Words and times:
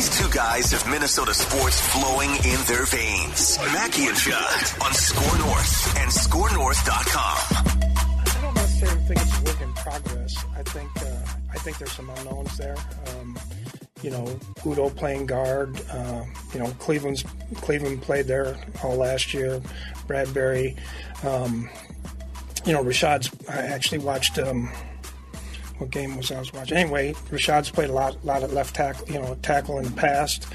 These 0.00 0.18
two 0.18 0.30
guys 0.30 0.72
have 0.72 0.90
Minnesota 0.90 1.34
sports 1.34 1.78
flowing 1.78 2.30
in 2.30 2.58
their 2.66 2.86
veins. 2.86 3.58
Mackey 3.58 4.06
and 4.06 4.16
Judd 4.16 4.82
on 4.82 4.94
Score 4.94 5.38
North 5.40 5.98
and 5.98 6.10
ScoreNorth.com. 6.10 7.36
I 8.26 8.40
don't 8.40 8.54
necessarily 8.54 9.02
think 9.02 9.20
it's 9.20 9.38
a 9.38 9.44
work 9.44 9.60
in 9.60 9.70
progress. 9.74 10.46
I 10.56 10.62
think 10.62 10.90
uh, 11.02 11.52
I 11.52 11.58
think 11.58 11.76
there's 11.76 11.92
some 11.92 12.08
unknowns 12.08 12.56
there. 12.56 12.76
Um, 13.08 13.38
you 14.00 14.08
know, 14.08 14.24
Udoh 14.60 14.96
playing 14.96 15.26
guard. 15.26 15.78
Uh, 15.90 16.24
you 16.54 16.60
know, 16.60 16.70
Cleveland's 16.78 17.22
Cleveland 17.56 18.00
played 18.00 18.24
there 18.26 18.56
all 18.82 18.96
last 18.96 19.34
year. 19.34 19.60
Bradbury. 20.06 20.76
Um, 21.24 21.68
you 22.64 22.72
know, 22.72 22.82
Rashod's. 22.82 23.30
I 23.50 23.58
actually 23.58 23.98
watched. 23.98 24.38
Um, 24.38 24.72
what 25.80 25.90
game 25.90 26.16
was 26.16 26.30
I 26.30 26.38
was 26.38 26.52
watching? 26.52 26.76
Anyway, 26.76 27.14
Rashod's 27.30 27.70
played 27.70 27.90
a 27.90 27.92
lot, 27.92 28.22
lot 28.24 28.42
of 28.42 28.52
left 28.52 28.74
tackle, 28.74 29.08
you 29.08 29.18
know, 29.18 29.34
tackle 29.42 29.78
in 29.78 29.84
the 29.84 29.90
past. 29.92 30.46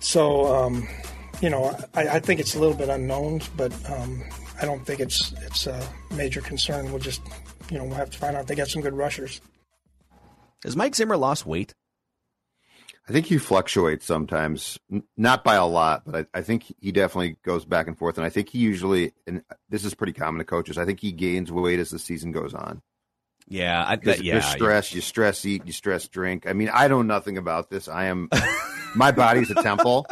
So, 0.00 0.46
um, 0.46 0.86
you 1.40 1.48
know, 1.48 1.76
I, 1.94 2.08
I, 2.08 2.20
think 2.20 2.40
it's 2.40 2.54
a 2.54 2.58
little 2.58 2.74
bit 2.74 2.88
unknown, 2.88 3.40
but 3.56 3.72
um, 3.90 4.22
I 4.60 4.66
don't 4.66 4.84
think 4.84 5.00
it's 5.00 5.32
it's 5.46 5.66
a 5.66 5.82
major 6.14 6.42
concern. 6.42 6.90
We'll 6.90 7.00
just, 7.00 7.22
you 7.70 7.78
know, 7.78 7.84
we'll 7.84 7.94
have 7.94 8.10
to 8.10 8.18
find 8.18 8.36
out. 8.36 8.46
They 8.46 8.54
got 8.54 8.68
some 8.68 8.82
good 8.82 8.94
rushers. 8.94 9.40
Has 10.64 10.76
Mike 10.76 10.94
Zimmer 10.94 11.16
lost 11.16 11.46
weight? 11.46 11.74
I 13.08 13.12
think 13.12 13.26
he 13.26 13.38
fluctuates 13.38 14.04
sometimes, 14.04 14.78
not 15.16 15.42
by 15.42 15.56
a 15.56 15.66
lot, 15.66 16.02
but 16.04 16.28
I, 16.34 16.38
I, 16.38 16.42
think 16.42 16.72
he 16.80 16.92
definitely 16.92 17.38
goes 17.44 17.64
back 17.64 17.88
and 17.88 17.98
forth. 17.98 18.18
And 18.18 18.24
I 18.24 18.30
think 18.30 18.50
he 18.50 18.58
usually, 18.58 19.12
and 19.26 19.42
this 19.68 19.84
is 19.84 19.94
pretty 19.94 20.12
common 20.12 20.38
to 20.38 20.44
coaches, 20.44 20.78
I 20.78 20.84
think 20.84 21.00
he 21.00 21.10
gains 21.10 21.50
weight 21.50 21.80
as 21.80 21.90
the 21.90 21.98
season 21.98 22.30
goes 22.30 22.54
on. 22.54 22.82
Yeah, 23.50 23.84
I, 23.86 23.96
that, 23.96 24.22
yeah. 24.22 24.34
There's 24.34 24.46
stress. 24.46 24.94
You 24.94 25.00
stress 25.00 25.44
eat. 25.44 25.66
You 25.66 25.72
stress 25.72 26.06
drink. 26.08 26.46
I 26.46 26.52
mean, 26.52 26.70
I 26.72 26.86
know 26.88 27.02
nothing 27.02 27.36
about 27.36 27.68
this. 27.68 27.88
I 27.88 28.04
am. 28.04 28.30
my 28.94 29.10
body's 29.10 29.50
a 29.50 29.54
temple. 29.54 30.06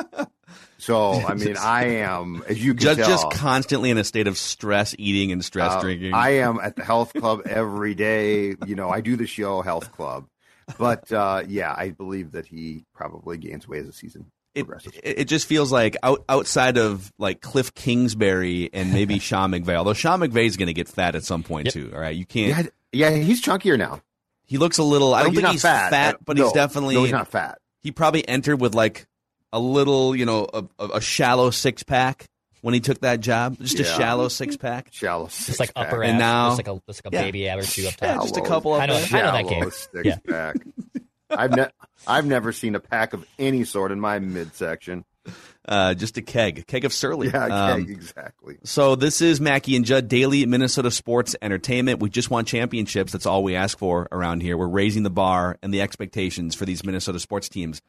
So 0.79 1.13
I 1.13 1.35
mean, 1.35 1.57
I 1.57 1.85
am 2.01 2.43
as 2.49 2.63
you 2.63 2.75
can 2.75 2.83
just, 2.83 3.01
tell, 3.01 3.09
just 3.09 3.31
constantly 3.31 3.91
in 3.91 3.99
a 3.99 4.05
state 4.05 4.27
of 4.27 4.37
stress 4.37 4.95
eating 4.99 5.33
and 5.33 5.45
stress 5.45 5.73
uh, 5.73 5.81
drinking. 5.81 6.15
I 6.15 6.31
am 6.39 6.59
at 6.61 6.77
the 6.77 6.85
health 6.85 7.13
club 7.13 7.43
every 7.47 7.95
day. 7.95 8.55
You 8.67 8.75
know, 8.75 8.89
I 8.89 9.01
do 9.01 9.17
the 9.17 9.27
show 9.27 9.61
Health 9.63 9.93
Club, 9.93 10.27
but 10.79 11.11
uh, 11.13 11.43
yeah, 11.47 11.75
I 11.77 11.91
believe 11.91 12.33
that 12.33 12.47
he 12.47 12.85
probably 12.95 13.39
gains 13.39 13.69
weight 13.69 13.81
as 13.81 13.87
the 13.87 13.93
season 13.93 14.31
it, 14.59 14.67
it 15.03 15.25
just 15.27 15.47
feels 15.47 15.71
like 15.71 15.97
out, 16.03 16.25
outside 16.29 16.79
of 16.79 17.13
like 17.19 17.41
Cliff 17.41 17.75
Kingsbury 17.75 18.71
and 18.73 18.93
maybe 18.93 19.19
Sean 19.19 19.53
McVay, 19.53 19.75
although 19.75 19.95
Sean 19.95 20.21
McVay 20.21 20.47
is 20.47 20.57
going 20.57 20.69
to 20.69 20.75
get 20.75 20.89
fat 20.89 21.15
at 21.15 21.25
some 21.25 21.43
point 21.43 21.67
yep. 21.67 21.75
too. 21.75 21.91
All 21.95 22.01
right, 22.01 22.15
you 22.15 22.27
can't. 22.27 22.65
Yeah, 22.65 22.71
yeah, 22.93 23.11
he's 23.11 23.43
chunkier 23.43 23.79
now. 23.79 24.01
He 24.45 24.59
looks 24.59 24.79
a 24.79 24.83
little. 24.83 25.11
Like, 25.11 25.21
I 25.21 25.25
don't 25.25 25.35
think 25.35 25.49
he's 25.49 25.63
fat, 25.63 25.91
fat 25.91 26.25
but 26.25 26.37
no, 26.37 26.45
he's 26.45 26.53
definitely. 26.53 26.95
No, 26.95 27.03
he's 27.03 27.13
not 27.13 27.29
fat. 27.29 27.59
He 27.83 27.93
probably 27.93 28.27
entered 28.27 28.61
with 28.61 28.75
like 28.75 29.07
a 29.53 29.61
little, 29.61 30.17
you 30.17 30.27
know, 30.27 30.47
a, 30.53 30.85
a 30.95 31.01
shallow 31.01 31.51
six 31.51 31.83
pack 31.83 32.27
when 32.63 32.75
he 32.75 32.81
took 32.81 33.01
that 33.01 33.21
job. 33.21 33.59
Just 33.59 33.79
yeah. 33.79 33.85
a 33.85 33.97
shallow 33.97 34.29
six 34.29 34.57
pack. 34.57 34.89
Shallow 34.91 35.29
six 35.29 35.47
just 35.47 35.61
like 35.61 35.75
pack. 35.75 35.89
upper 35.89 36.03
and 36.03 36.15
ab, 36.15 36.19
now 36.19 36.49
just 36.49 36.59
like 36.59 36.69
a 36.69 36.83
just 36.87 37.05
like 37.05 37.13
a 37.13 37.17
yeah. 37.17 37.23
baby 37.23 37.49
ab 37.49 37.59
or 37.59 37.63
two 37.63 37.87
up 37.87 37.97
top. 37.97 38.09
Yeah, 38.09 38.23
just 38.23 38.37
a 38.37 38.43
couple 38.43 38.75
of 38.75 38.81
I 38.81 38.87
know, 38.87 38.95
I 38.95 39.23
know 39.23 39.33
that 39.33 39.49
game. 39.49 39.71
Six 39.71 39.91
yeah. 40.05 40.19
pack. 40.27 40.57
I've 41.31 41.51
ne- 41.51 41.71
I've 42.07 42.27
never 42.27 42.53
seen 42.53 42.75
a 42.75 42.81
pack 42.81 43.13
of 43.13 43.27
any 43.39 43.65
sort 43.65 43.93
in 43.93 44.01
my 44.01 44.19
midsection. 44.19 45.05
Uh, 45.69 45.93
just 45.93 46.17
a 46.17 46.23
keg, 46.23 46.61
a 46.61 46.63
keg 46.63 46.87
of 46.87 46.95
Surly. 46.95 47.29
Yeah, 47.29 47.45
um, 47.45 47.85
keg, 47.85 47.91
exactly. 47.91 48.57
So 48.65 48.95
this 48.95 49.21
is 49.21 49.39
Mackey 49.39 49.77
and 49.77 49.85
Judd 49.85 50.09
Daily 50.09 50.47
Minnesota 50.47 50.91
Sports 50.91 51.37
Entertainment. 51.43 52.01
We 52.01 52.09
just 52.09 52.31
want 52.31 52.49
championships. 52.49 53.13
That's 53.13 53.27
all 53.27 53.43
we 53.43 53.55
ask 53.55 53.77
for 53.77 54.09
around 54.11 54.41
here. 54.41 54.57
We're 54.57 54.67
raising 54.67 55.03
the 55.03 55.11
bar 55.11 55.59
and 55.63 55.75
the 55.75 55.83
expectations 55.83 56.55
for 56.55 56.65
these 56.65 56.83
Minnesota 56.85 57.21
sports 57.21 57.51
teams. 57.51 57.83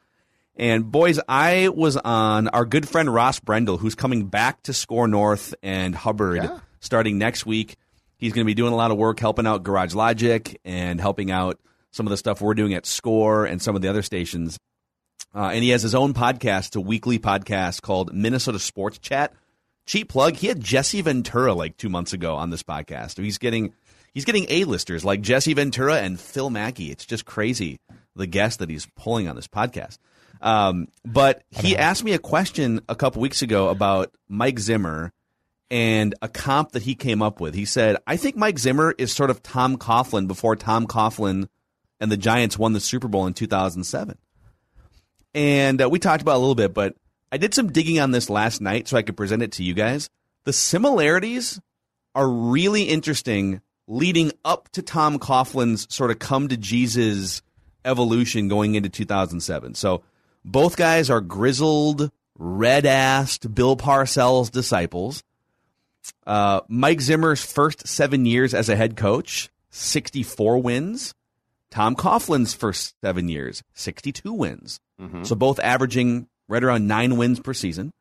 And 0.56 0.92
boys, 0.92 1.18
I 1.26 1.70
was 1.70 1.96
on 1.96 2.48
our 2.48 2.66
good 2.66 2.86
friend 2.86 3.12
Ross 3.12 3.40
Brendel, 3.40 3.78
who's 3.78 3.94
coming 3.94 4.26
back 4.26 4.62
to 4.64 4.74
Score 4.74 5.08
North 5.08 5.54
and 5.62 5.94
Hubbard 5.94 6.36
yeah. 6.36 6.58
starting 6.80 7.16
next 7.16 7.46
week. 7.46 7.76
He's 8.18 8.34
going 8.34 8.44
to 8.44 8.46
be 8.46 8.52
doing 8.52 8.74
a 8.74 8.76
lot 8.76 8.90
of 8.90 8.98
work 8.98 9.18
helping 9.20 9.46
out 9.46 9.62
Garage 9.62 9.94
Logic 9.94 10.60
and 10.66 11.00
helping 11.00 11.30
out 11.30 11.58
some 11.92 12.06
of 12.06 12.10
the 12.10 12.18
stuff 12.18 12.42
we're 12.42 12.52
doing 12.52 12.74
at 12.74 12.84
Score 12.84 13.46
and 13.46 13.62
some 13.62 13.74
of 13.74 13.80
the 13.80 13.88
other 13.88 14.02
stations. 14.02 14.58
Uh, 15.34 15.50
and 15.52 15.62
he 15.62 15.70
has 15.70 15.82
his 15.82 15.94
own 15.94 16.12
podcast, 16.12 16.76
a 16.76 16.80
weekly 16.80 17.18
podcast 17.18 17.82
called 17.82 18.12
Minnesota 18.12 18.58
Sports 18.58 18.98
Chat. 18.98 19.32
Cheap 19.86 20.08
plug. 20.08 20.36
He 20.36 20.48
had 20.48 20.60
Jesse 20.60 21.02
Ventura 21.02 21.54
like 21.54 21.76
two 21.76 21.88
months 21.88 22.12
ago 22.12 22.36
on 22.36 22.50
this 22.50 22.62
podcast. 22.62 23.22
He's 23.22 23.38
getting 23.38 23.72
he's 24.12 24.24
getting 24.24 24.46
A-listers 24.48 25.04
like 25.04 25.20
Jesse 25.20 25.54
Ventura 25.54 26.00
and 26.00 26.18
Phil 26.18 26.50
Mackey. 26.50 26.90
It's 26.90 27.06
just 27.06 27.24
crazy 27.24 27.78
the 28.16 28.26
guest 28.26 28.58
that 28.58 28.68
he's 28.68 28.86
pulling 28.96 29.28
on 29.28 29.36
this 29.36 29.48
podcast. 29.48 29.98
Um, 30.40 30.88
but 31.04 31.42
he 31.50 31.76
asked 31.76 32.02
me 32.02 32.12
a 32.12 32.18
question 32.18 32.80
a 32.88 32.94
couple 32.94 33.22
weeks 33.22 33.42
ago 33.42 33.68
about 33.68 34.14
Mike 34.28 34.58
Zimmer 34.58 35.12
and 35.70 36.14
a 36.22 36.28
comp 36.28 36.72
that 36.72 36.82
he 36.82 36.94
came 36.94 37.22
up 37.22 37.40
with. 37.40 37.54
He 37.54 37.64
said, 37.64 37.96
I 38.06 38.16
think 38.16 38.36
Mike 38.36 38.58
Zimmer 38.58 38.94
is 38.96 39.12
sort 39.12 39.30
of 39.30 39.42
Tom 39.42 39.76
Coughlin 39.76 40.26
before 40.26 40.56
Tom 40.56 40.86
Coughlin 40.86 41.48
and 42.00 42.10
the 42.10 42.16
Giants 42.16 42.58
won 42.58 42.72
the 42.72 42.80
Super 42.80 43.06
Bowl 43.06 43.26
in 43.26 43.34
2007 43.34 44.18
and 45.34 45.82
uh, 45.82 45.88
we 45.88 45.98
talked 45.98 46.22
about 46.22 46.36
a 46.36 46.38
little 46.38 46.54
bit, 46.54 46.74
but 46.74 46.94
I 47.32 47.36
did 47.36 47.54
some 47.54 47.72
digging 47.72 48.00
on 48.00 48.10
this 48.10 48.28
last 48.28 48.60
night 48.60 48.88
so 48.88 48.96
I 48.96 49.02
could 49.02 49.16
present 49.16 49.42
it 49.42 49.52
to 49.52 49.64
you 49.64 49.74
guys. 49.74 50.08
The 50.44 50.52
similarities 50.52 51.60
are 52.14 52.28
really 52.28 52.84
interesting 52.84 53.60
leading 53.86 54.32
up 54.44 54.68
to 54.70 54.82
Tom 54.82 55.18
Coughlin's 55.18 55.92
sort 55.92 56.10
of 56.10 56.18
come 56.18 56.48
to 56.48 56.56
Jesus 56.56 57.42
evolution 57.84 58.48
going 58.48 58.74
into 58.74 58.88
2007. 58.88 59.74
So 59.74 60.02
both 60.44 60.76
guys 60.76 61.10
are 61.10 61.20
grizzled, 61.20 62.10
red 62.38 62.84
assed 62.84 63.54
Bill 63.54 63.76
Parcells 63.76 64.50
disciples. 64.50 65.22
Uh, 66.26 66.60
Mike 66.68 67.00
Zimmer's 67.00 67.44
first 67.44 67.86
seven 67.86 68.26
years 68.26 68.54
as 68.54 68.68
a 68.68 68.76
head 68.76 68.96
coach, 68.96 69.50
64 69.70 70.58
wins. 70.58 71.14
Tom 71.70 71.94
Coughlin's 71.94 72.54
first 72.54 72.94
seven 73.00 73.28
years, 73.28 73.62
62 73.74 74.32
wins. 74.32 74.80
Mm-hmm. 75.00 75.24
So 75.24 75.34
both 75.34 75.58
averaging 75.60 76.28
right 76.48 76.62
around 76.62 76.86
nine 76.86 77.16
wins 77.16 77.40
per 77.40 77.54
season. 77.54 77.92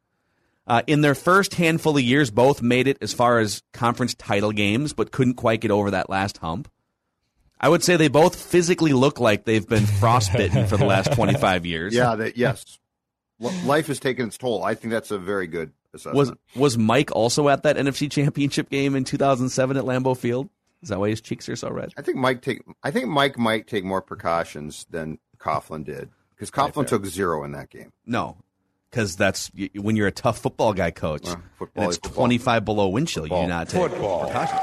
Uh, 0.67 0.83
in 0.85 1.01
their 1.01 1.15
first 1.15 1.55
handful 1.55 1.97
of 1.97 2.03
years, 2.03 2.29
both 2.29 2.61
made 2.61 2.87
it 2.87 2.97
as 3.01 3.13
far 3.13 3.39
as 3.39 3.63
conference 3.73 4.13
title 4.13 4.51
games, 4.51 4.93
but 4.93 5.11
couldn't 5.11 5.33
quite 5.33 5.61
get 5.61 5.71
over 5.71 5.91
that 5.91 6.09
last 6.09 6.37
hump. 6.37 6.69
I 7.59 7.69
would 7.69 7.83
say 7.83 7.97
they 7.97 8.07
both 8.07 8.35
physically 8.39 8.93
look 8.93 9.19
like 9.19 9.45
they've 9.45 9.67
been 9.67 9.85
frostbitten 9.99 10.67
for 10.67 10.77
the 10.77 10.85
last 10.85 11.11
25 11.13 11.65
years. 11.65 11.93
Yeah, 11.93 12.15
they, 12.15 12.33
yes. 12.35 12.77
Life 13.39 13.87
has 13.87 13.99
taken 13.99 14.27
its 14.27 14.37
toll. 14.37 14.63
I 14.63 14.75
think 14.75 14.91
that's 14.91 15.11
a 15.11 15.17
very 15.17 15.47
good 15.47 15.71
assessment. 15.93 16.15
Was 16.15 16.31
was 16.55 16.77
Mike 16.77 17.11
also 17.15 17.49
at 17.49 17.63
that 17.63 17.77
NFC 17.77 18.11
Championship 18.11 18.69
game 18.69 18.95
in 18.95 19.05
2007 19.05 19.77
at 19.77 19.85
Lambeau 19.85 20.15
Field? 20.15 20.49
Is 20.81 20.89
that 20.89 20.99
why 20.99 21.09
his 21.09 21.21
cheeks 21.21 21.49
are 21.49 21.55
so 21.55 21.69
red? 21.69 21.93
I 21.97 22.01
think 22.01 22.17
Mike 22.17 22.41
take. 22.41 22.61
I 22.83 22.91
think 22.91 23.07
Mike 23.07 23.37
might 23.37 23.67
take 23.67 23.85
more 23.85 24.01
precautions 24.01 24.85
than 24.89 25.19
Coughlin 25.37 25.85
did 25.85 26.09
because 26.39 26.51
Coughlin 26.51 26.87
took 26.87 27.05
zero 27.05 27.43
in 27.43 27.51
that 27.51 27.69
game. 27.69 27.91
No, 28.05 28.37
because 28.89 29.15
that's 29.17 29.51
when 29.75 29.95
you're 29.95 30.07
a 30.07 30.11
tough 30.11 30.39
football 30.39 30.73
guy, 30.73 30.91
coach. 30.91 31.27
Uh, 31.27 31.35
football 31.57 31.83
and 31.83 31.93
it's 31.93 31.97
25 31.97 32.63
below 32.65 32.87
wind 32.87 33.09
chill. 33.09 33.23
You 33.23 33.29
do 33.29 33.47
not 33.47 33.67
take 33.67 33.91
football. 33.91 34.25
precautions. 34.25 34.59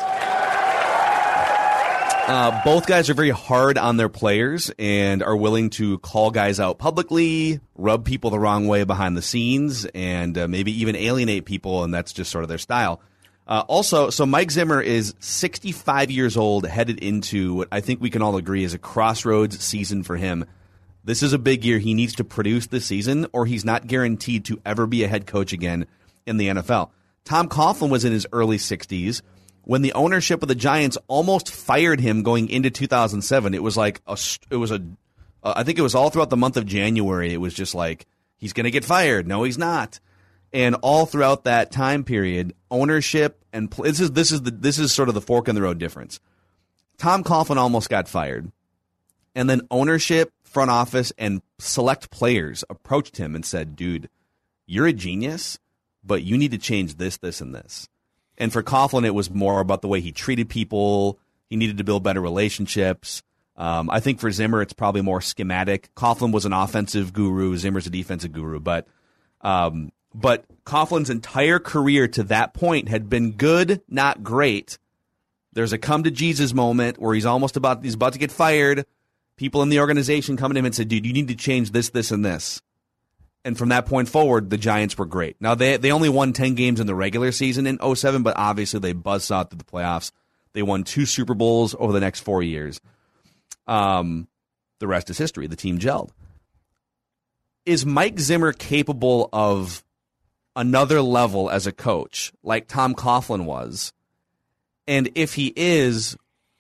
Uh, 2.29 2.61
both 2.65 2.89
guys 2.89 3.09
are 3.09 3.15
very 3.15 3.31
hard 3.31 3.79
on 3.79 3.99
their 3.99 4.09
players 4.09 4.73
and 4.81 5.23
are 5.23 5.37
willing 5.37 5.71
to 5.71 5.99
call 5.99 6.33
guys 6.33 6.59
out 6.59 6.77
publicly, 6.77 7.61
rub 7.77 8.05
people 8.05 8.31
the 8.31 8.39
wrong 8.39 8.67
way 8.67 8.83
behind 8.83 9.17
the 9.17 9.23
scenes, 9.23 9.85
and 9.95 10.37
uh, 10.37 10.49
maybe 10.49 10.73
even 10.81 10.97
alienate 10.97 11.45
people, 11.45 11.85
and 11.85 11.95
that's 11.95 12.13
just 12.13 12.33
sort 12.33 12.43
of 12.43 12.49
their 12.49 12.59
style. 12.59 13.01
Uh, 13.47 13.63
also, 13.69 14.11
so 14.11 14.27
Mike 14.27 14.51
Zimmer 14.51 14.81
is 14.81 15.15
65 15.21 16.11
years 16.11 16.37
old, 16.37 16.67
headed 16.67 16.99
into 16.99 17.55
what 17.55 17.69
I 17.71 17.81
think 17.81 18.01
we 18.01 18.11
can 18.11 18.23
all 18.23 18.37
agree 18.37 18.65
is 18.65 18.75
a 18.75 18.79
crossroads 18.79 19.61
season 19.61 20.03
for 20.03 20.17
him. 20.17 20.47
This 21.07 21.23
is 21.23 21.33
a 21.33 21.39
big 21.39 21.65
year. 21.65 21.79
He 21.79 21.95
needs 21.95 22.17
to 22.17 22.25
produce 22.25 22.67
this 22.67 22.85
season, 22.85 23.27
or 23.33 23.47
he's 23.47 23.65
not 23.65 23.87
guaranteed 23.87 24.45
to 24.47 24.61
ever 24.67 24.89
be 24.89 25.05
a 25.05 25.09
head 25.09 25.25
coach 25.25 25.53
again 25.53 25.87
in 26.27 26.37
the 26.37 26.49
NFL. 26.49 26.91
Tom 27.25 27.49
Coughlin 27.49 27.91
was 27.91 28.05
in 28.05 28.13
his 28.13 28.27
early 28.33 28.59
60s 28.59 29.23
when 29.63 29.83
the 29.83 29.93
ownership 29.93 30.43
of 30.43 30.49
the 30.49 30.57
Giants 30.57 30.99
almost 31.07 31.49
fired 31.49 32.01
him 32.01 32.25
going 32.25 32.49
into 32.49 32.71
2007. 32.71 33.55
It 33.55 33.63
was 33.63 33.77
like 33.77 34.01
a, 34.09 34.19
it 34.51 34.57
was 34.57 34.73
a, 34.73 34.83
uh, 35.45 35.55
I 35.57 35.63
think 35.63 35.79
it 35.79 35.83
was 35.83 35.95
all 35.95 36.11
throughout 36.11 36.31
the 36.31 36.37
month 36.37 36.57
of 36.57 36.67
January. 36.67 37.33
It 37.33 37.41
was 37.41 37.55
just 37.55 37.75
like 37.75 38.07
he's 38.37 38.53
going 38.53 38.65
to 38.65 38.73
get 38.73 38.85
fired. 38.85 39.29
No, 39.29 39.45
he's 39.45 39.59
not. 39.59 40.01
And 40.53 40.75
all 40.83 41.07
throughout 41.07 41.45
that 41.45 41.71
time 41.71 42.03
period, 42.03 42.53
ownership 42.69 43.45
and 43.53 43.71
this 43.71 44.01
is 44.01 44.11
this 44.11 44.33
is 44.33 44.43
the 44.43 44.51
this 44.51 44.79
is 44.79 44.93
sort 44.93 45.09
of 45.09 45.15
the 45.15 45.21
fork 45.21 45.47
in 45.47 45.55
the 45.55 45.63
road 45.63 45.79
difference. 45.79 46.19
Tom 46.99 47.23
Coughlin 47.23 47.59
almost 47.59 47.89
got 47.89 48.09
fired, 48.09 48.51
and 49.35 49.49
then 49.49 49.63
ownership, 49.71 50.33
front 50.57 50.71
office, 50.71 51.13
and 51.19 51.43
select 51.59 52.11
players 52.11 52.65
approached 52.71 53.19
him 53.19 53.35
and 53.35 53.45
said, 53.45 53.77
"Dude, 53.77 54.09
you're 54.67 54.87
a 54.87 54.93
genius, 54.95 55.59
but 56.03 56.23
you 56.23 56.39
need 56.39 56.53
to 56.53 56.59
change 56.59 56.97
this, 56.97 57.19
this, 57.19 57.43
and 57.43 57.55
this." 57.55 57.91
And 58.39 58.51
for 58.51 58.63
Coughlin, 58.63 59.05
it 59.05 59.15
was 59.15 59.31
more 59.31 59.61
about 59.61 59.83
the 59.83 59.89
way 59.89 60.01
he 60.01 60.13
treated 60.13 60.49
people. 60.49 61.19
He 61.51 61.57
needed 61.57 61.77
to 61.77 61.85
build 61.85 62.03
better 62.03 62.23
relationships. 62.23 63.23
Um, 63.55 63.91
I 63.91 64.01
think 64.01 64.19
for 64.19 64.31
Zimmer, 64.31 64.63
it's 64.63 64.73
probably 64.73 65.03
more 65.03 65.21
schematic. 65.21 65.95
Coughlin 65.95 66.33
was 66.33 66.47
an 66.47 66.55
offensive 66.55 67.13
guru. 67.13 67.55
Zimmer's 67.59 67.87
a 67.87 67.91
defensive 67.91 68.33
guru. 68.33 68.61
But, 68.61 68.87
um, 69.43 69.93
but 70.15 70.45
Coughlin's 70.65 71.11
entire 71.11 71.59
career 71.59 72.09
to 72.09 72.23
that 72.25 72.55
point 72.55 72.89
had 72.89 73.11
been 73.11 73.33
good, 73.33 73.83
not 73.89 74.23
great. 74.23 74.79
There's 75.53 75.73
a 75.75 75.79
come 75.79 76.03
to 76.05 76.11
Jesus 76.11 76.55
moment 76.55 76.99
where 76.99 77.15
he's 77.15 77.27
almost 77.27 77.57
about 77.57 77.83
he's 77.83 77.95
about 77.95 78.13
to 78.13 78.19
get 78.19 78.31
fired. 78.31 78.85
People 79.37 79.63
in 79.63 79.69
the 79.69 79.81
organization 79.81 80.37
come 80.37 80.53
to 80.53 80.59
him 80.59 80.65
and 80.65 80.75
say, 80.75 80.85
"Dude, 80.85 81.07
you 81.07 81.13
need 81.13 81.29
to 81.29 81.35
change 81.35 81.73
this, 81.73 81.91
this, 81.91 82.11
and 82.11 82.25
this." 82.25 82.63
And 83.45 83.57
from 83.57 83.69
that 83.69 83.87
point 83.87 84.09
forward, 84.09 84.51
the 84.51 84.59
Giants 84.59 84.99
were 84.99 85.07
great. 85.07 85.37
Now 85.41 85.55
they 85.55 85.77
they 85.77 85.93
only 85.93 86.09
won 86.09 86.33
ten 86.33 86.55
games 86.55 86.81
in 86.81 86.87
the 86.87 86.95
regular 86.95 87.33
season 87.33 87.67
in 87.67 87.79
07, 87.79 88.23
but 88.23 88.37
obviously 88.37 88.81
they 88.81 88.91
out 88.91 89.51
to 89.51 89.57
the 89.57 89.65
playoffs. 89.65 90.11
They 90.53 90.63
won 90.63 90.85
two 90.85 91.07
Super 91.07 91.35
Bowls 91.35 91.75
over 91.79 91.93
the 91.93 92.01
next 92.01 92.21
four 92.21 92.43
years. 92.43 92.81
Um, 93.67 94.27
the 94.81 94.87
rest 94.87 95.11
is 95.11 95.19
history. 95.19 95.47
The 95.47 95.57
team 95.57 95.79
gelled. 95.79 96.11
Is 97.67 97.85
Mike 97.85 98.19
Zimmer 98.19 98.53
capable 98.53 99.29
of 99.33 99.85
another 100.55 101.03
level 101.03 101.51
as 101.51 101.67
a 101.67 101.73
coach, 101.73 102.33
like 102.43 102.69
Tom 102.69 102.95
Coughlin 102.95 103.45
was? 103.45 103.93
And 104.87 105.11
if 105.15 105.35
he 105.35 105.53
is, 105.57 106.17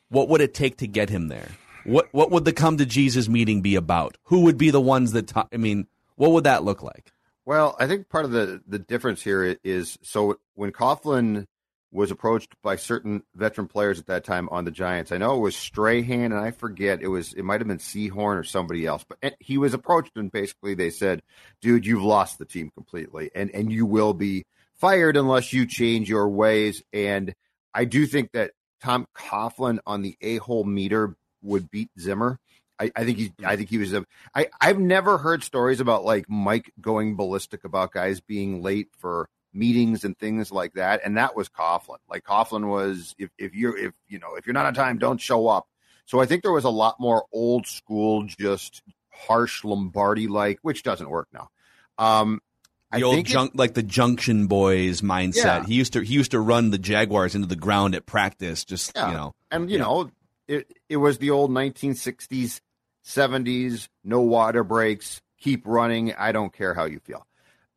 what 0.09 0.29
would 0.29 0.41
it 0.41 0.53
take 0.53 0.79
to 0.79 0.87
get 0.87 1.11
him 1.11 1.29
there? 1.29 1.49
What 1.87 2.09
what 2.13 2.31
would 2.31 2.45
the 2.45 2.53
come 2.53 2.77
to 2.79 2.87
Jesus 2.87 3.29
meeting 3.29 3.63
be 3.63 3.77
about? 3.77 4.17
Who 4.25 4.41
would 4.43 4.59
be 4.59 4.71
the 4.71 4.81
ones 4.81 5.13
that 5.13 5.33
I 5.53 5.57
mean? 5.57 5.87
What 6.17 6.33
would 6.33 6.45
that 6.45 6.65
look 6.65 6.83
like? 6.83 7.13
Well, 7.45 7.77
I 7.79 7.87
think 7.87 8.09
part 8.09 8.25
of 8.25 8.33
the 8.33 8.61
the 8.67 8.79
difference 8.79 9.23
here 9.23 9.57
is 9.63 9.99
so 10.03 10.39
when 10.55 10.73
Coughlin 10.73 11.47
was 11.93 12.11
approached 12.11 12.55
by 12.63 12.77
certain 12.77 13.23
veteran 13.35 13.69
players 13.69 13.99
at 13.99 14.07
that 14.07 14.25
time 14.25 14.49
on 14.51 14.65
the 14.65 14.71
Giants. 14.71 15.13
I 15.13 15.19
know 15.19 15.37
it 15.37 15.41
was 15.41 15.57
Strahan, 15.57 16.33
and 16.33 16.35
I 16.35 16.51
forget 16.51 17.01
it 17.01 17.09
was 17.09 17.33
it 17.33 17.45
might 17.45 17.61
have 17.61 17.69
been 17.69 17.79
Sehorn 17.79 18.37
or 18.37 18.45
somebody 18.45 18.85
else, 18.85 19.05
but 19.09 19.19
eh, 19.23 19.31
he 19.39 19.57
was 19.57 19.73
approached 19.73 20.17
and 20.17 20.31
basically 20.31 20.75
they 20.75 20.91
said, 20.91 21.23
"Dude, 21.61 21.87
you've 21.87 22.03
lost 22.03 22.39
the 22.39 22.45
team 22.45 22.71
completely, 22.75 23.31
and 23.35 23.51
and 23.55 23.73
you 23.73 23.87
will 23.87 24.13
be 24.13 24.45
fired 24.75 25.17
unless 25.17 25.53
you 25.53 25.67
change 25.67 26.09
your 26.09 26.29
ways." 26.29 26.83
And 26.93 27.35
I 27.73 27.85
do 27.85 28.07
think 28.07 28.33
that 28.33 28.51
Tom 28.83 29.07
Coughlin 29.15 29.79
on 29.87 30.03
the 30.03 30.17
a 30.21 30.39
hole 30.39 30.65
meter 30.65 31.17
would 31.47 31.71
beat 31.71 31.91
Zimmer. 31.99 32.39
I, 32.79 32.93
I, 32.95 33.05
think 33.05 33.19
he 33.19 33.33
I 33.45 33.57
think 33.57 33.71
he 33.71 33.79
was 33.79 33.95
a 33.95 34.05
I, 34.35 34.49
I've 34.61 34.79
never 34.79 35.17
heard 35.19 35.43
stories 35.43 35.81
about 35.81 36.05
like 36.05 36.29
Mike 36.29 36.73
going 36.81 37.17
ballistic 37.17 37.65
about 37.65 37.93
guys 37.93 38.21
being 38.21 38.63
late 38.63 38.89
for 38.99 39.29
meetings 39.55 40.05
and 40.05 40.17
things 40.19 40.53
like 40.53 40.75
that. 40.75 41.01
And 41.05 41.17
that 41.17 41.35
was 41.35 41.49
Coughlin. 41.49 41.99
Like 42.09 42.25
Coughlin 42.25 42.69
was 42.69 43.15
if, 43.19 43.31
if 43.39 43.55
you're 43.55 43.77
if 43.77 43.95
you 44.09 44.19
know, 44.19 44.35
if 44.37 44.47
you're 44.47 44.55
not 44.55 44.67
on 44.67 44.75
time, 44.75 44.99
don't 44.99 45.21
show 45.21 45.49
up. 45.49 45.67
So 46.05 46.21
I 46.21 46.27
think 46.27 46.43
there 46.43 46.53
was 46.53 46.65
a 46.65 46.71
lot 46.71 47.01
more 47.01 47.25
old 47.33 47.67
school, 47.67 48.25
just 48.27 48.83
harsh 49.11 49.65
Lombardi 49.65 50.29
like, 50.29 50.59
which 50.63 50.83
doesn't 50.83 51.09
work 51.09 51.29
now. 51.33 51.49
Um 51.99 52.41
the 52.93 52.99
I 52.99 53.03
old 53.03 53.27
junk, 53.27 53.53
like 53.55 53.75
the 53.75 53.83
Junction 53.83 54.47
Boys 54.47 55.01
mindset. 55.01 55.45
Yeah. 55.45 55.67
He 55.67 55.75
used 55.75 55.95
to 55.95 56.01
he 56.01 56.15
used 56.15 56.31
to 56.33 56.41
run 56.41 56.71
the 56.71 56.79
Jaguars 56.79 57.35
into 57.35 57.49
the 57.49 57.57
ground 57.57 57.95
at 57.95 58.07
practice. 58.07 58.65
Just 58.65 58.93
yeah. 58.95 59.09
you 59.09 59.17
know, 59.17 59.35
and 59.51 59.71
you 59.71 59.79
yeah. 59.79 59.83
know, 59.83 60.11
it 60.49 60.73
it 60.89 60.97
was 60.97 61.19
the 61.19 61.31
old 61.31 61.51
1960s 61.51 62.61
70s, 63.07 63.89
no 64.03 64.21
water 64.21 64.65
breaks, 64.65 65.23
keep 65.39 65.67
running. 65.67 66.13
I 66.15 66.33
don't 66.33 66.53
care 66.53 66.75
how 66.75 66.85
you 66.87 66.99
feel. 66.99 67.25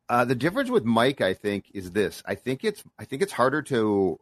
Uh, 0.08 0.24
the 0.24 0.34
difference 0.34 0.70
with 0.70 0.84
Mike, 0.84 1.20
I 1.20 1.34
think, 1.34 1.66
is 1.72 1.92
this. 1.92 2.20
I 2.26 2.34
think 2.34 2.64
it's 2.64 2.82
I 2.98 3.04
think 3.04 3.22
it's 3.22 3.32
harder 3.32 3.62
to 3.62 4.18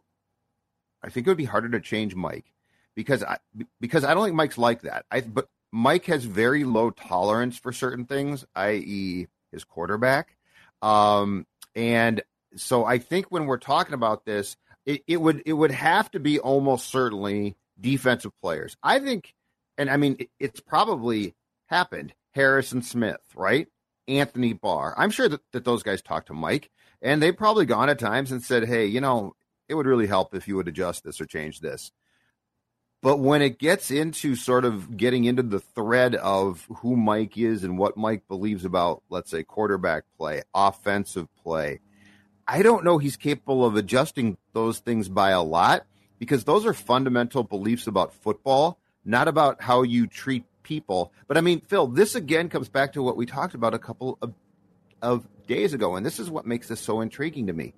I 1.01 1.09
think 1.09 1.25
it 1.25 1.29
would 1.31 1.37
be 1.37 1.45
harder 1.45 1.69
to 1.69 1.79
change 1.79 2.13
Mike 2.13 2.53
because 2.95 3.23
I 3.23 3.37
because 3.79 4.03
I 4.03 4.13
don't 4.13 4.25
think 4.25 4.35
Mike's 4.35 4.57
like 4.57 4.81
that. 4.81 5.05
I 5.09 5.21
but 5.21 5.47
Mike 5.71 6.05
has 6.05 6.25
very 6.25 6.63
low 6.63 6.91
tolerance 6.91 7.57
for 7.57 7.71
certain 7.71 8.05
things, 8.05 8.45
i.e., 8.55 9.27
his 9.51 9.63
quarterback. 9.63 10.35
Um, 10.81 11.45
and 11.75 12.21
so 12.55 12.85
I 12.85 12.99
think 12.99 13.27
when 13.29 13.45
we're 13.45 13.57
talking 13.57 13.93
about 13.93 14.25
this, 14.25 14.57
it, 14.85 15.03
it 15.07 15.17
would 15.17 15.41
it 15.47 15.53
would 15.53 15.71
have 15.71 16.11
to 16.11 16.19
be 16.19 16.39
almost 16.39 16.89
certainly 16.89 17.55
defensive 17.79 18.31
players. 18.41 18.75
I 18.83 18.99
think 18.99 19.33
and 19.79 19.89
I 19.89 19.97
mean, 19.97 20.17
it, 20.19 20.29
it's 20.39 20.59
probably 20.59 21.33
happened. 21.67 22.13
Harrison 22.35 22.83
Smith, 22.83 23.21
right? 23.33 23.67
Anthony 24.07 24.53
Barr. 24.53 24.93
I'm 24.97 25.09
sure 25.09 25.29
that, 25.29 25.41
that 25.53 25.63
those 25.63 25.83
guys 25.83 26.01
talked 26.01 26.27
to 26.27 26.33
Mike, 26.33 26.69
and 27.01 27.23
they've 27.23 27.35
probably 27.35 27.65
gone 27.65 27.89
at 27.89 27.97
times 27.97 28.31
and 28.31 28.43
said, 28.43 28.67
hey, 28.67 28.85
you 28.85 28.99
know, 28.99 29.35
it 29.69 29.75
would 29.75 29.85
really 29.85 30.07
help 30.07 30.35
if 30.35 30.47
you 30.47 30.57
would 30.57 30.67
adjust 30.67 31.03
this 31.03 31.21
or 31.21 31.25
change 31.25 31.61
this. 31.61 31.91
But 33.01 33.19
when 33.19 33.41
it 33.41 33.57
gets 33.57 33.89
into 33.89 34.35
sort 34.35 34.65
of 34.65 34.97
getting 34.97 35.23
into 35.23 35.43
the 35.43 35.61
thread 35.61 36.15
of 36.15 36.67
who 36.79 36.97
Mike 36.97 37.37
is 37.37 37.63
and 37.63 37.77
what 37.77 37.95
Mike 37.95 38.27
believes 38.27 38.65
about, 38.65 39.03
let's 39.09 39.31
say, 39.31 39.43
quarterback 39.43 40.03
play, 40.17 40.41
offensive 40.53 41.29
play, 41.41 41.79
I 42.45 42.63
don't 42.63 42.83
know 42.83 42.97
he's 42.97 43.15
capable 43.15 43.63
of 43.63 43.77
adjusting 43.77 44.37
those 44.53 44.79
things 44.79 45.07
by 45.07 45.29
a 45.29 45.41
lot 45.41 45.85
because 46.19 46.43
those 46.43 46.65
are 46.65 46.73
fundamental 46.73 47.43
beliefs 47.43 47.87
about 47.87 48.13
football 48.13 48.79
not 49.05 49.27
about 49.27 49.61
how 49.61 49.83
you 49.83 50.07
treat 50.07 50.43
people. 50.63 51.11
But 51.27 51.37
I 51.37 51.41
mean, 51.41 51.61
Phil, 51.61 51.87
this 51.87 52.15
again 52.15 52.49
comes 52.49 52.69
back 52.69 52.93
to 52.93 53.03
what 53.03 53.17
we 53.17 53.25
talked 53.25 53.55
about 53.55 53.73
a 53.73 53.79
couple 53.79 54.17
of, 54.21 54.33
of 55.01 55.27
days 55.47 55.73
ago, 55.73 55.95
and 55.95 56.05
this 56.05 56.19
is 56.19 56.29
what 56.29 56.45
makes 56.45 56.67
this 56.67 56.79
so 56.79 57.01
intriguing 57.01 57.47
to 57.47 57.53
me. 57.53 57.73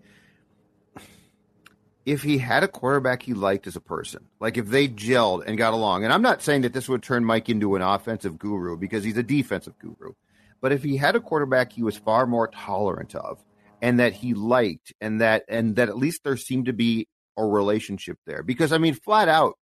If 2.03 2.23
he 2.23 2.39
had 2.39 2.63
a 2.63 2.67
quarterback 2.67 3.21
he 3.21 3.35
liked 3.35 3.67
as 3.67 3.75
a 3.75 3.81
person, 3.81 4.25
like 4.39 4.57
if 4.57 4.67
they 4.67 4.87
gelled 4.87 5.43
and 5.45 5.57
got 5.57 5.73
along, 5.73 6.03
and 6.03 6.11
I'm 6.11 6.23
not 6.23 6.41
saying 6.41 6.63
that 6.63 6.73
this 6.73 6.89
would 6.89 7.03
turn 7.03 7.23
Mike 7.23 7.47
into 7.47 7.75
an 7.75 7.83
offensive 7.83 8.39
guru 8.39 8.75
because 8.75 9.03
he's 9.03 9.17
a 9.17 9.23
defensive 9.23 9.77
guru, 9.77 10.13
but 10.61 10.71
if 10.71 10.81
he 10.81 10.97
had 10.97 11.15
a 11.15 11.19
quarterback 11.19 11.71
he 11.71 11.83
was 11.83 11.95
far 11.97 12.25
more 12.25 12.47
tolerant 12.47 13.13
of 13.13 13.37
and 13.83 13.99
that 13.99 14.13
he 14.13 14.33
liked 14.33 14.93
and 14.99 15.21
that 15.21 15.45
and 15.47 15.75
that 15.75 15.89
at 15.89 15.97
least 15.97 16.23
there 16.23 16.37
seemed 16.37 16.65
to 16.65 16.73
be 16.73 17.07
a 17.37 17.45
relationship 17.45 18.17
there 18.25 18.43
because 18.43 18.71
i 18.73 18.77
mean 18.77 18.93
flat 18.93 19.27
out 19.27 19.55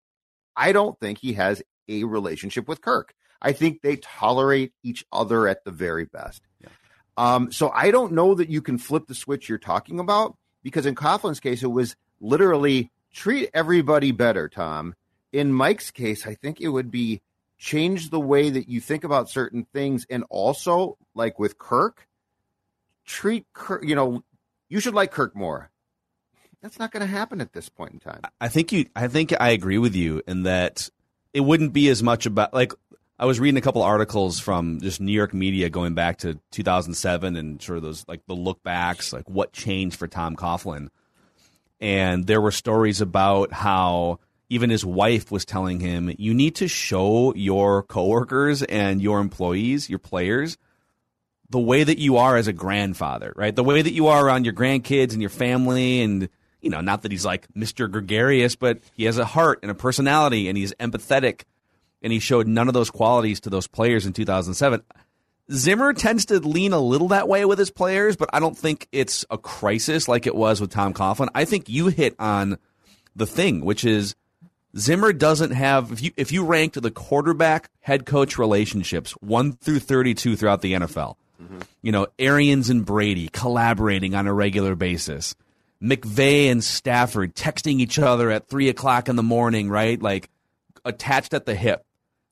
I 0.59 0.73
don't 0.73 0.99
think 0.99 1.19
he 1.19 1.33
has 1.33 1.63
a 1.88 2.03
relationship 2.03 2.67
with 2.67 2.81
Kirk. 2.81 3.13
I 3.41 3.53
think 3.53 3.81
they 3.81 3.95
tolerate 3.95 4.73
each 4.83 5.05
other 5.09 5.47
at 5.47 5.63
the 5.63 5.71
very 5.71 6.03
best. 6.03 6.43
Yeah. 6.61 6.67
Um, 7.15 7.51
so 7.53 7.69
I 7.69 7.91
don't 7.91 8.11
know 8.11 8.35
that 8.35 8.49
you 8.49 8.61
can 8.61 8.77
flip 8.77 9.07
the 9.07 9.15
switch 9.15 9.47
you're 9.47 9.57
talking 9.57 10.01
about 10.01 10.35
because 10.61 10.85
in 10.85 10.95
Coughlin's 10.95 11.39
case, 11.39 11.63
it 11.63 11.67
was 11.67 11.95
literally 12.19 12.91
treat 13.13 13.49
everybody 13.53 14.11
better, 14.11 14.49
Tom. 14.49 14.95
In 15.31 15.53
Mike's 15.53 15.91
case, 15.91 16.27
I 16.27 16.35
think 16.35 16.59
it 16.59 16.67
would 16.67 16.91
be 16.91 17.21
change 17.57 18.09
the 18.09 18.19
way 18.19 18.49
that 18.49 18.67
you 18.67 18.81
think 18.81 19.05
about 19.05 19.29
certain 19.29 19.65
things. 19.73 20.05
And 20.09 20.25
also, 20.29 20.97
like 21.15 21.39
with 21.39 21.57
Kirk, 21.57 22.05
treat 23.05 23.45
Kirk, 23.53 23.85
you 23.85 23.95
know, 23.95 24.23
you 24.67 24.81
should 24.81 24.93
like 24.93 25.11
Kirk 25.11 25.38
more 25.38 25.71
that's 26.61 26.79
not 26.79 26.91
going 26.91 27.01
to 27.01 27.07
happen 27.07 27.41
at 27.41 27.53
this 27.53 27.69
point 27.69 27.93
in 27.93 27.99
time. 27.99 28.21
I 28.39 28.47
think 28.47 28.71
you. 28.71 28.85
I 28.95 29.07
think 29.07 29.33
I 29.39 29.49
agree 29.49 29.77
with 29.77 29.95
you 29.95 30.21
in 30.27 30.43
that 30.43 30.89
it 31.33 31.41
wouldn't 31.41 31.73
be 31.73 31.89
as 31.89 32.03
much 32.03 32.25
about 32.25 32.53
like 32.53 32.73
I 33.17 33.25
was 33.25 33.39
reading 33.39 33.57
a 33.57 33.61
couple 33.61 33.81
articles 33.81 34.39
from 34.39 34.79
just 34.81 35.01
New 35.01 35.11
York 35.11 35.33
media 35.33 35.69
going 35.69 35.93
back 35.93 36.19
to 36.19 36.39
2007 36.51 37.35
and 37.35 37.61
sort 37.61 37.77
of 37.77 37.83
those 37.83 38.05
like 38.07 38.25
the 38.27 38.35
look 38.35 38.63
backs, 38.63 39.13
like 39.13 39.29
what 39.29 39.53
changed 39.53 39.97
for 39.97 40.07
Tom 40.07 40.35
Coughlin, 40.35 40.89
and 41.79 42.27
there 42.27 42.41
were 42.41 42.51
stories 42.51 43.01
about 43.01 43.51
how 43.53 44.19
even 44.49 44.69
his 44.69 44.83
wife 44.83 45.31
was 45.31 45.45
telling 45.45 45.79
him, 45.79 46.13
you 46.17 46.33
need 46.33 46.55
to 46.55 46.67
show 46.67 47.33
your 47.35 47.83
coworkers 47.83 48.63
and 48.63 49.01
your 49.01 49.19
employees, 49.19 49.89
your 49.89 49.99
players, 49.99 50.57
the 51.51 51.59
way 51.59 51.83
that 51.83 51.99
you 51.99 52.17
are 52.17 52.35
as 52.35 52.47
a 52.47 52.53
grandfather, 52.53 53.31
right? 53.35 53.55
The 53.55 53.63
way 53.63 53.81
that 53.81 53.93
you 53.93 54.07
are 54.07 54.25
around 54.25 54.45
your 54.45 54.53
grandkids 54.53 55.13
and 55.13 55.21
your 55.21 55.29
family 55.29 56.01
and 56.01 56.29
you 56.61 56.69
know, 56.69 56.81
not 56.81 57.03
that 57.03 57.11
he's 57.11 57.25
like 57.25 57.47
Mr. 57.53 57.89
Gregarious, 57.89 58.55
but 58.55 58.79
he 58.93 59.05
has 59.05 59.17
a 59.17 59.25
heart 59.25 59.59
and 59.61 59.71
a 59.71 59.75
personality 59.75 60.47
and 60.47 60.57
he's 60.57 60.73
empathetic 60.75 61.43
and 62.01 62.13
he 62.13 62.19
showed 62.19 62.47
none 62.47 62.67
of 62.67 62.73
those 62.73 62.89
qualities 62.89 63.39
to 63.41 63.49
those 63.49 63.67
players 63.67 64.05
in 64.05 64.13
2007. 64.13 64.81
Zimmer 65.51 65.93
tends 65.93 66.25
to 66.25 66.39
lean 66.39 66.73
a 66.73 66.79
little 66.79 67.07
that 67.09 67.27
way 67.27 67.43
with 67.43 67.57
his 67.57 67.71
players, 67.71 68.15
but 68.15 68.29
I 68.31 68.39
don't 68.39 68.57
think 68.57 68.87
it's 68.91 69.25
a 69.29 69.37
crisis 69.37 70.07
like 70.07 70.27
it 70.27 70.35
was 70.35 70.61
with 70.61 70.71
Tom 70.71 70.93
Coughlin. 70.93 71.29
I 71.33 71.45
think 71.45 71.67
you 71.69 71.87
hit 71.87 72.15
on 72.19 72.57
the 73.15 73.25
thing, 73.25 73.65
which 73.65 73.83
is 73.83 74.15
Zimmer 74.77 75.11
doesn't 75.11 75.51
have 75.51 75.91
if 75.91 76.03
you 76.03 76.11
if 76.15 76.31
you 76.31 76.45
ranked 76.45 76.79
the 76.79 76.91
quarterback 76.91 77.71
head 77.81 78.05
coach 78.05 78.37
relationships 78.37 79.11
1 79.13 79.53
through 79.53 79.79
32 79.79 80.35
throughout 80.35 80.61
the 80.61 80.73
NFL. 80.73 81.15
Mm-hmm. 81.41 81.59
You 81.81 81.91
know, 81.91 82.07
Arians 82.19 82.69
and 82.69 82.85
Brady 82.85 83.29
collaborating 83.29 84.13
on 84.13 84.27
a 84.27 84.33
regular 84.33 84.75
basis. 84.75 85.35
McVay 85.81 86.51
and 86.51 86.63
Stafford 86.63 87.36
texting 87.36 87.79
each 87.79 88.00
other 88.00 88.29
at 88.29 88.48
three 88.48 88.69
o'clock 88.69 89.07
in 89.07 89.15
the 89.15 89.24
morning, 89.24 89.69
right? 89.69 90.01
Like 90.01 90.29
attached 90.83 91.33
at 91.33 91.45
the 91.45 91.55
hip 91.55 91.86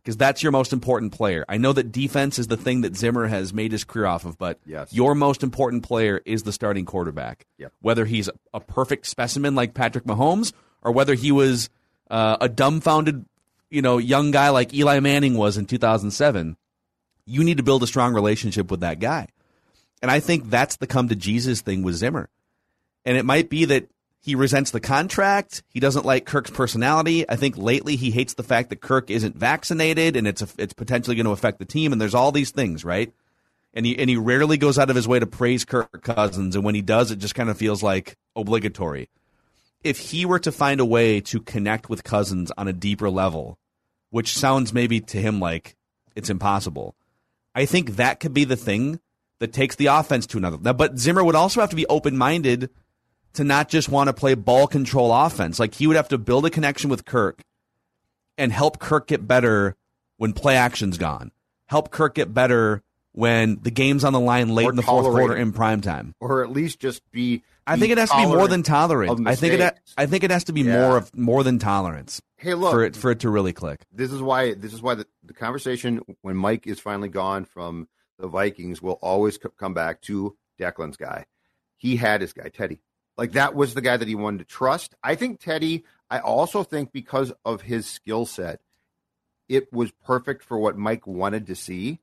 because 0.07 0.17
that's 0.17 0.41
your 0.41 0.53
most 0.53 0.71
important 0.71 1.11
player. 1.11 1.43
I 1.49 1.57
know 1.57 1.73
that 1.73 1.91
defense 1.91 2.39
is 2.39 2.47
the 2.47 2.55
thing 2.55 2.81
that 2.81 2.95
Zimmer 2.95 3.27
has 3.27 3.53
made 3.53 3.73
his 3.73 3.83
career 3.83 4.05
off 4.05 4.23
of, 4.23 4.37
but 4.37 4.57
yes. 4.65 4.93
your 4.93 5.15
most 5.15 5.43
important 5.43 5.83
player 5.83 6.21
is 6.25 6.43
the 6.43 6.53
starting 6.53 6.85
quarterback. 6.85 7.45
Yep. 7.57 7.73
Whether 7.81 8.05
he's 8.05 8.29
a 8.53 8.59
perfect 8.59 9.05
specimen 9.05 9.53
like 9.53 9.73
Patrick 9.73 10.05
Mahomes 10.05 10.53
or 10.81 10.93
whether 10.93 11.13
he 11.13 11.33
was 11.33 11.69
uh, 12.09 12.37
a 12.39 12.47
dumbfounded, 12.47 13.25
you 13.69 13.81
know, 13.81 13.97
young 13.97 14.31
guy 14.31 14.47
like 14.49 14.73
Eli 14.73 15.01
Manning 15.01 15.35
was 15.35 15.57
in 15.57 15.65
2007, 15.65 16.55
you 17.25 17.43
need 17.43 17.57
to 17.57 17.63
build 17.63 17.83
a 17.83 17.87
strong 17.87 18.13
relationship 18.13 18.71
with 18.71 18.79
that 18.79 18.99
guy. 18.99 19.27
And 20.01 20.09
I 20.09 20.21
think 20.21 20.49
that's 20.49 20.77
the 20.77 20.87
come 20.87 21.09
to 21.09 21.15
Jesus 21.15 21.59
thing 21.61 21.83
with 21.83 21.95
Zimmer. 21.95 22.29
And 23.07 23.15
it 23.15 23.23
might 23.23 23.49
be 23.49 23.63
that 23.63 23.89
he 24.19 24.35
resents 24.35 24.71
the 24.71 24.81
contract. 24.81 25.63
He 25.69 25.79
doesn't 25.79 26.05
like 26.05 26.25
Kirk's 26.25 26.51
personality. 26.51 27.27
I 27.29 27.37
think 27.37 27.57
lately 27.57 27.95
he 27.95 28.11
hates 28.11 28.33
the 28.33 28.43
fact 28.43 28.69
that 28.69 28.81
Kirk 28.81 29.09
isn't 29.09 29.37
vaccinated 29.37 30.17
and 30.17 30.27
it's 30.27 30.41
a, 30.41 30.47
it's 30.57 30.73
potentially 30.73 31.15
going 31.15 31.25
to 31.25 31.31
affect 31.31 31.57
the 31.57 31.65
team. 31.65 31.93
And 31.93 32.01
there's 32.01 32.13
all 32.13 32.33
these 32.33 32.51
things, 32.51 32.83
right? 32.83 33.13
And 33.73 33.85
he 33.85 33.97
and 33.97 34.09
he 34.09 34.17
rarely 34.17 34.57
goes 34.57 34.77
out 34.77 34.89
of 34.89 34.97
his 34.97 35.07
way 35.07 35.19
to 35.19 35.25
praise 35.25 35.63
Kirk 35.63 36.01
Cousins. 36.03 36.53
And 36.53 36.65
when 36.65 36.75
he 36.75 36.81
does, 36.81 37.09
it 37.09 37.19
just 37.19 37.33
kind 37.33 37.49
of 37.49 37.57
feels 37.57 37.81
like 37.81 38.17
obligatory. 38.35 39.07
If 39.85 39.99
he 39.99 40.25
were 40.25 40.39
to 40.39 40.51
find 40.51 40.81
a 40.81 40.85
way 40.85 41.21
to 41.21 41.39
connect 41.39 41.89
with 41.89 42.03
Cousins 42.03 42.51
on 42.57 42.67
a 42.67 42.73
deeper 42.73 43.09
level, 43.09 43.57
which 44.09 44.37
sounds 44.37 44.73
maybe 44.73 44.99
to 44.99 45.17
him 45.17 45.39
like 45.39 45.77
it's 46.13 46.29
impossible, 46.29 46.93
I 47.55 47.65
think 47.65 47.91
that 47.91 48.19
could 48.19 48.33
be 48.33 48.43
the 48.43 48.57
thing 48.57 48.99
that 49.39 49.53
takes 49.53 49.77
the 49.77 49.85
offense 49.85 50.27
to 50.27 50.37
another. 50.37 50.57
Now, 50.59 50.73
but 50.73 50.97
Zimmer 50.97 51.23
would 51.23 51.35
also 51.35 51.61
have 51.61 51.69
to 51.69 51.77
be 51.77 51.85
open 51.85 52.17
minded 52.17 52.69
to 53.37 53.43
not 53.43 53.69
just 53.69 53.89
want 53.89 54.07
to 54.07 54.13
play 54.13 54.35
ball 54.35 54.67
control 54.67 55.13
offense. 55.13 55.59
Like 55.59 55.73
he 55.73 55.87
would 55.87 55.95
have 55.95 56.09
to 56.09 56.17
build 56.17 56.45
a 56.45 56.49
connection 56.49 56.89
with 56.89 57.05
Kirk 57.05 57.41
and 58.37 58.51
help 58.51 58.79
Kirk 58.79 59.07
get 59.07 59.27
better 59.27 59.75
when 60.17 60.33
play 60.33 60.55
action's 60.55 60.97
gone. 60.97 61.31
Help 61.67 61.89
Kirk 61.91 62.15
get 62.15 62.33
better 62.33 62.83
when 63.13 63.59
the 63.61 63.71
game's 63.71 64.03
on 64.03 64.13
the 64.13 64.19
line 64.19 64.49
late 64.49 64.67
Or 64.67 64.69
in 64.69 64.75
the 64.75 64.83
fourth 64.83 65.05
quarter 65.07 65.35
in 65.35 65.51
prime 65.51 65.81
time. 65.81 66.13
or 66.19 66.43
at 66.43 66.51
least 66.51 66.79
just 66.79 67.01
be. 67.11 67.43
I 67.65 67.75
think 67.77 67.91
it 67.91 67.97
has 67.97 68.09
to 68.11 68.17
be 68.17 68.25
more 68.25 68.47
than 68.47 68.63
tolerance. 68.63 69.19
I 69.25 69.35
think 69.35 69.55
it. 69.55 69.59
Ha- 69.61 69.71
I 69.97 70.05
think 70.05 70.23
it 70.23 70.31
has 70.31 70.45
to 70.45 70.53
be 70.53 70.61
Yeah. 70.61 70.79
more 70.87 70.97
of 70.97 71.13
more 71.17 71.43
than 71.43 71.59
tolerance 71.59 72.21
Hey, 72.37 72.53
look, 72.53 72.71
for 72.71 72.83
it 72.83 72.95
for 72.95 73.11
it 73.11 73.19
to 73.21 73.29
really 73.29 73.51
click. 73.53 73.81
this 73.91 74.11
is 74.13 74.21
why 74.21 74.53
this 74.53 74.71
is 74.73 74.81
why 74.81 74.95
the, 74.95 75.05
the 75.23 75.33
conversation 75.33 76.01
when 76.21 76.37
Mike 76.37 76.65
is 76.65 76.79
finally 76.79 77.09
gone 77.09 77.43
from 77.43 77.89
the 78.19 78.27
Vikings 78.27 78.81
will 78.81 78.97
always 79.01 79.35
c- 79.35 79.49
come 79.59 79.73
back 79.73 80.01
to 80.03 80.37
Declan's 80.59 80.95
guy. 80.97 81.25
He 81.75 81.97
had 81.97 82.21
his 82.21 82.31
guy 82.33 82.47
Teddy. 82.49 82.79
Like 83.17 83.33
that 83.33 83.55
was 83.55 83.73
the 83.73 83.81
guy 83.81 83.97
that 83.97 84.07
he 84.07 84.15
wanted 84.15 84.39
to 84.39 84.45
trust. 84.45 84.95
I 85.03 85.15
think 85.15 85.39
Teddy. 85.39 85.83
I 86.09 86.19
also 86.19 86.63
think 86.63 86.93
because 86.93 87.33
of 87.43 87.61
his 87.61 87.85
skill 87.85 88.25
set, 88.25 88.61
it 89.49 89.73
was 89.73 89.91
perfect 90.05 90.43
for 90.43 90.57
what 90.57 90.77
Mike 90.77 91.05
wanted 91.05 91.47
to 91.47 91.55
see. 91.55 91.99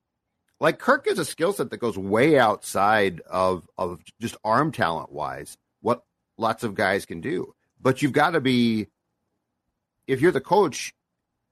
Like 0.61 0.79
Kirk 0.79 1.07
is 1.07 1.19
a 1.19 1.25
skill 1.25 1.53
set 1.53 1.71
that 1.71 1.79
goes 1.79 1.97
way 1.97 2.39
outside 2.39 3.21
of 3.23 3.69
of 3.79 4.01
just 4.21 4.37
arm 4.45 4.73
talent 4.73 5.13
wise, 5.13 5.57
what 5.81 6.03
lots 6.37 6.65
of 6.65 6.75
guys 6.75 7.07
can 7.07 7.21
do. 7.21 7.55
But 7.81 8.03
you've 8.03 8.13
got 8.13 8.31
to 8.31 8.41
be 8.41 8.89
if 10.07 10.21
you're 10.21 10.33
the 10.33 10.41
coach 10.41 10.95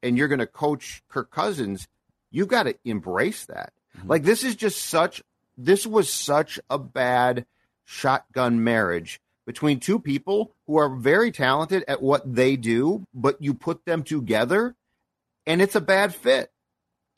and 0.03 0.19
you're 0.19 0.29
going 0.29 0.39
to 0.39 0.47
coach 0.47 1.03
Kirk 1.09 1.31
Cousins, 1.31 1.89
you've 2.31 2.49
got 2.49 2.65
to 2.65 2.77
embrace 2.85 3.47
that. 3.47 3.73
Mm-hmm. 3.99 4.09
Like 4.09 4.23
this 4.25 4.45
is 4.45 4.57
just 4.57 4.85
such 4.85 5.23
this 5.57 5.87
was 5.87 6.13
such 6.13 6.59
a 6.71 6.79
bad 6.79 7.47
shotgun 7.85 8.65
marriage 8.65 9.21
between 9.47 9.81
two 9.81 9.99
people 9.99 10.55
who 10.67 10.77
are 10.77 10.95
very 10.95 11.33
talented 11.33 11.85
at 11.89 12.03
what 12.03 12.35
they 12.35 12.57
do, 12.57 13.05
but 13.13 13.41
you 13.41 13.55
put 13.55 13.85
them 13.85 14.03
together 14.03 14.75
and 15.47 15.61
it's 15.61 15.75
a 15.75 15.81
bad 15.81 16.15
fit. 16.15 16.51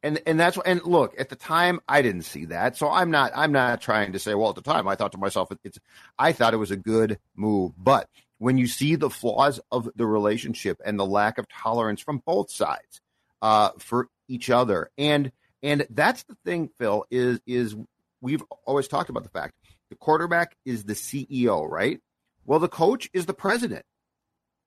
And 0.03 0.21
and 0.27 0.39
that's 0.39 0.59
and 0.67 0.83
look, 0.85 1.19
at 1.19 1.31
the 1.31 1.37
time 1.37 1.81
I 1.89 2.03
didn't 2.03 2.23
see 2.23 2.47
that. 2.47 2.77
So 2.77 2.91
I'm 2.91 3.11
not 3.11 3.33
I'm 3.35 3.53
not 3.53 3.81
trying 3.81 4.13
to 4.13 4.19
say 4.19 4.35
well 4.35 4.51
at 4.51 4.55
the 4.55 4.63
time 4.63 4.87
I 4.87 4.97
thought 4.97 5.13
to 5.13 5.19
myself 5.19 5.49
it's 5.65 5.79
I 6.19 6.33
thought 6.33 6.53
it 6.53 6.59
was 6.59 6.71
a 6.71 6.77
good 6.77 7.19
move, 7.35 7.73
but 7.79 8.09
when 8.39 8.59
you 8.59 8.67
see 8.67 8.97
the 8.97 9.09
flaws 9.09 9.61
of 9.73 9.89
the 9.97 10.07
relationship 10.07 10.79
and 10.85 10.99
the 10.99 11.07
lack 11.07 11.39
of 11.39 11.49
tolerance 11.49 12.03
from 12.03 12.23
both 12.27 12.51
sides 12.51 13.01
uh, 13.41 13.71
for 13.79 14.09
each 14.29 14.51
other, 14.51 14.91
and 14.99 15.33
and 15.63 15.87
that's 15.89 16.25
the 16.25 16.37
thing, 16.45 16.69
Phil 16.79 17.07
is 17.11 17.41
is 17.47 17.75
we've 18.21 18.43
always 18.67 18.89
talked 18.89 19.09
about 19.09 19.23
the 19.23 19.31
fact 19.31 19.55
the 19.89 19.97
quarterback 19.97 20.55
is 20.67 20.85
the 20.85 20.93
CEO, 20.93 21.67
right? 21.67 22.01
Well, 22.47 22.59
the 22.59 22.69
coach 22.69 23.09
is 23.13 23.27
the 23.27 23.35
president. 23.35 23.85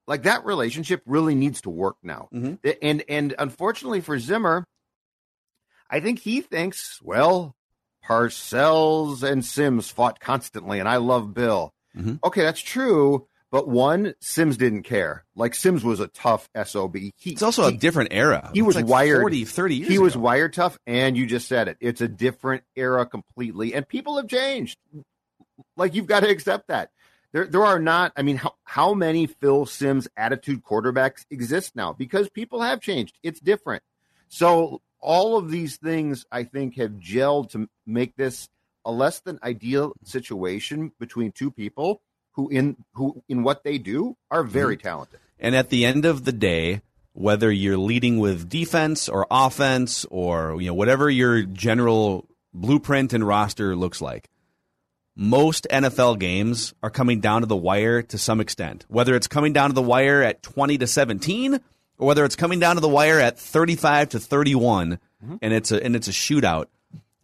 Like 0.07 0.23
that 0.23 0.45
relationship 0.45 1.01
really 1.05 1.35
needs 1.35 1.61
to 1.61 1.69
work 1.69 1.97
now, 2.01 2.29
Mhm. 2.33 2.59
and 2.81 3.03
and 3.09 3.35
unfortunately 3.37 3.99
for 4.01 4.17
Zimmer, 4.19 4.63
I 5.89 5.99
think 5.99 6.19
he 6.19 6.41
thinks 6.41 6.99
well. 7.03 7.55
Parcells 8.05 9.21
and 9.21 9.43
Simms 9.43 9.89
fought 9.89 10.19
constantly, 10.21 10.79
and 10.79 10.87
I 10.87 10.95
love 10.97 11.33
Bill. 11.33 11.73
Mhm. 11.95 12.19
Okay, 12.23 12.41
that's 12.41 12.61
true. 12.61 13.27
But 13.51 13.67
one, 13.67 14.13
Simms 14.21 14.55
didn't 14.57 14.83
care. 14.83 15.25
Like 15.35 15.53
Simms 15.55 15.83
was 15.83 15.99
a 15.99 16.07
tough 16.07 16.49
SOB. 16.55 17.11
He, 17.17 17.31
It's 17.31 17.41
also 17.41 17.65
a 17.65 17.71
different 17.73 18.09
era. 18.13 18.49
he 18.53 18.59
It's 18.59 18.65
was 18.65 18.75
like 18.77 18.87
wired- 18.87 19.21
40, 19.21 19.43
30 19.45 19.75
years 19.75 19.89
he 19.89 19.99
was 19.99 20.15
wired 20.17 20.53
tough, 20.53 20.77
and 20.87 21.17
you 21.17 21.25
just 21.25 21.47
said 21.49 21.67
it. 21.67 21.77
It's 21.81 21.99
a 22.01 22.07
different 22.07 22.63
era 22.75 23.05
completely, 23.05 23.73
and 23.73 23.85
people 23.87 24.17
have 24.17 24.27
changed. 24.27 24.77
Like 25.75 25.95
you've 25.95 26.07
got 26.07 26.21
to 26.21 26.29
accept 26.29 26.67
that. 26.67 26.91
There, 27.37 27.45
there 27.45 27.65
are 27.65 27.77
not. 27.77 28.13
I 28.17 28.23
mean, 28.23 28.37
how 28.37 28.55
how 28.63 28.95
many 28.95 29.27
Phil 29.27 29.67
Simms 29.67 30.07
attitude 30.17 30.63
quarterbacks 30.63 31.23
exist 31.29 31.75
now? 31.75 31.93
Because 31.93 32.29
people 32.29 32.63
have 32.63 32.81
changed. 32.81 33.19
It's 33.21 33.39
different. 33.39 33.83
So 34.27 34.81
all 34.99 35.37
of 35.37 35.51
these 35.51 35.77
things, 35.77 36.25
I 36.31 36.45
think, 36.45 36.77
have 36.77 36.93
gelled 36.93 37.51
to 37.51 37.69
make 37.85 38.15
this 38.15 38.49
a 38.85 38.91
less 38.91 39.19
than 39.19 39.37
ideal 39.43 39.93
situation 40.03 40.93
between 40.99 41.31
two 41.31 41.51
people 41.51 42.01
who 42.31 42.49
in 42.49 42.75
who 42.93 43.21
in 43.29 43.43
what 43.43 43.63
they 43.63 43.77
do 43.77 44.17
are 44.31 44.41
mm-hmm. 44.41 44.51
very 44.53 44.77
talented. 44.77 45.19
And 45.39 45.55
at 45.55 45.69
the 45.69 45.85
end 45.85 46.05
of 46.05 46.25
the 46.25 46.31
day, 46.31 46.81
whether 47.13 47.51
you're 47.51 47.77
leading 47.77 48.17
with 48.17 48.49
defense 48.49 49.07
or 49.07 49.27
offense 49.29 50.07
or 50.09 50.59
you 50.59 50.65
know 50.65 50.73
whatever 50.73 51.07
your 51.07 51.43
general 51.43 52.27
blueprint 52.51 53.13
and 53.13 53.27
roster 53.27 53.75
looks 53.75 54.01
like, 54.01 54.27
most 55.17 55.65
NFL 55.71 56.19
games 56.19 56.75
are 56.83 56.91
coming 56.91 57.19
down 57.19 57.41
to 57.41 57.47
the 57.47 57.55
wire 57.55 58.03
to 58.03 58.17
some 58.19 58.39
extent. 58.39 58.85
Whether 58.87 59.15
it's 59.15 59.27
coming 59.27 59.51
down 59.51 59.71
to 59.71 59.73
the 59.73 59.81
wire 59.81 60.21
at 60.21 60.43
20 60.43 60.77
to 60.77 60.87
17 60.87 61.55
or 61.97 62.07
whether 62.07 62.23
it's 62.23 62.35
coming 62.35 62.59
down 62.59 62.75
to 62.75 62.81
the 62.81 62.87
wire 62.87 63.19
at 63.19 63.39
35 63.39 64.09
to 64.09 64.19
31 64.19 64.99
mm-hmm. 65.23 65.35
and 65.41 65.53
it's 65.53 65.71
a 65.71 65.83
and 65.83 65.95
it's 65.95 66.07
a 66.07 66.11
shootout. 66.11 66.67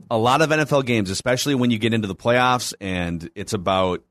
A 0.09 0.17
lot 0.17 0.41
of 0.41 0.49
NFL 0.49 0.85
games, 0.85 1.11
especially 1.11 1.53
when 1.53 1.69
you 1.69 1.77
get 1.77 1.93
into 1.93 2.07
the 2.07 2.15
playoffs 2.15 2.73
and 2.81 3.29
it's 3.35 3.53
about 3.53 4.03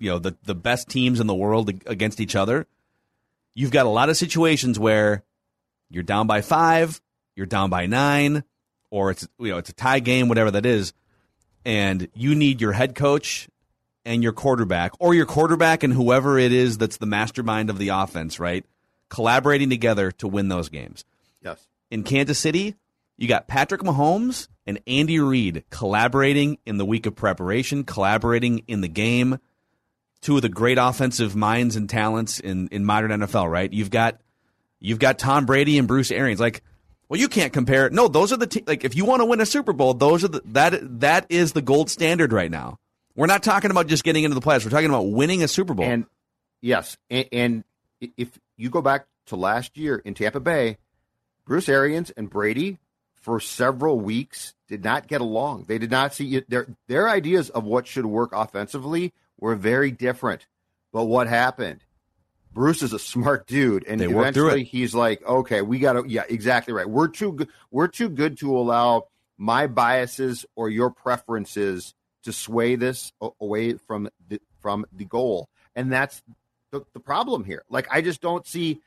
you 0.00 0.10
know 0.10 0.18
the 0.18 0.36
the 0.42 0.54
best 0.56 0.88
teams 0.88 1.20
in 1.20 1.28
the 1.28 1.34
world 1.34 1.70
against 1.86 2.20
each 2.20 2.34
other, 2.34 2.66
you've 3.54 3.70
got 3.70 3.86
a 3.86 3.90
lot 3.90 4.08
of 4.08 4.16
situations 4.16 4.76
where 4.76 5.22
you're 5.88 6.02
down 6.02 6.26
by 6.26 6.40
five, 6.40 7.00
you're 7.36 7.46
down 7.46 7.70
by 7.70 7.86
nine, 7.86 8.42
or 8.90 9.12
it's 9.12 9.28
you 9.38 9.50
know 9.50 9.58
it's 9.58 9.70
a 9.70 9.74
tie 9.74 10.00
game, 10.00 10.28
whatever 10.28 10.50
that 10.50 10.66
is, 10.66 10.92
and 11.64 12.08
you 12.14 12.34
need 12.34 12.60
your 12.60 12.72
head 12.72 12.94
coach 12.94 13.48
and 14.04 14.22
your 14.22 14.32
quarterback, 14.32 14.92
or 14.98 15.14
your 15.14 15.26
quarterback 15.26 15.82
and 15.82 15.92
whoever 15.92 16.38
it 16.38 16.52
is 16.52 16.78
that's 16.78 16.96
the 16.96 17.06
mastermind 17.06 17.70
of 17.70 17.78
the 17.78 17.90
offense, 17.90 18.40
right? 18.40 18.64
Collaborating 19.08 19.70
together 19.70 20.10
to 20.12 20.26
win 20.26 20.48
those 20.48 20.68
games. 20.68 21.04
Yes. 21.42 21.66
In 21.90 22.02
Kansas 22.02 22.38
City, 22.38 22.76
you 23.18 23.28
got 23.28 23.46
Patrick 23.46 23.82
Mahomes 23.82 24.48
and 24.66 24.80
Andy 24.86 25.20
Reid 25.20 25.64
collaborating 25.70 26.58
in 26.64 26.78
the 26.78 26.86
week 26.86 27.06
of 27.06 27.14
preparation, 27.14 27.84
collaborating 27.84 28.62
in 28.66 28.80
the 28.80 28.88
game. 28.88 29.38
Two 30.22 30.36
of 30.36 30.42
the 30.42 30.48
great 30.48 30.78
offensive 30.78 31.36
minds 31.36 31.76
and 31.76 31.88
talents 31.88 32.40
in, 32.40 32.68
in 32.68 32.84
modern 32.84 33.10
NFL, 33.10 33.50
right? 33.50 33.72
You've 33.72 33.90
got 33.90 34.20
You've 34.80 34.98
got 34.98 35.18
Tom 35.18 35.44
Brady 35.44 35.78
and 35.78 35.86
Bruce 35.86 36.10
Arians. 36.10 36.40
Like, 36.40 36.62
well, 37.10 37.18
you 37.18 37.28
can't 37.28 37.52
compare. 37.52 37.86
It. 37.86 37.92
No, 37.92 38.06
those 38.06 38.32
are 38.32 38.36
the 38.36 38.46
te- 38.46 38.62
like 38.68 38.84
if 38.84 38.94
you 38.94 39.04
want 39.04 39.20
to 39.20 39.24
win 39.24 39.40
a 39.40 39.46
Super 39.46 39.72
Bowl, 39.72 39.94
those 39.94 40.22
are 40.22 40.28
the 40.28 40.42
that 40.46 41.00
that 41.00 41.26
is 41.28 41.52
the 41.52 41.60
gold 41.60 41.90
standard 41.90 42.32
right 42.32 42.50
now. 42.50 42.78
We're 43.16 43.26
not 43.26 43.42
talking 43.42 43.72
about 43.72 43.88
just 43.88 44.04
getting 44.04 44.22
into 44.22 44.36
the 44.36 44.40
playoffs. 44.40 44.64
We're 44.64 44.70
talking 44.70 44.88
about 44.88 45.10
winning 45.10 45.42
a 45.42 45.48
Super 45.48 45.74
Bowl. 45.74 45.84
And 45.84 46.06
yes, 46.60 46.96
and, 47.10 47.26
and 47.32 47.64
if 48.16 48.38
you 48.56 48.70
go 48.70 48.80
back 48.80 49.06
to 49.26 49.34
last 49.34 49.76
year 49.76 49.96
in 49.96 50.14
Tampa 50.14 50.38
Bay, 50.38 50.78
Bruce 51.44 51.68
Arians 51.68 52.10
and 52.10 52.30
Brady 52.30 52.78
for 53.16 53.40
several 53.40 53.98
weeks 53.98 54.54
did 54.68 54.84
not 54.84 55.08
get 55.08 55.20
along. 55.20 55.64
They 55.66 55.78
did 55.78 55.90
not 55.90 56.14
see 56.14 56.44
their 56.46 56.68
their 56.86 57.08
ideas 57.08 57.50
of 57.50 57.64
what 57.64 57.88
should 57.88 58.06
work 58.06 58.30
offensively 58.32 59.12
were 59.36 59.56
very 59.56 59.90
different. 59.90 60.46
But 60.92 61.06
what 61.06 61.26
happened? 61.26 61.80
Bruce 62.52 62.82
is 62.82 62.92
a 62.92 62.98
smart 62.98 63.46
dude, 63.46 63.84
and 63.86 64.00
They 64.00 64.06
eventually 64.06 64.64
he's 64.64 64.94
like, 64.94 65.24
"Okay, 65.26 65.62
we 65.62 65.78
got 65.78 65.92
to." 65.94 66.04
Yeah, 66.06 66.24
exactly 66.28 66.74
right. 66.74 66.88
We're 66.88 67.08
too 67.08 67.32
good. 67.32 67.48
We're 67.70 67.88
too 67.88 68.08
good 68.08 68.38
to 68.38 68.56
allow 68.56 69.08
my 69.38 69.66
biases 69.66 70.44
or 70.56 70.68
your 70.68 70.90
preferences 70.90 71.94
to 72.24 72.32
sway 72.32 72.76
this 72.76 73.12
away 73.40 73.74
from 73.74 74.08
the 74.28 74.40
from 74.60 74.84
the 74.92 75.04
goal, 75.04 75.48
and 75.74 75.92
that's 75.92 76.22
the, 76.70 76.82
the 76.92 77.00
problem 77.00 77.44
here. 77.44 77.64
Like, 77.68 77.88
I 77.90 78.00
just 78.00 78.20
don't 78.20 78.46
see 78.46 78.80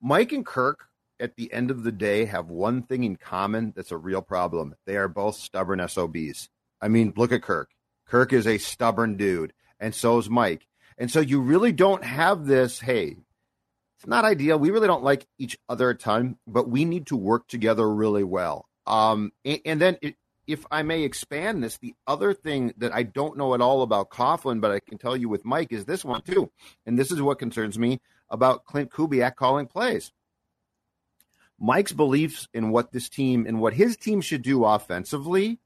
Mike 0.00 0.32
and 0.32 0.44
Kirk 0.44 0.86
at 1.20 1.36
the 1.36 1.52
end 1.52 1.70
of 1.70 1.84
the 1.84 1.92
day 1.92 2.24
have 2.24 2.48
one 2.48 2.82
thing 2.82 3.04
in 3.04 3.16
common 3.16 3.72
that's 3.76 3.92
a 3.92 3.96
real 3.96 4.22
problem. 4.22 4.74
They 4.86 4.96
are 4.96 5.08
both 5.08 5.36
stubborn 5.36 5.86
SOBs. 5.86 6.48
I 6.80 6.88
mean, 6.88 7.12
look 7.16 7.32
at 7.32 7.42
Kirk. 7.42 7.70
Kirk 8.06 8.32
is 8.32 8.46
a 8.46 8.58
stubborn 8.58 9.16
dude, 9.16 9.52
and 9.78 9.94
so 9.94 10.18
is 10.18 10.28
Mike. 10.28 10.66
And 10.98 11.10
so 11.10 11.20
you 11.20 11.40
really 11.40 11.72
don't 11.72 12.04
have 12.04 12.46
this, 12.46 12.80
hey, 12.80 13.16
it's 13.98 14.06
not 14.06 14.24
ideal. 14.24 14.58
We 14.58 14.70
really 14.70 14.86
don't 14.86 15.04
like 15.04 15.26
each 15.38 15.56
other 15.68 15.90
a 15.90 15.94
ton, 15.94 16.36
but 16.46 16.68
we 16.68 16.84
need 16.84 17.06
to 17.06 17.16
work 17.16 17.48
together 17.48 17.88
really 17.88 18.24
well. 18.24 18.68
Um, 18.86 19.32
and, 19.44 19.60
and 19.64 19.80
then 19.80 19.98
it, 20.02 20.16
if 20.46 20.66
I 20.70 20.82
may 20.82 21.02
expand 21.02 21.62
this, 21.62 21.78
the 21.78 21.94
other 22.06 22.34
thing 22.34 22.74
that 22.78 22.92
I 22.92 23.04
don't 23.04 23.36
know 23.36 23.54
at 23.54 23.60
all 23.60 23.82
about 23.82 24.10
Coughlin, 24.10 24.60
but 24.60 24.72
I 24.72 24.80
can 24.80 24.98
tell 24.98 25.16
you 25.16 25.28
with 25.28 25.44
Mike 25.44 25.72
is 25.72 25.84
this 25.84 26.04
one 26.04 26.22
too. 26.22 26.50
And 26.84 26.98
this 26.98 27.12
is 27.12 27.22
what 27.22 27.38
concerns 27.38 27.78
me 27.78 28.00
about 28.28 28.64
Clint 28.64 28.90
Kubiak 28.90 29.36
calling 29.36 29.66
plays. 29.66 30.12
Mike's 31.60 31.92
beliefs 31.92 32.48
in 32.52 32.70
what 32.70 32.90
this 32.90 33.08
team 33.08 33.46
and 33.46 33.60
what 33.60 33.72
his 33.72 33.96
team 33.96 34.20
should 34.20 34.42
do 34.42 34.64
offensively 34.64 35.60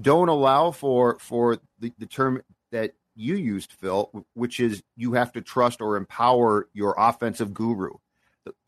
don't 0.00 0.28
allow 0.28 0.70
for 0.70 1.18
for 1.18 1.58
the, 1.78 1.92
the 1.98 2.06
term 2.06 2.42
that 2.72 2.92
you 3.14 3.36
used, 3.36 3.72
Phil, 3.72 4.10
which 4.34 4.60
is 4.60 4.82
you 4.96 5.12
have 5.12 5.32
to 5.32 5.40
trust 5.40 5.80
or 5.80 5.96
empower 5.96 6.68
your 6.72 6.94
offensive 6.98 7.54
guru. 7.54 7.90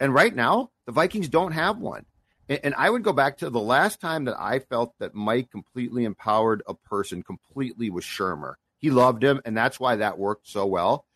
And 0.00 0.15
right 0.15 0.35
now, 0.35 0.71
the 0.87 0.93
Vikings 0.93 1.29
don't 1.29 1.53
have 1.53 1.79
one. 1.79 2.07
And, 2.49 2.75
I 2.76 2.88
would 2.91 3.03
go 3.03 3.12
back 3.12 3.38
to 3.38 3.50
the 3.50 3.61
last 3.61 4.00
time 4.00 4.26
that 4.26 4.37
I 4.38 4.61
felt 4.61 4.95
that 5.00 5.15
Mike 5.15 5.50
completely 5.50 6.05
empowered 6.05 6.62
a 6.69 6.75
person 6.75 7.25
completely 7.25 7.91
was 7.91 8.05
Shurmur. 8.05 8.55
He 8.79 8.91
loved 8.91 9.25
him, 9.25 9.41
and 9.45 9.57
that's 9.57 9.81
why 9.81 9.97
that 9.97 10.19
worked 10.19 10.47
so 10.47 10.65
well. 10.65 11.07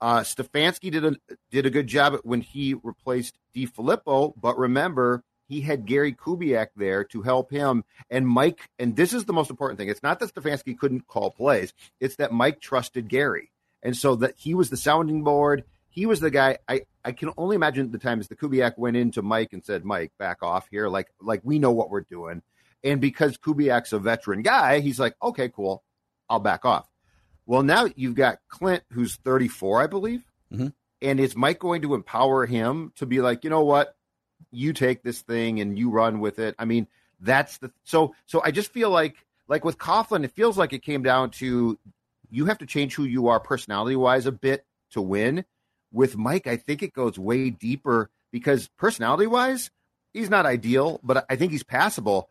Uh, 0.00 0.20
Stefanski 0.20 0.90
did 0.90 1.04
a 1.04 1.16
did 1.50 1.64
a 1.64 1.70
good 1.70 1.86
job 1.86 2.18
when 2.24 2.42
he 2.42 2.74
replaced 2.74 3.38
DeFilippo, 3.56 4.34
but 4.38 4.58
remember 4.58 5.24
he 5.46 5.60
had 5.60 5.86
Gary 5.86 6.12
Kubiak 6.12 6.68
there 6.76 7.04
to 7.04 7.22
help 7.22 7.50
him. 7.50 7.84
And 8.10 8.26
Mike, 8.26 8.68
and 8.78 8.96
this 8.96 9.12
is 9.12 9.24
the 9.24 9.32
most 9.32 9.50
important 9.50 9.78
thing. 9.78 9.88
It's 9.88 10.02
not 10.02 10.20
that 10.20 10.34
Stefanski 10.34 10.76
couldn't 10.78 11.06
call 11.06 11.30
plays; 11.30 11.72
it's 12.00 12.16
that 12.16 12.32
Mike 12.32 12.60
trusted 12.60 13.08
Gary, 13.08 13.50
and 13.82 13.96
so 13.96 14.16
that 14.16 14.34
he 14.36 14.54
was 14.54 14.70
the 14.70 14.76
sounding 14.76 15.22
board. 15.24 15.64
He 15.90 16.06
was 16.06 16.20
the 16.20 16.30
guy. 16.30 16.58
I 16.68 16.82
I 17.04 17.12
can 17.12 17.30
only 17.36 17.56
imagine 17.56 17.90
the 17.90 17.98
times 17.98 18.28
the 18.28 18.36
Kubiak 18.36 18.78
went 18.78 18.96
into 18.96 19.22
Mike 19.22 19.52
and 19.52 19.64
said, 19.64 19.84
"Mike, 19.84 20.12
back 20.18 20.42
off 20.42 20.68
here. 20.70 20.88
Like 20.88 21.08
like 21.20 21.40
we 21.44 21.58
know 21.58 21.72
what 21.72 21.90
we're 21.90 22.00
doing." 22.00 22.42
And 22.82 23.00
because 23.00 23.38
Kubiak's 23.38 23.92
a 23.92 23.98
veteran 23.98 24.42
guy, 24.42 24.80
he's 24.80 25.00
like, 25.00 25.14
"Okay, 25.22 25.48
cool, 25.48 25.84
I'll 26.28 26.40
back 26.40 26.64
off." 26.64 26.88
Well, 27.46 27.62
now 27.62 27.88
you've 27.94 28.14
got 28.14 28.38
Clint, 28.48 28.82
who's 28.92 29.16
34, 29.16 29.82
I 29.82 29.86
believe. 29.86 30.24
Mhm. 30.52 30.72
And 31.02 31.20
is 31.20 31.36
Mike 31.36 31.58
going 31.58 31.82
to 31.82 31.94
empower 31.94 32.46
him 32.46 32.92
to 32.96 33.04
be 33.06 33.20
like, 33.20 33.44
you 33.44 33.50
know 33.50 33.64
what? 33.64 33.94
You 34.50 34.72
take 34.72 35.02
this 35.02 35.20
thing 35.22 35.60
and 35.60 35.78
you 35.78 35.90
run 35.90 36.20
with 36.20 36.38
it. 36.38 36.54
I 36.58 36.64
mean, 36.64 36.86
that's 37.20 37.58
the 37.58 37.70
so 37.84 38.14
so 38.26 38.42
I 38.44 38.50
just 38.50 38.72
feel 38.72 38.90
like 38.90 39.16
like 39.48 39.64
with 39.64 39.78
Coughlin, 39.78 40.24
it 40.24 40.32
feels 40.32 40.56
like 40.56 40.72
it 40.72 40.82
came 40.82 41.02
down 41.02 41.30
to 41.32 41.78
you 42.30 42.46
have 42.46 42.58
to 42.58 42.66
change 42.66 42.94
who 42.94 43.04
you 43.04 43.28
are 43.28 43.40
personality 43.40 43.96
wise 43.96 44.26
a 44.26 44.32
bit 44.32 44.64
to 44.90 45.00
win. 45.00 45.44
With 45.92 46.16
Mike, 46.16 46.46
I 46.46 46.56
think 46.56 46.82
it 46.82 46.92
goes 46.92 47.18
way 47.18 47.50
deeper 47.50 48.10
because 48.32 48.68
personality 48.76 49.26
wise, 49.26 49.70
he's 50.12 50.30
not 50.30 50.44
ideal, 50.44 50.98
but 51.04 51.24
I 51.30 51.36
think 51.36 51.52
he's 51.52 51.62
passable. 51.62 52.30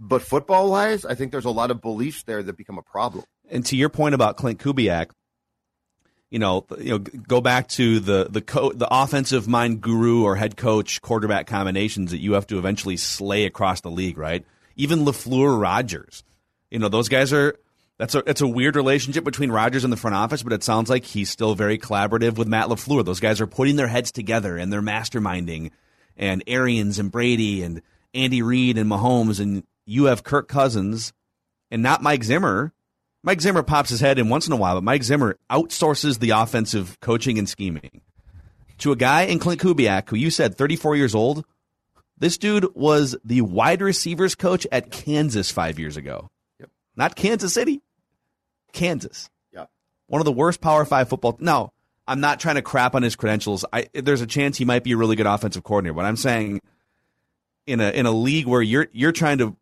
But 0.00 0.22
football 0.22 0.70
wise, 0.70 1.04
I 1.04 1.14
think 1.14 1.30
there's 1.30 1.44
a 1.44 1.50
lot 1.50 1.70
of 1.70 1.80
beliefs 1.80 2.22
there 2.24 2.42
that 2.42 2.56
become 2.56 2.78
a 2.78 2.82
problem. 2.82 3.24
And 3.50 3.64
to 3.66 3.76
your 3.76 3.90
point 3.90 4.14
about 4.14 4.36
Clint 4.36 4.58
Kubiak, 4.58 5.10
you 6.30 6.38
know, 6.38 6.66
you 6.78 6.90
know, 6.90 6.98
go 6.98 7.40
back 7.40 7.68
to 7.68 8.00
the 8.00 8.26
the 8.28 8.40
co- 8.40 8.72
the 8.72 8.88
offensive 8.90 9.46
mind 9.46 9.80
guru 9.80 10.24
or 10.24 10.36
head 10.36 10.56
coach 10.56 11.00
quarterback 11.00 11.46
combinations 11.46 12.10
that 12.10 12.18
you 12.18 12.32
have 12.32 12.46
to 12.48 12.58
eventually 12.58 12.96
slay 12.96 13.44
across 13.44 13.80
the 13.80 13.90
league, 13.90 14.18
right? 14.18 14.44
Even 14.76 15.04
Lafleur, 15.04 15.60
Rodgers, 15.60 16.24
you 16.70 16.78
know, 16.78 16.88
those 16.88 17.08
guys 17.08 17.32
are. 17.32 17.56
That's 17.96 18.16
a 18.16 18.28
it's 18.28 18.40
a 18.40 18.48
weird 18.48 18.74
relationship 18.74 19.22
between 19.22 19.52
Rodgers 19.52 19.84
and 19.84 19.92
the 19.92 19.96
front 19.96 20.16
office, 20.16 20.42
but 20.42 20.52
it 20.52 20.64
sounds 20.64 20.90
like 20.90 21.04
he's 21.04 21.30
still 21.30 21.54
very 21.54 21.78
collaborative 21.78 22.36
with 22.36 22.48
Matt 22.48 22.66
Lafleur. 22.66 23.04
Those 23.04 23.20
guys 23.20 23.40
are 23.40 23.46
putting 23.46 23.76
their 23.76 23.86
heads 23.86 24.10
together 24.10 24.56
and 24.56 24.72
they're 24.72 24.82
masterminding, 24.82 25.70
and 26.16 26.42
Arians 26.48 26.98
and 26.98 27.12
Brady 27.12 27.62
and 27.62 27.82
Andy 28.12 28.42
Reid 28.42 28.78
and 28.78 28.90
Mahomes, 28.90 29.38
and 29.38 29.62
you 29.86 30.06
have 30.06 30.24
Kirk 30.24 30.48
Cousins 30.48 31.12
and 31.70 31.84
not 31.84 32.02
Mike 32.02 32.24
Zimmer. 32.24 32.72
Mike 33.24 33.40
Zimmer 33.40 33.62
pops 33.62 33.88
his 33.88 34.00
head 34.00 34.18
in 34.18 34.28
once 34.28 34.46
in 34.46 34.52
a 34.52 34.56
while, 34.56 34.74
but 34.74 34.84
Mike 34.84 35.02
Zimmer 35.02 35.38
outsources 35.50 36.18
the 36.18 36.30
offensive 36.30 37.00
coaching 37.00 37.38
and 37.38 37.48
scheming 37.48 38.02
to 38.78 38.92
a 38.92 38.96
guy 38.96 39.22
in 39.22 39.38
Clint 39.38 39.62
Kubiak, 39.62 40.10
who 40.10 40.16
you 40.16 40.30
said 40.30 40.56
34 40.56 40.94
years 40.94 41.14
old. 41.14 41.46
This 42.18 42.36
dude 42.36 42.66
was 42.74 43.16
the 43.24 43.40
wide 43.40 43.80
receivers 43.80 44.34
coach 44.34 44.66
at 44.70 44.90
Kansas 44.90 45.50
five 45.50 45.78
years 45.78 45.96
ago. 45.96 46.28
Yep. 46.60 46.70
Not 46.96 47.16
Kansas 47.16 47.54
City, 47.54 47.80
Kansas. 48.72 49.30
Yep. 49.54 49.70
One 50.06 50.20
of 50.20 50.26
the 50.26 50.32
worst 50.32 50.60
Power 50.60 50.84
Five 50.84 51.08
football. 51.08 51.38
No, 51.40 51.72
I'm 52.06 52.20
not 52.20 52.40
trying 52.40 52.56
to 52.56 52.62
crap 52.62 52.94
on 52.94 53.02
his 53.02 53.16
credentials. 53.16 53.64
I, 53.72 53.88
there's 53.94 54.20
a 54.20 54.26
chance 54.26 54.58
he 54.58 54.66
might 54.66 54.84
be 54.84 54.92
a 54.92 54.98
really 54.98 55.16
good 55.16 55.26
offensive 55.26 55.64
coordinator, 55.64 55.94
but 55.94 56.04
I'm 56.04 56.16
saying 56.16 56.60
in 57.66 57.80
a 57.80 57.90
in 57.90 58.04
a 58.04 58.12
league 58.12 58.46
where 58.46 58.60
you're 58.60 58.88
you're 58.92 59.12
trying 59.12 59.38
to 59.38 59.56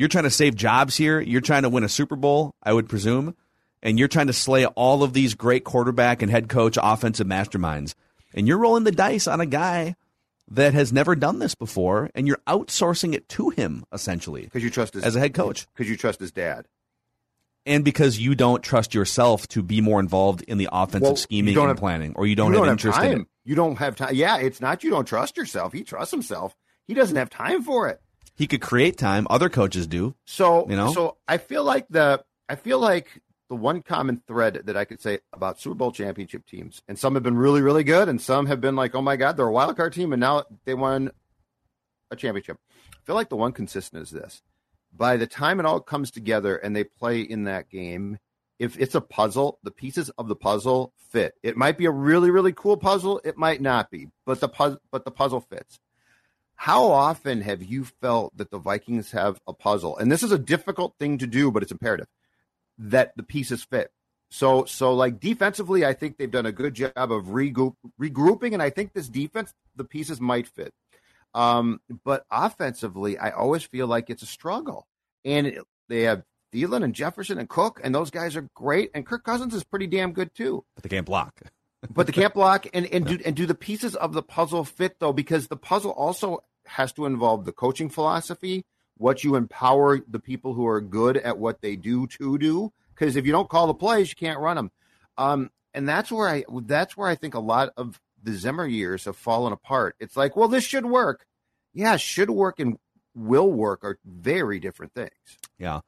you're 0.00 0.08
trying 0.08 0.24
to 0.24 0.30
save 0.30 0.54
jobs 0.56 0.96
here. 0.96 1.20
You're 1.20 1.40
trying 1.42 1.62
to 1.62 1.68
win 1.68 1.84
a 1.84 1.88
Super 1.88 2.16
Bowl, 2.16 2.54
I 2.62 2.72
would 2.72 2.88
presume, 2.88 3.36
and 3.82 3.98
you're 3.98 4.08
trying 4.08 4.28
to 4.28 4.32
slay 4.32 4.64
all 4.66 5.02
of 5.02 5.12
these 5.12 5.34
great 5.34 5.62
quarterback 5.64 6.22
and 6.22 6.30
head 6.30 6.48
coach 6.48 6.78
offensive 6.82 7.26
masterminds. 7.26 7.94
And 8.34 8.48
you're 8.48 8.58
rolling 8.58 8.84
the 8.84 8.92
dice 8.92 9.26
on 9.28 9.40
a 9.40 9.46
guy 9.46 9.96
that 10.52 10.72
has 10.74 10.92
never 10.92 11.14
done 11.14 11.38
this 11.38 11.54
before, 11.54 12.10
and 12.14 12.26
you're 12.26 12.40
outsourcing 12.48 13.14
it 13.14 13.28
to 13.28 13.50
him 13.50 13.84
essentially 13.92 14.42
Because 14.44 14.64
you 14.64 14.70
trust 14.70 14.94
his 14.94 15.04
as 15.04 15.14
a 15.16 15.20
head 15.20 15.34
coach, 15.34 15.66
Because 15.74 15.88
you 15.90 15.96
trust 15.96 16.18
his 16.18 16.32
dad. 16.32 16.66
and 17.66 17.84
because 17.84 18.18
you 18.18 18.34
don't 18.34 18.62
trust 18.62 18.94
yourself 18.94 19.46
to 19.48 19.62
be 19.62 19.80
more 19.80 20.00
involved 20.00 20.42
in 20.42 20.58
the 20.58 20.68
offensive 20.72 21.02
Well, 21.02 21.16
scheming 21.16 21.56
and 21.56 21.68
have- 21.68 21.76
planning, 21.76 22.14
or 22.16 22.26
you 22.26 22.34
don't 22.34 22.52
you 22.52 22.58
have 22.58 22.64
don't 22.66 22.72
interest 22.72 22.98
have 22.98 23.12
in 23.12 23.20
it. 23.20 23.26
You 23.44 23.54
don't 23.54 23.76
have 23.76 23.96
time. 23.96 24.14
Yeah, 24.14 24.38
it's 24.38 24.60
not 24.60 24.82
you 24.82 24.90
don't 24.90 25.04
trust 25.06 25.36
yourself. 25.36 25.72
He 25.72 25.82
trusts 25.84 26.10
himself. 26.10 26.56
He 26.86 26.94
doesn't 26.94 27.16
have 27.16 27.30
time 27.30 27.62
for 27.62 27.88
it. 27.88 28.00
He 28.40 28.46
could 28.46 28.62
create 28.62 28.96
time. 28.96 29.26
Other 29.28 29.50
coaches 29.50 29.86
do. 29.86 30.14
So 30.24 30.66
You 30.66 30.74
know? 30.74 30.94
so 30.94 31.18
I 31.28 31.36
feel 31.36 31.62
like 31.62 31.86
the 31.90 32.24
I 32.48 32.54
feel 32.54 32.78
like 32.78 33.20
the 33.50 33.54
one 33.54 33.82
common 33.82 34.22
thread 34.26 34.62
that 34.64 34.78
I 34.78 34.86
could 34.86 34.98
say 35.02 35.18
about 35.34 35.60
Super 35.60 35.74
Bowl 35.74 35.92
championship 35.92 36.46
teams, 36.46 36.80
and 36.88 36.98
some 36.98 37.12
have 37.16 37.22
been 37.22 37.36
really, 37.36 37.60
really 37.60 37.84
good, 37.84 38.08
and 38.08 38.18
some 38.18 38.46
have 38.46 38.58
been 38.58 38.76
like, 38.76 38.94
oh 38.94 39.02
my 39.02 39.16
God, 39.16 39.36
they're 39.36 39.46
a 39.46 39.52
wild 39.52 39.76
card 39.76 39.92
team, 39.92 40.14
and 40.14 40.20
now 40.20 40.44
they 40.64 40.72
won 40.72 41.10
a 42.10 42.16
championship. 42.16 42.56
I 42.94 43.04
feel 43.04 43.14
like 43.14 43.28
the 43.28 43.36
one 43.36 43.52
consistent 43.52 44.04
is 44.04 44.10
this. 44.10 44.40
By 44.90 45.18
the 45.18 45.26
time 45.26 45.60
it 45.60 45.66
all 45.66 45.80
comes 45.80 46.10
together 46.10 46.56
and 46.56 46.74
they 46.74 46.84
play 46.84 47.20
in 47.20 47.44
that 47.44 47.68
game, 47.68 48.20
if 48.58 48.74
it's 48.80 48.94
a 48.94 49.02
puzzle, 49.02 49.58
the 49.62 49.70
pieces 49.70 50.08
of 50.16 50.28
the 50.28 50.36
puzzle 50.36 50.94
fit. 50.96 51.34
It 51.42 51.58
might 51.58 51.76
be 51.76 51.84
a 51.84 51.90
really, 51.90 52.30
really 52.30 52.54
cool 52.54 52.78
puzzle. 52.78 53.20
It 53.22 53.36
might 53.36 53.60
not 53.60 53.90
be, 53.90 54.08
but 54.24 54.40
the 54.40 54.48
puzzle, 54.48 54.80
but 54.90 55.04
the 55.04 55.10
puzzle 55.10 55.40
fits. 55.40 55.78
How 56.60 56.88
often 56.90 57.40
have 57.40 57.62
you 57.62 57.86
felt 57.86 58.36
that 58.36 58.50
the 58.50 58.58
Vikings 58.58 59.12
have 59.12 59.40
a 59.46 59.54
puzzle? 59.54 59.96
And 59.96 60.12
this 60.12 60.22
is 60.22 60.30
a 60.30 60.36
difficult 60.38 60.94
thing 60.98 61.16
to 61.16 61.26
do, 61.26 61.50
but 61.50 61.62
it's 61.62 61.72
imperative 61.72 62.06
that 62.76 63.12
the 63.16 63.22
pieces 63.22 63.64
fit. 63.64 63.90
So, 64.30 64.66
so 64.66 64.92
like 64.92 65.20
defensively, 65.20 65.86
I 65.86 65.94
think 65.94 66.18
they've 66.18 66.30
done 66.30 66.44
a 66.44 66.52
good 66.52 66.74
job 66.74 66.92
of 66.96 67.28
regroup, 67.28 67.76
regrouping, 67.98 68.52
and 68.52 68.62
I 68.62 68.68
think 68.68 68.92
this 68.92 69.08
defense, 69.08 69.54
the 69.74 69.84
pieces 69.84 70.20
might 70.20 70.48
fit. 70.48 70.74
Um, 71.32 71.80
but 72.04 72.26
offensively, 72.30 73.16
I 73.16 73.30
always 73.30 73.62
feel 73.62 73.86
like 73.86 74.10
it's 74.10 74.22
a 74.22 74.26
struggle. 74.26 74.86
And 75.24 75.46
it- 75.46 75.64
they 75.88 76.02
have 76.02 76.24
Thielen 76.52 76.84
and 76.84 76.94
Jefferson 76.94 77.38
and 77.38 77.48
Cook, 77.48 77.80
and 77.82 77.94
those 77.94 78.10
guys 78.10 78.36
are 78.36 78.46
great. 78.54 78.90
And 78.94 79.06
Kirk 79.06 79.24
Cousins 79.24 79.54
is 79.54 79.64
pretty 79.64 79.86
damn 79.86 80.12
good 80.12 80.34
too. 80.34 80.66
But 80.74 80.82
they 80.82 80.90
can't 80.90 81.06
block. 81.06 81.40
but 81.88 82.06
they 82.06 82.12
can't 82.12 82.34
block 82.34 82.66
and, 82.74 82.84
and 82.84 83.06
do 83.06 83.18
and 83.24 83.34
do 83.34 83.46
the 83.46 83.54
pieces 83.54 83.96
of 83.96 84.12
the 84.12 84.22
puzzle 84.22 84.64
fit 84.66 84.96
though 85.00 85.14
because 85.14 85.48
the 85.48 85.56
puzzle 85.56 85.92
also 85.92 86.44
has 86.70 86.92
to 86.92 87.06
involve 87.06 87.44
the 87.44 87.52
coaching 87.52 87.88
philosophy 87.88 88.64
what 88.96 89.24
you 89.24 89.34
empower 89.34 90.00
the 90.08 90.18
people 90.18 90.52
who 90.52 90.66
are 90.66 90.80
good 90.80 91.16
at 91.16 91.38
what 91.38 91.62
they 91.62 91.74
do 91.74 92.06
to 92.06 92.36
do. 92.36 92.70
Because 92.94 93.16
if 93.16 93.24
you 93.24 93.32
don't 93.32 93.48
call 93.48 93.66
the 93.66 93.74
plays 93.74 94.10
you 94.10 94.16
can't 94.16 94.40
run 94.40 94.56
them 94.56 94.70
um, 95.16 95.50
and 95.74 95.88
that's 95.88 96.10
where 96.10 96.28
i 96.28 96.44
that's 96.64 96.96
where 96.96 97.08
i 97.08 97.14
think 97.14 97.34
a 97.34 97.40
lot 97.40 97.70
of 97.76 98.00
the 98.22 98.34
zimmer 98.34 98.66
years 98.66 99.06
have 99.06 99.16
fallen 99.16 99.52
apart. 99.52 99.96
It's 100.00 100.16
like 100.16 100.36
well 100.36 100.48
this 100.48 100.64
should 100.64 100.86
work. 100.86 101.26
Yeah 101.72 101.96
should 101.96 102.30
work 102.30 102.60
and 102.60 102.78
will 103.14 103.50
work 103.50 103.84
are 103.84 103.98
very 104.04 104.60
different 104.60 104.94
things. 104.94 105.38
Yeah. 105.58 105.80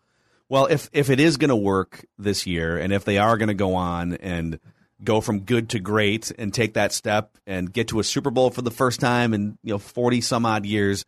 Well, 0.48 0.66
if 0.66 0.90
if 0.92 1.08
it 1.08 1.18
is 1.18 1.38
going 1.38 1.48
to 1.48 1.56
work 1.56 2.04
this 2.18 2.46
year, 2.46 2.76
and 2.76 2.92
if 2.92 3.04
they 3.04 3.18
are 3.18 3.38
going 3.38 3.48
to 3.48 3.54
go 3.54 3.74
on 3.74 4.14
and 4.14 4.60
go 5.02 5.20
from 5.20 5.40
good 5.40 5.70
to 5.70 5.80
great 5.80 6.30
and 6.38 6.52
take 6.52 6.74
that 6.74 6.92
step 6.92 7.36
and 7.46 7.72
get 7.72 7.88
to 7.88 8.00
a 8.00 8.04
Super 8.04 8.30
Bowl 8.30 8.50
for 8.50 8.62
the 8.62 8.70
first 8.70 9.00
time 9.00 9.34
in 9.34 9.58
you 9.62 9.74
know 9.74 9.78
forty 9.78 10.20
some 10.20 10.46
odd 10.46 10.66
years, 10.66 11.04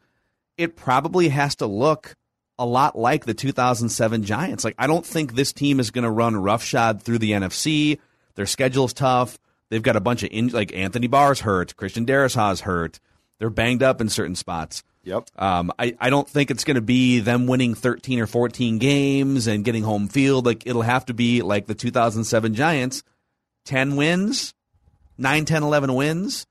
it 0.57 0.77
probably 0.77 1.29
has 1.29 1.57
to 1.57 1.67
look 1.67 2.17
a 2.59 2.67
lot 2.67 2.97
like 2.97 3.25
the 3.25 3.35
2007 3.35 4.25
Giants. 4.25 4.65
Like 4.65 4.77
I 4.79 4.87
don't 4.87 5.05
think 5.05 5.35
this 5.35 5.53
team 5.53 5.81
is 5.81 5.91
going 5.91 6.05
to 6.05 6.11
run 6.11 6.37
roughshod 6.37 7.03
through 7.03 7.19
the 7.19 7.33
NFC. 7.33 7.99
Their 8.35 8.47
schedule's 8.47 8.93
tough. 8.93 9.39
They've 9.71 9.83
got 9.83 9.97
a 9.97 10.01
bunch 10.01 10.23
of 10.23 10.31
in, 10.33 10.49
like 10.49 10.75
Anthony 10.75 11.07
Barr's 11.07 11.41
hurt, 11.41 11.77
Christian 11.77 12.07
Darrisaw's 12.07 12.61
hurt. 12.61 13.01
They're 13.39 13.51
banged 13.51 13.83
up 13.83 14.01
in 14.01 14.09
certain 14.09 14.37
spots. 14.37 14.85
yep 15.03 15.29
Um, 15.37 15.73
I, 15.79 15.97
I 16.01 16.11
don't 16.11 16.29
think 16.29 16.51
it's 16.51 16.65
going 16.65 16.77
to 16.77 16.81
be 16.81 17.21
them 17.21 17.47
winning 17.47 17.75
13 17.75 18.21
or 18.21 18.27
14 18.27 18.79
games 18.79 19.47
and 19.47 19.65
getting 19.65 19.83
home 19.83 20.09
field. 20.09 20.47
Like 20.47 20.67
it'll 20.67 20.83
have 20.83 21.07
to 21.07 21.15
be 21.15 21.43
like 21.43 21.67
the 21.67 21.75
2007 21.75 22.55
Giants, 22.55 23.03
10 23.65 23.97
wins, 23.97 24.55
9, 25.19 25.45
10, 25.45 25.63
11 25.63 25.95
wins, 25.95 26.47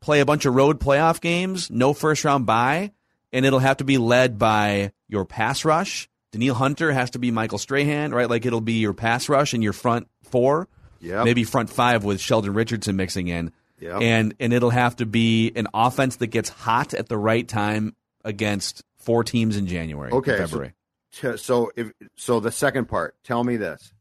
play 0.00 0.20
a 0.20 0.26
bunch 0.26 0.44
of 0.46 0.54
road 0.54 0.80
playoff 0.80 1.20
games, 1.20 1.70
no 1.70 1.92
first 1.92 2.24
round 2.24 2.46
bye, 2.46 2.92
and 3.32 3.46
it'll 3.46 3.58
have 3.58 3.78
to 3.78 3.84
be 3.84 3.98
led 3.98 4.38
by 4.38 4.92
your 5.08 5.24
pass 5.24 5.64
rush. 5.64 6.08
Danielle 6.32 6.54
Hunter 6.54 6.92
has 6.92 7.10
to 7.10 7.18
be 7.18 7.30
Michael 7.30 7.58
Strahan, 7.58 8.12
right? 8.12 8.28
Like 8.28 8.46
it'll 8.46 8.60
be 8.60 8.74
your 8.74 8.94
pass 8.94 9.28
rush 9.28 9.52
and 9.54 9.62
your 9.62 9.72
front 9.74 10.08
four, 10.24 10.68
Yep. 11.00 11.24
maybe 11.24 11.44
front 11.44 11.68
five 11.68 12.04
with 12.04 12.20
Sheldon 12.20 12.54
Richardson 12.54 12.96
mixing 12.96 13.28
in. 13.28 13.52
Yep. 13.80 14.00
And 14.02 14.34
and 14.40 14.52
it'll 14.52 14.70
have 14.70 14.96
to 14.96 15.06
be 15.06 15.52
an 15.56 15.66
offense 15.74 16.16
that 16.16 16.28
gets 16.28 16.48
hot 16.48 16.94
at 16.94 17.08
the 17.08 17.18
right 17.18 17.46
time 17.46 17.94
against 18.24 18.82
four 18.98 19.24
teams 19.24 19.56
in 19.56 19.66
January, 19.66 20.12
Okay, 20.12 20.32
so- 20.36 20.38
February. 20.46 20.72
T- 21.12 21.36
so 21.36 21.70
if 21.76 21.92
so 22.16 22.40
the 22.40 22.50
second 22.52 22.86
part 22.86 23.14
tell 23.24 23.44
me 23.44 23.56
this 23.58 23.92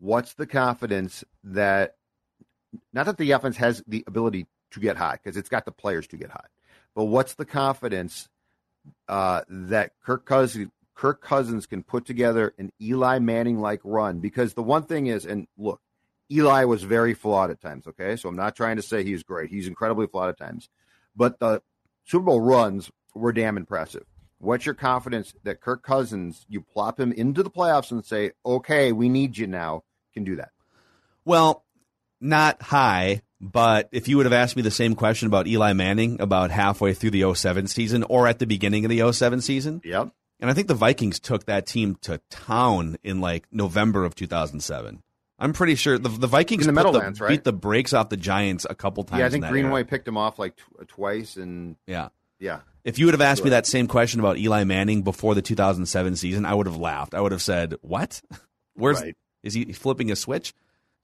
what's 0.00 0.34
the 0.34 0.46
confidence 0.46 1.22
that 1.46 1.94
not 2.92 3.06
that 3.06 3.16
the 3.16 3.30
offense 3.30 3.56
has 3.56 3.82
the 3.86 4.04
ability 4.06 4.46
to 4.72 4.80
get 4.80 4.96
hot 4.96 5.20
because 5.22 5.36
it's 5.36 5.48
got 5.48 5.64
the 5.64 5.72
players 5.72 6.06
to 6.08 6.16
get 6.16 6.30
hot 6.30 6.48
but 6.94 7.04
what's 7.04 7.34
the 7.34 7.44
confidence 7.44 8.28
uh, 9.08 9.42
that 9.48 9.92
Kirk 10.02 10.24
Cousins 10.24 10.70
Kirk 10.94 11.20
Cousins 11.20 11.66
can 11.66 11.82
put 11.82 12.06
together 12.06 12.54
an 12.58 12.72
Eli 12.80 13.18
Manning 13.18 13.60
like 13.60 13.82
run? 13.84 14.20
Because 14.20 14.54
the 14.54 14.62
one 14.62 14.84
thing 14.84 15.06
is 15.06 15.26
and 15.26 15.46
look 15.58 15.80
Eli 16.32 16.64
was 16.64 16.82
very 16.82 17.14
flawed 17.14 17.50
at 17.50 17.60
times 17.60 17.86
okay? 17.86 18.16
So 18.16 18.28
I'm 18.28 18.36
not 18.36 18.56
trying 18.56 18.76
to 18.76 18.82
say 18.82 19.04
he's 19.04 19.22
great. 19.22 19.50
He's 19.50 19.68
incredibly 19.68 20.06
flawed 20.06 20.30
at 20.30 20.38
times. 20.38 20.70
But 21.14 21.38
the 21.38 21.62
Super 22.04 22.24
Bowl 22.24 22.40
runs 22.40 22.90
were 23.14 23.32
damn 23.32 23.58
impressive. 23.58 24.04
What's 24.38 24.66
your 24.66 24.74
confidence 24.74 25.34
that 25.44 25.60
Kirk 25.60 25.82
Cousins, 25.82 26.44
you 26.48 26.60
plop 26.60 26.98
him 27.00 27.12
into 27.12 27.42
the 27.42 27.50
playoffs 27.50 27.90
and 27.90 28.04
say, 28.04 28.32
okay, 28.44 28.92
we 28.92 29.08
need 29.08 29.38
you 29.38 29.46
now, 29.46 29.84
can 30.12 30.24
do 30.24 30.36
that? 30.36 30.50
Well, 31.26 31.64
not 32.20 32.62
high, 32.62 33.20
but 33.40 33.88
if 33.92 34.08
you 34.08 34.16
would 34.16 34.24
have 34.26 34.32
asked 34.32 34.56
me 34.56 34.62
the 34.62 34.70
same 34.70 34.94
question 34.94 35.26
about 35.26 35.46
Eli 35.46 35.74
Manning 35.74 36.20
about 36.20 36.50
halfway 36.50 36.94
through 36.94 37.10
the 37.10 37.34
07 37.34 37.66
season 37.66 38.02
or 38.04 38.26
at 38.26 38.38
the 38.38 38.46
beginning 38.46 38.84
of 38.86 38.90
the 38.90 39.12
07 39.12 39.42
season, 39.42 39.82
Yep. 39.84 40.08
and 40.40 40.50
I 40.50 40.54
think 40.54 40.68
the 40.68 40.74
Vikings 40.74 41.20
took 41.20 41.44
that 41.46 41.66
team 41.66 41.96
to 42.02 42.20
town 42.30 42.96
in 43.04 43.20
like 43.20 43.46
November 43.52 44.04
of 44.06 44.14
2007. 44.14 45.02
I'm 45.38 45.52
pretty 45.52 45.74
sure 45.74 45.98
the, 45.98 46.08
the 46.08 46.26
Vikings 46.26 46.66
In 46.66 46.74
the 46.74 46.80
Meadowlands, 46.80 47.20
right? 47.20 47.28
beat 47.28 47.44
the 47.44 47.52
brakes 47.52 47.92
off 47.92 48.08
the 48.08 48.16
Giants 48.16 48.66
a 48.70 48.74
couple 48.74 49.04
times. 49.04 49.20
Yeah, 49.20 49.26
I 49.26 49.28
think 49.28 49.44
Greenway 49.46 49.80
era. 49.80 49.84
picked 49.84 50.08
him 50.08 50.16
off 50.16 50.38
like 50.38 50.56
tw- 50.56 50.88
twice, 50.88 51.36
and 51.36 51.76
Yeah. 51.86 52.08
yeah, 52.40 52.60
If 52.84 52.98
you 52.98 53.04
would 53.06 53.14
have 53.14 53.20
asked 53.20 53.44
me 53.44 53.50
that 53.50 53.66
same 53.66 53.86
question 53.88 54.20
about 54.20 54.38
Eli 54.38 54.64
Manning 54.64 55.02
before 55.02 55.34
the 55.34 55.42
2007 55.42 56.16
season, 56.16 56.46
I 56.46 56.54
would 56.54 56.66
have 56.66 56.76
laughed. 56.78 57.14
I 57.14 57.20
would 57.20 57.32
have 57.32 57.42
said, 57.42 57.74
"What? 57.82 58.22
Where's 58.74 59.00
Right. 59.02 59.14
is 59.42 59.52
he 59.54 59.72
flipping 59.72 60.10
a 60.10 60.16
switch? 60.16 60.54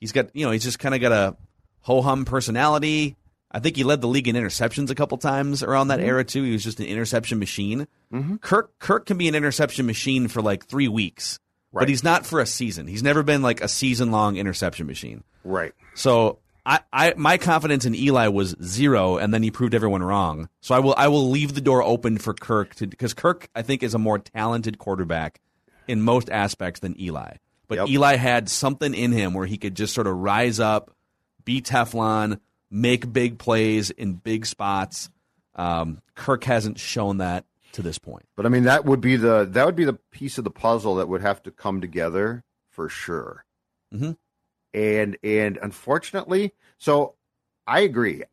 He's 0.02 0.10
got 0.10 0.34
you 0.34 0.44
know 0.44 0.50
he's 0.50 0.64
just 0.64 0.80
kind 0.80 0.96
of 0.96 1.00
got 1.00 1.12
a 1.12 1.36
ho 1.82 2.02
hum 2.02 2.24
personality. 2.24 3.14
I 3.52 3.60
think 3.60 3.76
he 3.76 3.84
led 3.84 4.00
the 4.00 4.08
league 4.08 4.26
in 4.26 4.34
interceptions 4.34 4.90
a 4.90 4.96
couple 4.96 5.16
times 5.16 5.62
around 5.62 5.88
that 5.88 6.00
mm-hmm. 6.00 6.08
era 6.08 6.24
too. 6.24 6.42
He 6.42 6.50
was 6.50 6.64
just 6.64 6.80
an 6.80 6.86
interception 6.86 7.38
machine. 7.38 7.86
Mm-hmm. 8.12 8.36
Kirk 8.38 8.76
Kirk 8.80 9.06
can 9.06 9.16
be 9.16 9.28
an 9.28 9.36
interception 9.36 9.86
machine 9.86 10.26
for 10.26 10.42
like 10.42 10.66
three 10.66 10.88
weeks, 10.88 11.38
Right. 11.70 11.82
but 11.82 11.88
he's 11.88 12.02
not 12.02 12.26
for 12.26 12.40
a 12.40 12.46
season. 12.46 12.88
He's 12.88 13.04
never 13.04 13.22
been 13.22 13.42
like 13.42 13.60
a 13.60 13.68
season 13.68 14.10
long 14.10 14.36
interception 14.36 14.88
machine. 14.88 15.22
right. 15.44 15.72
So 15.94 16.40
I, 16.66 16.80
I 16.92 17.14
my 17.16 17.38
confidence 17.38 17.84
in 17.84 17.94
Eli 17.94 18.26
was 18.26 18.56
zero, 18.60 19.18
and 19.18 19.32
then 19.32 19.44
he 19.44 19.52
proved 19.52 19.72
everyone 19.72 20.02
wrong. 20.02 20.48
So 20.62 20.74
I 20.74 20.80
will 20.80 20.96
I 20.98 21.06
will 21.06 21.30
leave 21.30 21.54
the 21.54 21.60
door 21.60 21.80
open 21.80 22.18
for 22.18 22.34
Kirk 22.34 22.74
to 22.74 22.88
because 22.88 23.14
Kirk 23.14 23.48
I 23.54 23.62
think 23.62 23.84
is 23.84 23.94
a 23.94 23.98
more 24.00 24.18
talented 24.18 24.78
quarterback 24.78 25.40
in 25.86 26.02
most 26.02 26.28
aspects 26.28 26.80
than 26.80 27.00
Eli. 27.00 27.34
But 27.68 27.78
Yep. 27.78 27.88
Eli 27.88 28.16
had 28.16 28.48
something 28.48 28.94
in 28.94 29.12
him 29.12 29.34
where 29.34 29.46
he 29.46 29.56
could 29.56 29.74
just 29.74 29.94
sort 29.94 30.06
of 30.06 30.16
rise 30.16 30.60
up, 30.60 30.94
be 31.44 31.60
Teflon, 31.62 32.38
make 32.70 33.12
big 33.12 33.38
plays 33.38 33.90
in 33.90 34.14
big 34.14 34.46
spots. 34.46 35.10
Um, 35.54 36.00
Kirk 36.14 36.44
hasn't 36.44 36.78
shown 36.78 37.18
that 37.18 37.44
to 37.72 37.82
this 37.82 37.98
point. 37.98 38.26
But 38.36 38.46
I 38.46 38.48
mean, 38.48 38.64
that 38.64 38.84
would 38.84 39.00
be 39.00 39.16
the 39.16 39.46
that 39.50 39.64
would 39.66 39.76
be 39.76 39.84
the 39.84 39.94
piece 40.10 40.38
of 40.38 40.44
the 40.44 40.50
puzzle 40.50 40.96
that 40.96 41.08
would 41.08 41.22
have 41.22 41.42
to 41.44 41.50
come 41.50 41.80
together 41.80 42.44
for 42.70 42.88
sure. 42.88 43.44
Mhm. 43.94 44.16
And 44.74 45.16
and 45.22 45.58
unfortunately, 45.62 46.52
so 46.78 47.14
I 47.66 47.80
agree. 47.80 48.24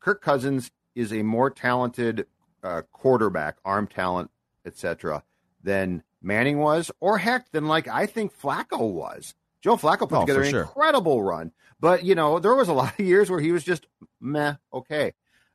Kirk 0.00 0.20
Cousins 0.22 0.70
is 0.94 1.12
a 1.12 1.22
more 1.22 1.50
talented 1.50 2.26
uh, 2.62 2.82
quarterback, 2.92 3.56
arm 3.64 3.86
talent, 3.88 4.30
etc., 4.64 5.24
than 5.62 6.02
Manning 6.22 6.58
was, 6.58 6.90
or 7.00 7.18
heck, 7.18 7.50
than 7.52 7.66
like 7.66 7.88
I 7.88 8.06
think 8.06 8.32
Flacco 8.38 8.90
was. 8.92 9.34
Joe 9.62 9.76
Flacco 9.76 10.08
put 10.08 10.12
Oh, 10.18 10.20
together 10.22 10.42
an 10.42 10.50
sure. 10.50 10.60
incredible 10.62 11.22
run, 11.22 11.52
but 11.80 12.04
you 12.04 12.14
know 12.14 12.38
there 12.38 12.54
was 12.54 12.68
a 12.68 12.72
lot 12.82 12.98
of 12.98 13.04
years 13.04 13.30
where 13.30 13.40
he 13.40 13.52
was 13.52 13.64
just 13.64 13.86
meh, 14.20 14.54
okay. 14.72 15.12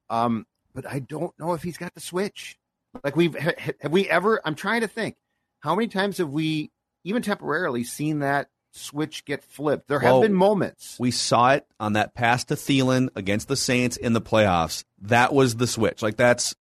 Um, 0.09 0.45
but 0.73 0.85
I 0.87 0.99
don't 0.99 1.37
know 1.39 1.53
if 1.53 1.63
he's 1.63 1.77
got 1.77 1.93
the 1.93 1.99
switch. 1.99 2.57
Like 3.03 3.15
we've 3.15 3.35
ha- 3.37 3.51
ha- 3.59 3.71
have 3.81 3.91
we 3.91 4.09
ever? 4.09 4.41
I'm 4.45 4.55
trying 4.55 4.81
to 4.81 4.87
think. 4.87 5.15
How 5.59 5.75
many 5.75 5.87
times 5.87 6.19
have 6.19 6.29
we, 6.29 6.71
even 7.03 7.21
temporarily, 7.21 7.83
seen 7.83 8.19
that 8.19 8.47
switch 8.71 9.25
get 9.25 9.43
flipped? 9.43 9.87
There 9.87 9.99
have 9.99 10.11
Well, 10.13 10.21
been 10.21 10.33
moments. 10.33 10.97
We 10.99 11.11
saw 11.11 11.51
it 11.53 11.65
on 11.79 11.93
that 11.93 12.13
pass 12.15 12.45
to 12.45 12.55
Thielen 12.55 13.09
against 13.15 13.47
the 13.47 13.55
Saints 13.57 13.97
in 13.97 14.13
the 14.13 14.21
playoffs. 14.21 14.83
That 15.01 15.33
was 15.33 15.55
the 15.55 15.67
switch. 15.67 16.01
Like 16.01 16.15
that's 16.15 16.55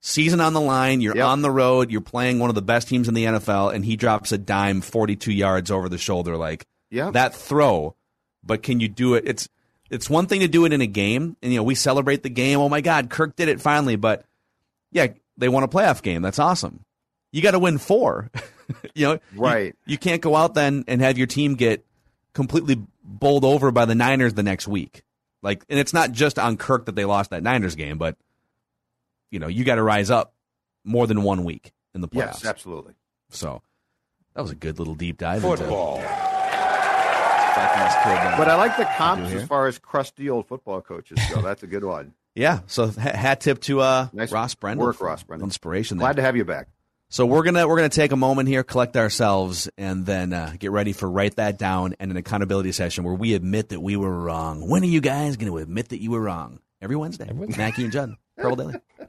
season 0.00 0.40
on 0.40 0.52
the 0.52 0.60
line. 0.60 1.00
You're 1.00 1.16
Yep. 1.16 1.26
on 1.26 1.42
the 1.42 1.50
road. 1.50 1.90
You're 1.90 2.00
playing 2.00 2.38
one 2.38 2.48
of 2.50 2.54
the 2.54 2.62
best 2.62 2.88
teams 2.88 3.08
in 3.08 3.14
the 3.14 3.24
NFL, 3.26 3.70
and 3.74 3.84
he 3.84 3.96
drops 3.96 4.32
a 4.32 4.38
dime 4.38 4.80
42 4.80 5.32
yards 5.32 5.70
over 5.70 5.88
the 5.88 5.98
shoulder. 5.98 6.36
Like 6.36 6.66
Yeah. 6.90 7.10
that 7.10 7.34
throw. 7.34 7.94
But 8.44 8.62
can 8.62 8.80
you 8.80 8.88
do 8.88 9.14
it? 9.14 9.24
It's 9.26 9.48
it's 9.90 10.08
one 10.10 10.26
thing 10.26 10.40
to 10.40 10.48
do 10.48 10.64
it 10.66 10.72
in 10.72 10.80
a 10.82 10.86
game, 10.86 11.36
and 11.42 11.52
you 11.52 11.58
know 11.58 11.62
we 11.62 11.74
celebrate 11.74 12.22
the 12.22 12.28
game. 12.30 12.58
Oh 12.60 12.68
my 12.68 12.80
God, 12.80 13.08
Kirk 13.10 13.36
did 13.36 13.48
it 13.48 13.60
finally. 13.60 13.96
But 13.96 14.24
yeah, 14.92 15.08
they 15.36 15.48
won 15.48 15.62
a 15.62 15.68
playoff 15.68 16.02
game. 16.02 16.22
That's 16.22 16.38
awesome. 16.38 16.84
You 17.32 17.42
got 17.42 17.50
to 17.52 17.58
win 17.58 17.78
four. 17.78 18.30
you 18.94 19.06
know, 19.06 19.12
you- 19.14 19.20
Right. 19.40 19.74
You, 19.86 19.98
can't 19.98 20.22
go 20.22 20.34
out 20.36 20.54
then 20.54 20.84
and 20.88 21.00
have 21.02 21.18
your 21.18 21.26
team 21.26 21.54
get 21.56 21.84
completely 22.32 22.82
bowled 23.02 23.44
over 23.44 23.70
by 23.70 23.84
the 23.84 23.94
Niners 23.94 24.34
the 24.34 24.42
next 24.42 24.66
week. 24.68 25.02
Like, 25.42 25.62
and 25.68 25.78
it's 25.78 25.92
not 25.92 26.12
just 26.12 26.38
on 26.38 26.56
Kirk 26.56 26.86
that 26.86 26.94
they 26.94 27.04
lost 27.04 27.30
that 27.30 27.42
Niners 27.42 27.74
game, 27.74 27.98
but 27.98 28.16
you 29.30 29.38
know 29.38 29.48
you 29.48 29.64
got 29.64 29.76
to 29.76 29.82
rise 29.82 30.10
up 30.10 30.34
more 30.84 31.06
than 31.06 31.22
one 31.22 31.44
week 31.44 31.72
in 31.94 32.00
the 32.00 32.08
playoffs. 32.08 32.42
yes, 32.42 32.44
absolutely. 32.44 32.94
So 33.30 33.62
that 34.34 34.42
was 34.42 34.50
a 34.50 34.56
good 34.56 34.78
little 34.78 34.94
deep 34.94 35.18
dive. 35.18 35.42
Football. 35.42 35.98
Into 35.98 36.08
But 38.38 38.48
I 38.48 38.54
like 38.56 38.76
the 38.76 38.84
comps 38.84 39.32
as 39.32 39.46
far 39.46 39.66
as 39.66 39.78
crusty 39.78 40.30
old 40.30 40.46
football 40.46 40.80
coaches 40.80 41.18
go. 41.32 41.42
That's 41.42 41.62
a 41.62 41.66
good 41.66 41.84
one. 41.84 42.14
yeah. 42.34 42.60
So 42.66 42.86
hat 42.86 43.40
tip 43.40 43.60
to 43.62 43.80
uh, 43.80 44.08
Nice 44.12 44.30
Ross 44.30 44.54
Brendan. 44.54 44.86
work, 44.86 45.00
Ross 45.00 45.22
Brendan. 45.24 45.46
Inspiration. 45.46 45.98
There. 45.98 46.04
Glad 46.04 46.16
to 46.16 46.22
have 46.22 46.36
you 46.36 46.44
back. 46.44 46.68
So 47.10 47.26
we're 47.26 47.42
gonna 47.42 47.66
we're 47.66 47.76
gonna 47.76 47.88
take 47.88 48.12
a 48.12 48.16
moment 48.16 48.48
here, 48.48 48.62
collect 48.62 48.96
ourselves, 48.96 49.68
and 49.78 50.04
then 50.04 50.32
uh, 50.32 50.54
get 50.58 50.70
ready 50.70 50.92
for 50.92 51.10
write 51.10 51.36
that 51.36 51.58
down 51.58 51.94
and 51.98 52.10
an 52.10 52.16
accountability 52.16 52.72
session 52.72 53.02
where 53.02 53.14
we 53.14 53.34
admit 53.34 53.70
that 53.70 53.80
we 53.80 53.96
were 53.96 54.14
wrong. 54.14 54.68
When 54.68 54.82
are 54.82 54.86
you 54.86 55.00
guys 55.00 55.36
gonna 55.36 55.56
admit 55.56 55.88
that 55.88 56.02
you 56.02 56.10
were 56.10 56.20
wrong? 56.20 56.60
Every 56.80 56.96
Wednesday. 56.96 57.30
Mackey 57.32 57.84
and 57.84 57.92
Judd, 57.92 58.14
Pearl 58.36 58.56
Daily. 58.56 58.74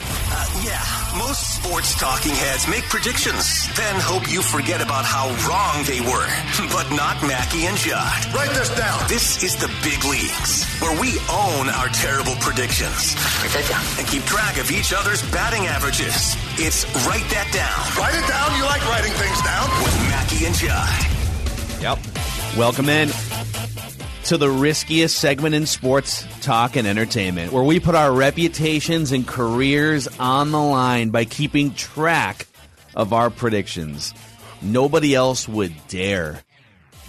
Uh, 0.00 0.62
yeah, 0.66 0.82
most 1.18 1.62
sports 1.62 1.94
talking 1.98 2.32
heads 2.34 2.66
make 2.66 2.82
predictions, 2.90 3.68
then 3.76 3.94
hope 4.00 4.30
you 4.30 4.42
forget 4.42 4.80
about 4.82 5.04
how 5.04 5.28
wrong 5.48 5.84
they 5.86 6.00
were. 6.00 6.26
But 6.74 6.90
not 6.90 7.22
Mackey 7.22 7.66
and 7.66 7.76
Judd. 7.78 8.34
Write 8.34 8.50
this 8.50 8.70
down. 8.74 8.98
This 9.08 9.42
is 9.44 9.54
the 9.56 9.68
big 9.84 10.02
leagues, 10.04 10.66
where 10.80 10.98
we 11.00 11.14
own 11.30 11.68
our 11.68 11.88
terrible 11.88 12.34
predictions. 12.40 13.14
Write 13.42 13.52
that 13.54 13.66
down. 13.70 13.84
And 13.98 14.06
keep 14.08 14.24
track 14.24 14.58
of 14.58 14.70
each 14.72 14.92
other's 14.92 15.22
batting 15.30 15.66
averages. 15.66 16.34
It's 16.58 16.82
Write 17.06 17.26
That 17.30 17.46
Down 17.54 17.82
Write 17.98 18.14
it 18.18 18.26
down. 18.26 18.48
You 18.58 18.64
like 18.66 18.82
writing 18.90 19.12
things 19.12 19.40
down. 19.42 19.66
with 19.82 19.94
Mackey 20.10 20.46
and 20.46 20.54
Judd. 20.54 21.82
Yep. 21.82 21.98
Welcome 22.56 22.88
in 22.88 23.08
to 24.24 24.38
the 24.38 24.48
riskiest 24.48 25.18
segment 25.18 25.54
in 25.54 25.66
sports 25.66 26.26
talk 26.40 26.76
and 26.76 26.86
entertainment, 26.86 27.52
where 27.52 27.62
we 27.62 27.78
put 27.78 27.94
our 27.94 28.10
reputations 28.10 29.12
and 29.12 29.26
careers 29.26 30.08
on 30.18 30.50
the 30.50 30.60
line 30.60 31.10
by 31.10 31.26
keeping 31.26 31.74
track 31.74 32.46
of 32.94 33.12
our 33.12 33.28
predictions. 33.28 34.14
Nobody 34.62 35.14
else 35.14 35.46
would 35.46 35.74
dare. 35.88 36.40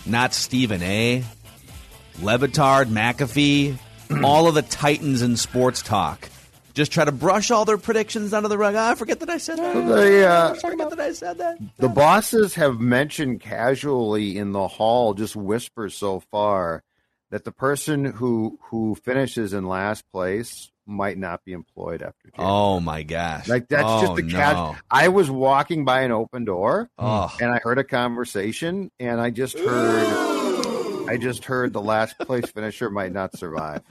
Not 0.06 0.34
Stephen 0.34 0.82
A. 0.84 1.23
Le 2.21 2.38
Batard, 2.38 2.88
McAfee, 2.88 3.78
all 4.23 4.47
of 4.47 4.56
the 4.56 4.62
titans 4.62 5.21
in 5.21 5.38
sports 5.38 5.82
talk. 5.82 6.30
Just 6.73 6.91
try 6.91 7.06
to 7.06 7.13
brush 7.13 7.51
all 7.51 7.63
their 7.63 7.78
predictions 7.78 8.34
under 8.34 8.49
the 8.49 8.58
rug. 8.58 8.75
Ah, 8.75 8.91
I 8.91 8.95
forget 8.95 9.21
that 9.21 9.30
I 9.30 9.38
said 9.38 9.58
that. 9.60 9.73
The, 9.73 10.30
uh, 10.30 10.54
I 10.54 10.60
forget 10.60 10.89
that 10.89 10.99
I 10.99 11.13
said 11.13 11.38
that. 11.38 11.58
the 11.78 11.88
bosses 11.88 12.56
have 12.56 12.82
mentioned 12.82 13.39
casually 13.39 14.38
in 14.38 14.51
the 14.51 14.67
hall, 14.67 15.13
just 15.13 15.38
whisper 15.38 15.89
so 15.89 16.19
far, 16.19 16.84
that 17.36 17.43
the 17.43 17.52
person 17.52 18.06
who 18.06 18.58
who 18.69 18.95
finishes 18.95 19.52
in 19.52 19.67
last 19.67 20.10
place 20.13 20.71
might 20.86 21.17
not 21.17 21.43
be 21.43 21.52
employed 21.52 22.02
after. 22.02 22.30
January. 22.30 22.56
Oh 22.56 22.80
my 22.80 23.04
gosh! 23.04 23.50
Like 23.50 23.67
that's 23.67 23.84
oh, 23.86 24.02
just 24.04 24.15
the 24.15 24.21
no. 24.21 24.38
cat. 24.38 24.84
I 24.89 25.10
was 25.10 25.30
walking 25.30 25.84
by 25.84 26.04
an 26.04 26.13
open 26.13 26.45
door 26.45 26.89
Oh. 26.98 27.36
and 27.41 27.52
I 27.52 27.60
heard 27.62 27.78
a 27.78 27.84
conversation 27.84 28.89
and 29.02 29.19
I 29.19 29.32
just 29.32 29.60
heard 29.60 31.10
I 31.10 31.17
just 31.17 31.43
heard 31.43 31.74
the 31.74 31.82
last 31.82 32.17
place 32.19 32.50
finisher 32.50 32.89
might 32.89 33.12
not 33.12 33.38
survive. 33.38 33.82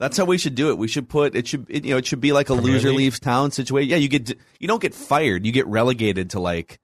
That's 0.00 0.16
how 0.16 0.24
we 0.24 0.36
should 0.36 0.56
do 0.56 0.70
it. 0.70 0.76
We 0.76 0.88
should 0.88 1.08
put 1.08 1.36
it 1.36 1.46
should 1.46 1.66
it, 1.68 1.84
you 1.84 1.92
know 1.92 1.98
it 1.98 2.06
should 2.06 2.20
be 2.20 2.32
like 2.32 2.48
a 2.48 2.54
loser 2.54 2.92
leaves 2.92 3.20
town 3.20 3.52
situation. 3.52 3.90
Yeah, 3.90 3.98
you 3.98 4.08
get 4.08 4.36
you 4.58 4.66
don't 4.66 4.82
get 4.82 4.92
fired. 4.92 5.46
You 5.46 5.52
get 5.52 5.68
relegated 5.68 6.30
to 6.30 6.40
like 6.40 6.80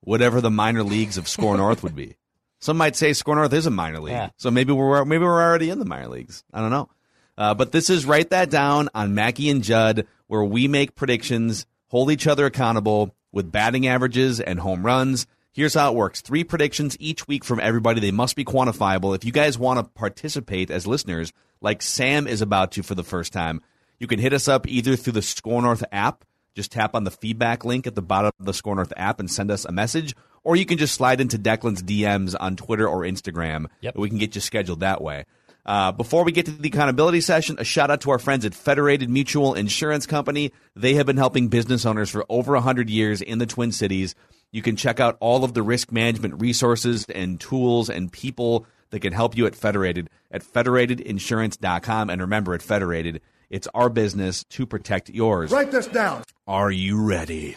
whatever 0.00 0.40
the 0.40 0.50
minor 0.50 0.82
leagues 0.82 1.18
of 1.18 1.28
Score 1.28 1.58
North 1.58 1.82
would 1.82 1.94
be. 1.94 2.16
Some 2.62 2.76
might 2.76 2.94
say 2.96 3.12
Score 3.12 3.34
North 3.34 3.52
is 3.52 3.66
a 3.66 3.70
minor 3.70 3.98
league, 4.00 4.12
Yeah. 4.14 4.30
so 4.36 4.48
maybe 4.50 4.72
we're 4.72 5.04
maybe 5.04 5.24
we're 5.24 5.42
already 5.42 5.68
in 5.68 5.80
the 5.80 5.84
minor 5.84 6.08
leagues. 6.08 6.44
I 6.54 6.60
don't 6.60 6.70
know. 6.70 6.88
Uh, 7.36 7.54
but 7.54 7.72
this 7.72 7.90
is 7.90 8.06
write 8.06 8.30
that 8.30 8.50
down 8.50 8.88
on 8.94 9.14
Mackey 9.14 9.50
and 9.50 9.64
Judd, 9.64 10.06
where 10.28 10.44
we 10.44 10.68
make 10.68 10.94
predictions, 10.94 11.66
hold 11.88 12.10
each 12.12 12.26
other 12.28 12.46
accountable 12.46 13.14
with 13.32 13.50
batting 13.50 13.86
averages 13.88 14.38
and 14.38 14.60
home 14.60 14.86
runs. 14.86 15.26
Here's 15.52 15.74
how 15.74 15.90
it 15.90 15.96
works: 15.96 16.20
three 16.20 16.44
predictions 16.44 16.96
each 17.00 17.26
week 17.26 17.44
from 17.44 17.58
everybody. 17.58 18.00
They 18.00 18.12
must 18.12 18.36
be 18.36 18.44
quantifiable. 18.44 19.14
If 19.16 19.24
you 19.24 19.32
guys 19.32 19.58
want 19.58 19.78
to 19.80 19.84
participate 19.98 20.70
as 20.70 20.86
listeners, 20.86 21.32
like 21.60 21.82
Sam 21.82 22.28
is 22.28 22.42
about 22.42 22.70
to 22.72 22.82
for 22.84 22.94
the 22.94 23.02
first 23.02 23.32
time, 23.32 23.60
you 23.98 24.06
can 24.06 24.20
hit 24.20 24.32
us 24.32 24.46
up 24.46 24.68
either 24.68 24.94
through 24.94 25.14
the 25.14 25.22
Score 25.22 25.60
North 25.62 25.82
app. 25.90 26.24
Just 26.54 26.70
tap 26.70 26.94
on 26.94 27.04
the 27.04 27.10
feedback 27.10 27.64
link 27.64 27.86
at 27.86 27.94
the 27.94 28.02
bottom 28.02 28.30
of 28.38 28.46
the 28.46 28.52
Score 28.54 28.76
North 28.76 28.92
app 28.96 29.18
and 29.18 29.28
send 29.30 29.50
us 29.50 29.64
a 29.64 29.72
message, 29.72 30.14
or 30.44 30.56
you 30.56 30.66
can 30.66 30.78
just 30.78 30.94
slide 30.94 31.20
into 31.20 31.38
Declan's 31.38 31.82
DMs 31.82 32.34
on 32.38 32.56
Twitter 32.56 32.88
or 32.88 33.02
Instagram. 33.02 33.66
Yep. 33.80 33.96
We 33.96 34.08
can 34.08 34.18
get 34.18 34.34
you 34.34 34.40
scheduled 34.40 34.80
that 34.80 35.00
way. 35.00 35.24
Uh, 35.64 35.92
before 35.92 36.24
we 36.24 36.32
get 36.32 36.46
to 36.46 36.50
the 36.50 36.68
accountability 36.68 37.20
session, 37.20 37.56
a 37.58 37.64
shout 37.64 37.90
out 37.90 38.00
to 38.00 38.10
our 38.10 38.18
friends 38.18 38.44
at 38.44 38.54
Federated 38.54 39.08
Mutual 39.08 39.54
Insurance 39.54 40.06
Company. 40.06 40.52
They 40.74 40.94
have 40.94 41.06
been 41.06 41.16
helping 41.16 41.48
business 41.48 41.86
owners 41.86 42.10
for 42.10 42.26
over 42.28 42.54
100 42.54 42.90
years 42.90 43.22
in 43.22 43.38
the 43.38 43.46
Twin 43.46 43.70
Cities. 43.70 44.16
You 44.50 44.60
can 44.60 44.76
check 44.76 44.98
out 44.98 45.16
all 45.20 45.44
of 45.44 45.54
the 45.54 45.62
risk 45.62 45.92
management 45.92 46.40
resources 46.40 47.06
and 47.08 47.40
tools 47.40 47.88
and 47.88 48.12
people 48.12 48.66
that 48.90 49.00
can 49.00 49.12
help 49.12 49.36
you 49.36 49.46
at 49.46 49.54
Federated 49.54 50.10
at 50.30 50.42
federatedinsurance.com. 50.42 52.10
And 52.10 52.20
remember, 52.20 52.54
at 52.54 52.62
Federated, 52.62 53.20
it's 53.48 53.68
our 53.72 53.88
business 53.88 54.44
to 54.50 54.66
protect 54.66 55.10
yours. 55.10 55.52
Write 55.52 55.70
this 55.70 55.86
down. 55.86 56.24
Are 56.46 56.70
you 56.70 57.00
ready? 57.00 57.56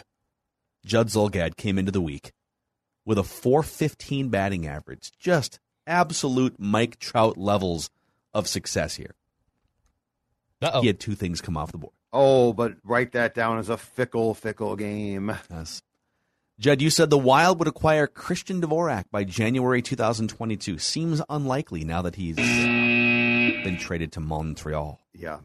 Judd 0.84 1.08
Zulgad 1.08 1.56
came 1.56 1.78
into 1.78 1.90
the 1.90 2.00
week 2.00 2.30
with 3.06 3.16
a 3.16 3.22
415 3.22 4.28
batting 4.28 4.66
average. 4.66 5.12
Just 5.18 5.58
absolute 5.86 6.56
Mike 6.58 6.98
Trout 6.98 7.38
levels 7.38 7.88
of 8.34 8.46
success 8.46 8.96
here. 8.96 9.14
Uh-oh. 10.60 10.82
He 10.82 10.88
had 10.88 11.00
two 11.00 11.14
things 11.14 11.40
come 11.40 11.56
off 11.56 11.72
the 11.72 11.78
board. 11.78 11.94
Oh, 12.12 12.52
but 12.52 12.74
write 12.84 13.12
that 13.12 13.34
down 13.34 13.58
as 13.58 13.68
a 13.68 13.76
fickle, 13.76 14.34
fickle 14.34 14.76
game. 14.76 15.36
Yes. 15.50 15.82
Judd, 16.58 16.80
you 16.80 16.88
said 16.88 17.10
the 17.10 17.18
Wild 17.18 17.58
would 17.58 17.68
acquire 17.68 18.06
Christian 18.06 18.62
Dvorak 18.62 19.04
by 19.10 19.24
January 19.24 19.82
2022. 19.82 20.78
Seems 20.78 21.20
unlikely 21.28 21.84
now 21.84 22.00
that 22.02 22.16
he's 22.16 22.36
been 22.36 23.76
traded 23.78 24.12
to 24.12 24.20
Montreal. 24.20 24.98
Yeah. 25.12 25.40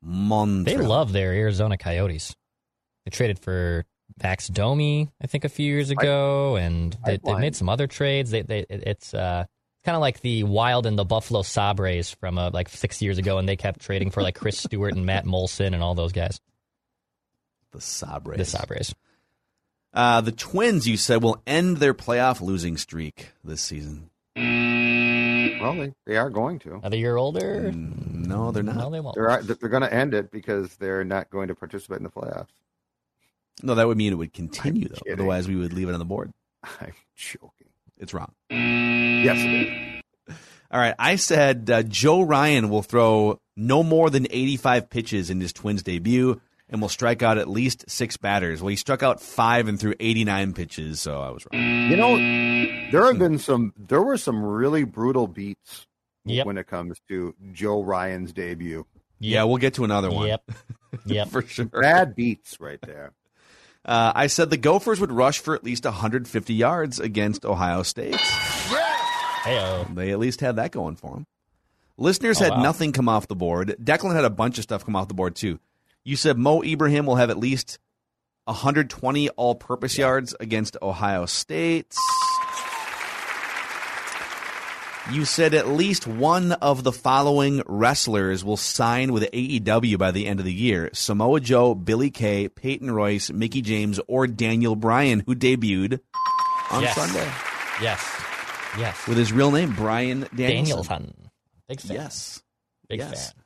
Montreal. 0.00 0.78
They 0.78 0.84
love 0.86 1.12
their 1.12 1.32
Arizona 1.32 1.76
Coyotes. 1.76 2.36
They 3.04 3.10
traded 3.10 3.40
for 3.40 3.84
Max 4.22 4.48
Domi, 4.48 5.08
I 5.22 5.26
think, 5.26 5.44
a 5.44 5.48
few 5.48 5.66
years 5.66 5.90
ago, 5.90 6.56
and 6.56 6.96
they, 7.04 7.18
they 7.18 7.34
made 7.36 7.56
some 7.56 7.68
other 7.68 7.86
trades. 7.86 8.30
They, 8.30 8.42
they, 8.42 8.66
it's 8.68 9.14
uh, 9.14 9.44
kind 9.84 9.96
of 9.96 10.00
like 10.00 10.20
the 10.20 10.44
Wild 10.44 10.86
and 10.86 10.98
the 10.98 11.04
Buffalo 11.04 11.42
Sabres 11.42 12.10
from 12.10 12.38
uh, 12.38 12.50
like 12.52 12.68
six 12.68 13.00
years 13.02 13.18
ago, 13.18 13.38
and 13.38 13.48
they 13.48 13.56
kept 13.56 13.80
trading 13.80 14.10
for 14.10 14.22
like 14.22 14.34
Chris 14.36 14.58
Stewart 14.62 14.94
and 14.94 15.06
Matt 15.06 15.24
Moulson 15.26 15.74
and 15.74 15.82
all 15.82 15.94
those 15.94 16.12
guys. 16.12 16.40
the 17.72 17.80
Sabres. 17.80 18.38
The 18.38 18.44
Sabres. 18.44 18.94
Uh, 19.92 20.20
the 20.20 20.32
Twins, 20.32 20.86
you 20.86 20.96
said, 20.96 21.22
will 21.22 21.42
end 21.46 21.78
their 21.78 21.94
playoff 21.94 22.40
losing 22.40 22.76
streak 22.76 23.32
this 23.42 23.60
season. 23.60 24.10
Well, 25.60 25.74
they, 25.74 25.92
they 26.06 26.16
are 26.16 26.30
going 26.30 26.58
to. 26.60 26.70
Are 26.70 26.76
Another 26.76 26.96
year 26.96 27.16
older? 27.16 27.70
Mm, 27.72 28.26
No, 28.26 28.50
they're 28.50 28.62
not. 28.62 28.76
No, 28.76 28.90
they 28.90 29.00
won't. 29.00 29.16
They're 29.16 29.42
they're 29.42 29.68
going 29.68 29.82
to 29.82 29.92
end 29.92 30.14
it 30.14 30.30
because 30.30 30.76
they're 30.76 31.04
not 31.04 31.28
going 31.30 31.48
to 31.48 31.54
participate 31.54 31.98
in 31.98 32.04
the 32.04 32.10
playoffs. 32.10 32.48
No, 33.62 33.74
that 33.74 33.86
would 33.86 33.96
mean 33.98 34.12
it 34.12 34.16
would 34.16 34.32
continue, 34.32 34.84
I'm 34.86 34.88
though. 34.88 34.96
kidding. 35.00 35.12
Otherwise, 35.14 35.48
we 35.48 35.56
would 35.56 35.72
leave 35.72 35.88
it 35.88 35.92
on 35.92 35.98
the 35.98 36.04
board. 36.04 36.30
I'm 36.80 36.92
joking. 37.16 37.50
It's 37.98 38.14
wrong. 38.14 38.32
Yes, 38.50 39.36
it 39.38 39.50
is. 40.28 40.36
All 40.70 40.80
right. 40.80 40.94
I 40.98 41.16
said 41.16 41.68
uh, 41.70 41.82
Joe 41.82 42.22
Ryan 42.22 42.70
will 42.70 42.82
throw 42.82 43.40
no 43.56 43.82
more 43.82 44.08
than 44.08 44.26
85 44.30 44.88
pitches 44.88 45.28
in 45.30 45.40
his 45.40 45.52
Twins 45.52 45.82
debut 45.82 46.40
and 46.68 46.80
will 46.80 46.88
strike 46.88 47.22
out 47.22 47.36
at 47.38 47.48
least 47.48 47.84
six 47.90 48.16
batters. 48.16 48.62
Well, 48.62 48.68
he 48.68 48.76
struck 48.76 49.02
out 49.02 49.20
five 49.20 49.66
and 49.68 49.78
threw 49.78 49.94
89 49.98 50.54
pitches, 50.54 51.00
so 51.00 51.20
I 51.20 51.30
was 51.30 51.44
wrong. 51.52 51.60
You 51.90 51.96
know, 51.96 52.16
there 52.92 53.04
have 53.06 53.18
been 53.18 53.38
some. 53.38 53.74
There 53.76 54.00
were 54.00 54.16
some 54.16 54.42
really 54.44 54.84
brutal 54.84 55.26
beats 55.26 55.86
Yep. 56.26 56.46
when 56.46 56.58
it 56.58 56.66
comes 56.68 57.00
to 57.08 57.34
Joe 57.52 57.82
Ryan's 57.82 58.32
debut. 58.32 58.86
Yeah, 59.18 59.44
we'll 59.44 59.56
get 59.56 59.74
to 59.74 59.84
another 59.84 60.10
one. 60.10 60.28
Yep. 60.28 60.50
Yep. 61.06 61.28
For 61.28 61.42
sure. 61.42 61.66
Bad 61.66 62.14
beats 62.16 62.58
right 62.60 62.80
there. 62.82 63.12
Uh, 63.84 64.12
I 64.14 64.26
said 64.26 64.50
the 64.50 64.56
Gophers 64.56 65.00
would 65.00 65.10
rush 65.12 65.38
for 65.38 65.54
at 65.54 65.64
least 65.64 65.84
150 65.84 66.54
yards 66.54 67.00
against 67.00 67.44
Ohio 67.46 67.82
State. 67.82 68.14
Heyo. 68.14 69.94
They 69.94 70.10
at 70.10 70.18
least 70.18 70.40
had 70.40 70.56
that 70.56 70.70
going 70.72 70.96
for 70.96 71.12
them. 71.14 71.26
Listeners 71.96 72.40
Oh, 72.40 72.44
had 72.44 72.50
wow. 72.52 72.62
nothing 72.62 72.92
come 72.92 73.08
off 73.08 73.26
the 73.28 73.34
board. 73.36 73.76
Declan 73.82 74.14
had 74.14 74.24
a 74.24 74.30
bunch 74.30 74.58
of 74.58 74.64
stuff 74.64 74.84
come 74.84 74.96
off 74.96 75.08
the 75.08 75.14
board 75.14 75.34
too. 75.34 75.58
You 76.04 76.16
said 76.16 76.36
Mo 76.38 76.62
Ibrahim 76.62 77.06
will 77.06 77.16
have 77.16 77.30
at 77.30 77.38
least 77.38 77.78
120 78.44 79.28
all-purpose 79.30 79.96
yards 79.98 80.34
against 80.40 80.76
Ohio 80.82 81.26
State. 81.26 81.94
You 85.12 85.24
said 85.24 85.54
at 85.54 85.66
least 85.68 86.06
one 86.06 86.52
of 86.52 86.84
the 86.84 86.92
following 86.92 87.62
wrestlers 87.66 88.44
will 88.44 88.56
sign 88.58 89.12
with 89.12 89.24
AEW 89.32 89.98
by 89.98 90.10
the 90.12 90.26
end 90.26 90.38
of 90.38 90.44
the 90.46 90.52
year: 90.52 90.90
Samoa 90.92 91.40
Joe, 91.40 91.74
Billie 91.74 92.10
Kay, 92.10 92.48
Peyton 92.48 92.90
Royce, 92.90 93.30
Mickie 93.30 93.62
James, 93.62 93.98
or 94.06 94.26
Daniel 94.26 94.76
Bryan, 94.76 95.22
who 95.26 95.34
debuted 95.34 96.00
on 96.70 96.82
Yes. 96.82 96.94
Sunday 96.94 97.28
Yes. 97.82 98.22
Yes. 98.78 99.06
with 99.08 99.16
his 99.18 99.32
real 99.32 99.50
name, 99.50 99.74
Bryan 99.74 100.28
Danielson. 100.34 100.86
Danielson. 100.86 101.30
Big 101.68 101.80
fan. 101.80 101.96
Yes. 101.96 102.42
Big 102.88 102.98
yes. 103.00 103.32
fan. 103.32 103.39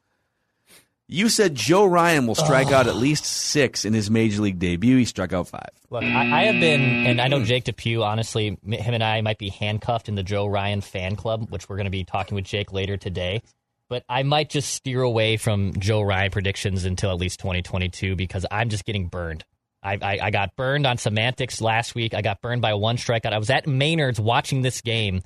You 1.06 1.28
said 1.28 1.54
Joe 1.54 1.84
Ryan 1.84 2.26
will 2.26 2.34
strike 2.34 2.68
out 2.68 2.86
at 2.86 2.96
least 2.96 3.26
six 3.26 3.84
in 3.84 3.92
his 3.92 4.10
major 4.10 4.40
league 4.40 4.58
debut. 4.58 4.96
He 4.96 5.04
struck 5.04 5.34
out 5.34 5.48
five. 5.48 5.68
Look, 5.90 6.02
I, 6.02 6.40
I 6.40 6.44
have 6.44 6.58
been, 6.58 7.06
and 7.06 7.20
I 7.20 7.28
know 7.28 7.44
Jake 7.44 7.64
Depew, 7.64 8.02
honestly, 8.02 8.58
him 8.66 8.94
and 8.94 9.04
I 9.04 9.20
might 9.20 9.36
be 9.36 9.50
handcuffed 9.50 10.08
in 10.08 10.14
the 10.14 10.22
Joe 10.22 10.46
Ryan 10.46 10.80
fan 10.80 11.14
club, 11.14 11.50
which 11.50 11.68
we're 11.68 11.76
going 11.76 11.84
to 11.84 11.90
be 11.90 12.04
talking 12.04 12.34
with 12.34 12.46
Jake 12.46 12.72
later 12.72 12.96
today. 12.96 13.42
But 13.90 14.04
I 14.08 14.22
might 14.22 14.48
just 14.48 14.72
steer 14.72 15.02
away 15.02 15.36
from 15.36 15.74
Joe 15.78 16.00
Ryan 16.00 16.30
predictions 16.30 16.86
until 16.86 17.10
at 17.10 17.18
least 17.18 17.38
2022 17.38 18.16
because 18.16 18.46
I'm 18.50 18.70
just 18.70 18.86
getting 18.86 19.08
burned. 19.08 19.44
I, 19.82 19.98
I, 20.00 20.18
I 20.22 20.30
got 20.30 20.56
burned 20.56 20.86
on 20.86 20.96
semantics 20.96 21.60
last 21.60 21.94
week. 21.94 22.14
I 22.14 22.22
got 22.22 22.40
burned 22.40 22.62
by 22.62 22.72
one 22.74 22.96
strikeout. 22.96 23.34
I 23.34 23.38
was 23.38 23.50
at 23.50 23.66
Maynard's 23.66 24.18
watching 24.18 24.62
this 24.62 24.80
game 24.80 25.20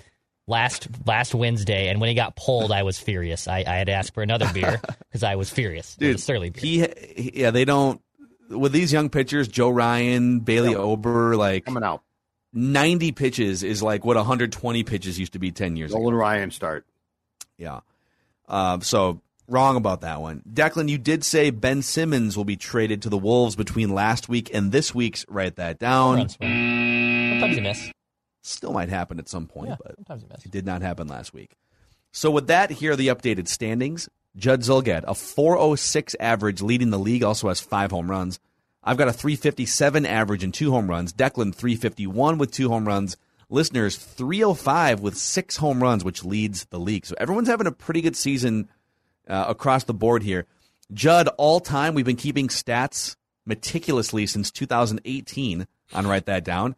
last 0.48 0.88
last 1.06 1.34
Wednesday, 1.34 1.88
and 1.88 2.00
when 2.00 2.08
he 2.08 2.14
got 2.14 2.34
pulled, 2.34 2.72
I 2.72 2.82
was 2.82 2.98
furious. 2.98 3.46
I, 3.46 3.58
I 3.58 3.76
had 3.76 3.87
to 3.87 3.92
ask 3.92 4.12
for 4.12 4.22
another 4.22 4.50
beer 4.52 4.80
because 5.08 5.22
I 5.22 5.37
was 5.37 5.50
furious. 5.50 5.96
it 6.00 6.06
was 6.06 6.08
Dude, 6.08 6.16
a 6.16 6.18
surly 6.18 6.50
beer. 6.50 6.61
he, 6.61 7.22
he- 7.22 7.40
yeah, 7.42 7.50
they 7.52 7.64
don't 7.64 8.00
with 8.50 8.72
these 8.72 8.92
young 8.92 9.11
pitchers, 9.11 9.46
Joe 9.46 9.68
Ryan, 9.68 10.40
Bailey 10.40 10.70
Yeah. 10.72 10.78
Ober, 10.78 11.37
like 11.37 11.66
Coming 11.66 11.84
out. 11.84 12.02
90 12.54 13.12
pitches 13.12 13.62
is 13.62 13.82
like 13.82 14.04
what 14.06 14.16
120 14.16 14.82
pitches 14.84 15.18
used 15.18 15.34
to 15.34 15.38
be 15.38 15.52
10 15.52 15.76
years 15.76 15.90
ago. 15.92 16.00
Nolan 16.00 16.14
Ryan 16.14 16.50
start. 16.50 16.87
Yeah. 17.58 17.80
Um, 18.48 18.80
so 18.80 19.20
wrong 19.46 19.76
about 19.76 20.00
that 20.00 20.22
one. 20.22 20.42
Declan, 20.50 20.88
you 20.88 20.96
did 20.96 21.24
say 21.24 21.50
Ben 21.50 21.82
Simmons 21.82 22.38
will 22.38 22.46
be 22.46 22.56
traded 22.56 23.02
to 23.02 23.11
the 23.11 23.18
Wolves 23.18 23.54
between 23.54 23.92
last 23.92 24.30
week 24.30 24.50
and 24.54 24.72
this 24.72 24.94
week's. 24.94 25.26
Write 25.28 25.56
that 25.56 25.78
down. 25.78 26.30
Sometimes 26.30 27.54
you 27.56 27.62
miss. 27.62 27.90
Still 28.48 28.72
might 28.72 28.88
happen 28.88 29.18
at 29.18 29.28
some 29.28 29.46
point, 29.46 29.70
Yeah, 29.70 29.76
but 29.82 29.96
sometimes 29.96 30.44
it 30.44 30.50
did 30.50 30.66
not 30.66 30.82
happen 30.82 31.06
last 31.08 31.32
week. 31.34 31.56
So 32.12 32.30
with 32.30 32.46
that, 32.46 32.70
here 32.70 32.92
are 32.92 32.96
the 32.96 33.08
updated 33.08 33.48
standings. 33.48 34.08
Judd 34.37 34.61
Zulgad, 34.61 35.04
a 35.06 35.14
406 35.14 36.16
average, 36.20 36.62
leading 36.62 36.90
the 36.90 36.98
league, 36.98 37.22
also 37.22 37.48
has 37.48 37.61
five 37.61 37.90
home 37.90 38.11
runs. 38.11 38.38
I've 38.82 38.96
got 38.96 39.08
a 39.08 39.12
357 39.12 40.06
average 40.06 40.44
and 40.44 40.54
two 40.54 40.70
home 40.70 40.88
runs. 40.88 41.12
Declan 41.12 41.54
351 41.54 42.38
with 42.38 42.50
two 42.50 42.68
home 42.68 42.87
runs. 42.87 43.16
Listeners 43.50 43.96
305 43.96 45.00
with 45.00 45.16
six 45.16 45.56
home 45.56 45.82
runs, 45.82 46.04
which 46.04 46.24
leads 46.24 46.64
the 46.66 46.78
league. 46.78 47.06
So 47.06 47.14
everyone's 47.18 47.48
having 47.48 47.66
a 47.66 47.72
pretty 47.72 48.00
good 48.00 48.16
season 48.16 48.68
uh, 49.28 49.46
across 49.48 49.84
the 49.84 49.94
board 49.94 50.22
here. 50.22 50.46
Judd, 50.92 51.28
all 51.37 51.61
time, 51.61 51.94
we've 51.94 52.04
been 52.04 52.16
keeping 52.16 52.48
stats 52.48 53.16
meticulously 53.44 54.26
since 54.26 54.50
2018 54.50 55.66
on 55.94 56.06
Write 56.06 56.26
That 56.26 56.44
Down. 56.44 56.76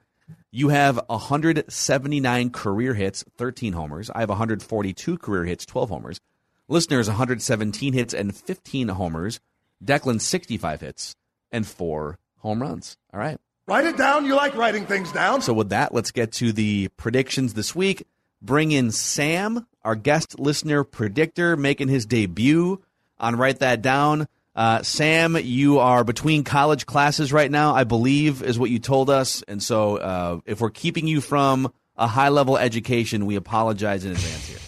You 0.50 0.68
have 0.68 1.00
179 1.08 2.50
career 2.50 2.94
hits, 2.94 3.24
13 3.36 3.72
homers. 3.72 4.10
I 4.10 4.20
have 4.20 4.28
142 4.28 5.18
career 5.18 5.44
hits, 5.44 5.64
12 5.66 5.88
homers. 5.90 6.20
Listeners, 6.68 7.08
117 7.08 7.92
hits 7.92 8.14
and 8.14 8.34
15 8.34 8.88
homers. 8.88 9.40
Declan, 9.84 10.20
65 10.20 10.80
hits 10.80 11.16
and 11.50 11.66
four 11.66 12.18
home 12.38 12.62
runs. 12.62 12.96
All 13.12 13.20
right. 13.20 13.38
Write 13.66 13.86
it 13.86 13.96
down. 13.96 14.26
You 14.26 14.34
like 14.34 14.56
writing 14.56 14.86
things 14.86 15.12
down. 15.12 15.42
So, 15.42 15.52
with 15.52 15.68
that, 15.70 15.94
let's 15.94 16.10
get 16.10 16.32
to 16.32 16.52
the 16.52 16.88
predictions 16.96 17.54
this 17.54 17.74
week. 17.74 18.06
Bring 18.42 18.72
in 18.72 18.90
Sam, 18.90 19.66
our 19.84 19.94
guest 19.94 20.40
listener 20.40 20.82
predictor, 20.82 21.56
making 21.56 21.88
his 21.88 22.06
debut 22.06 22.82
on 23.18 23.36
Write 23.36 23.60
That 23.60 23.82
Down. 23.82 24.26
Uh, 24.60 24.82
Sam, 24.82 25.38
you 25.42 25.78
are 25.78 26.04
between 26.04 26.44
college 26.44 26.84
classes 26.84 27.32
right 27.32 27.50
now, 27.50 27.74
I 27.74 27.84
believe, 27.84 28.42
is 28.42 28.58
what 28.58 28.68
you 28.68 28.78
told 28.78 29.08
us. 29.08 29.42
And 29.48 29.62
so, 29.62 29.96
uh, 29.96 30.40
if 30.44 30.60
we're 30.60 30.68
keeping 30.68 31.06
you 31.06 31.22
from 31.22 31.72
a 31.96 32.06
high 32.06 32.28
level 32.28 32.58
education, 32.58 33.24
we 33.24 33.36
apologize 33.36 34.04
in 34.04 34.12
advance 34.12 34.46
here. 34.48 34.58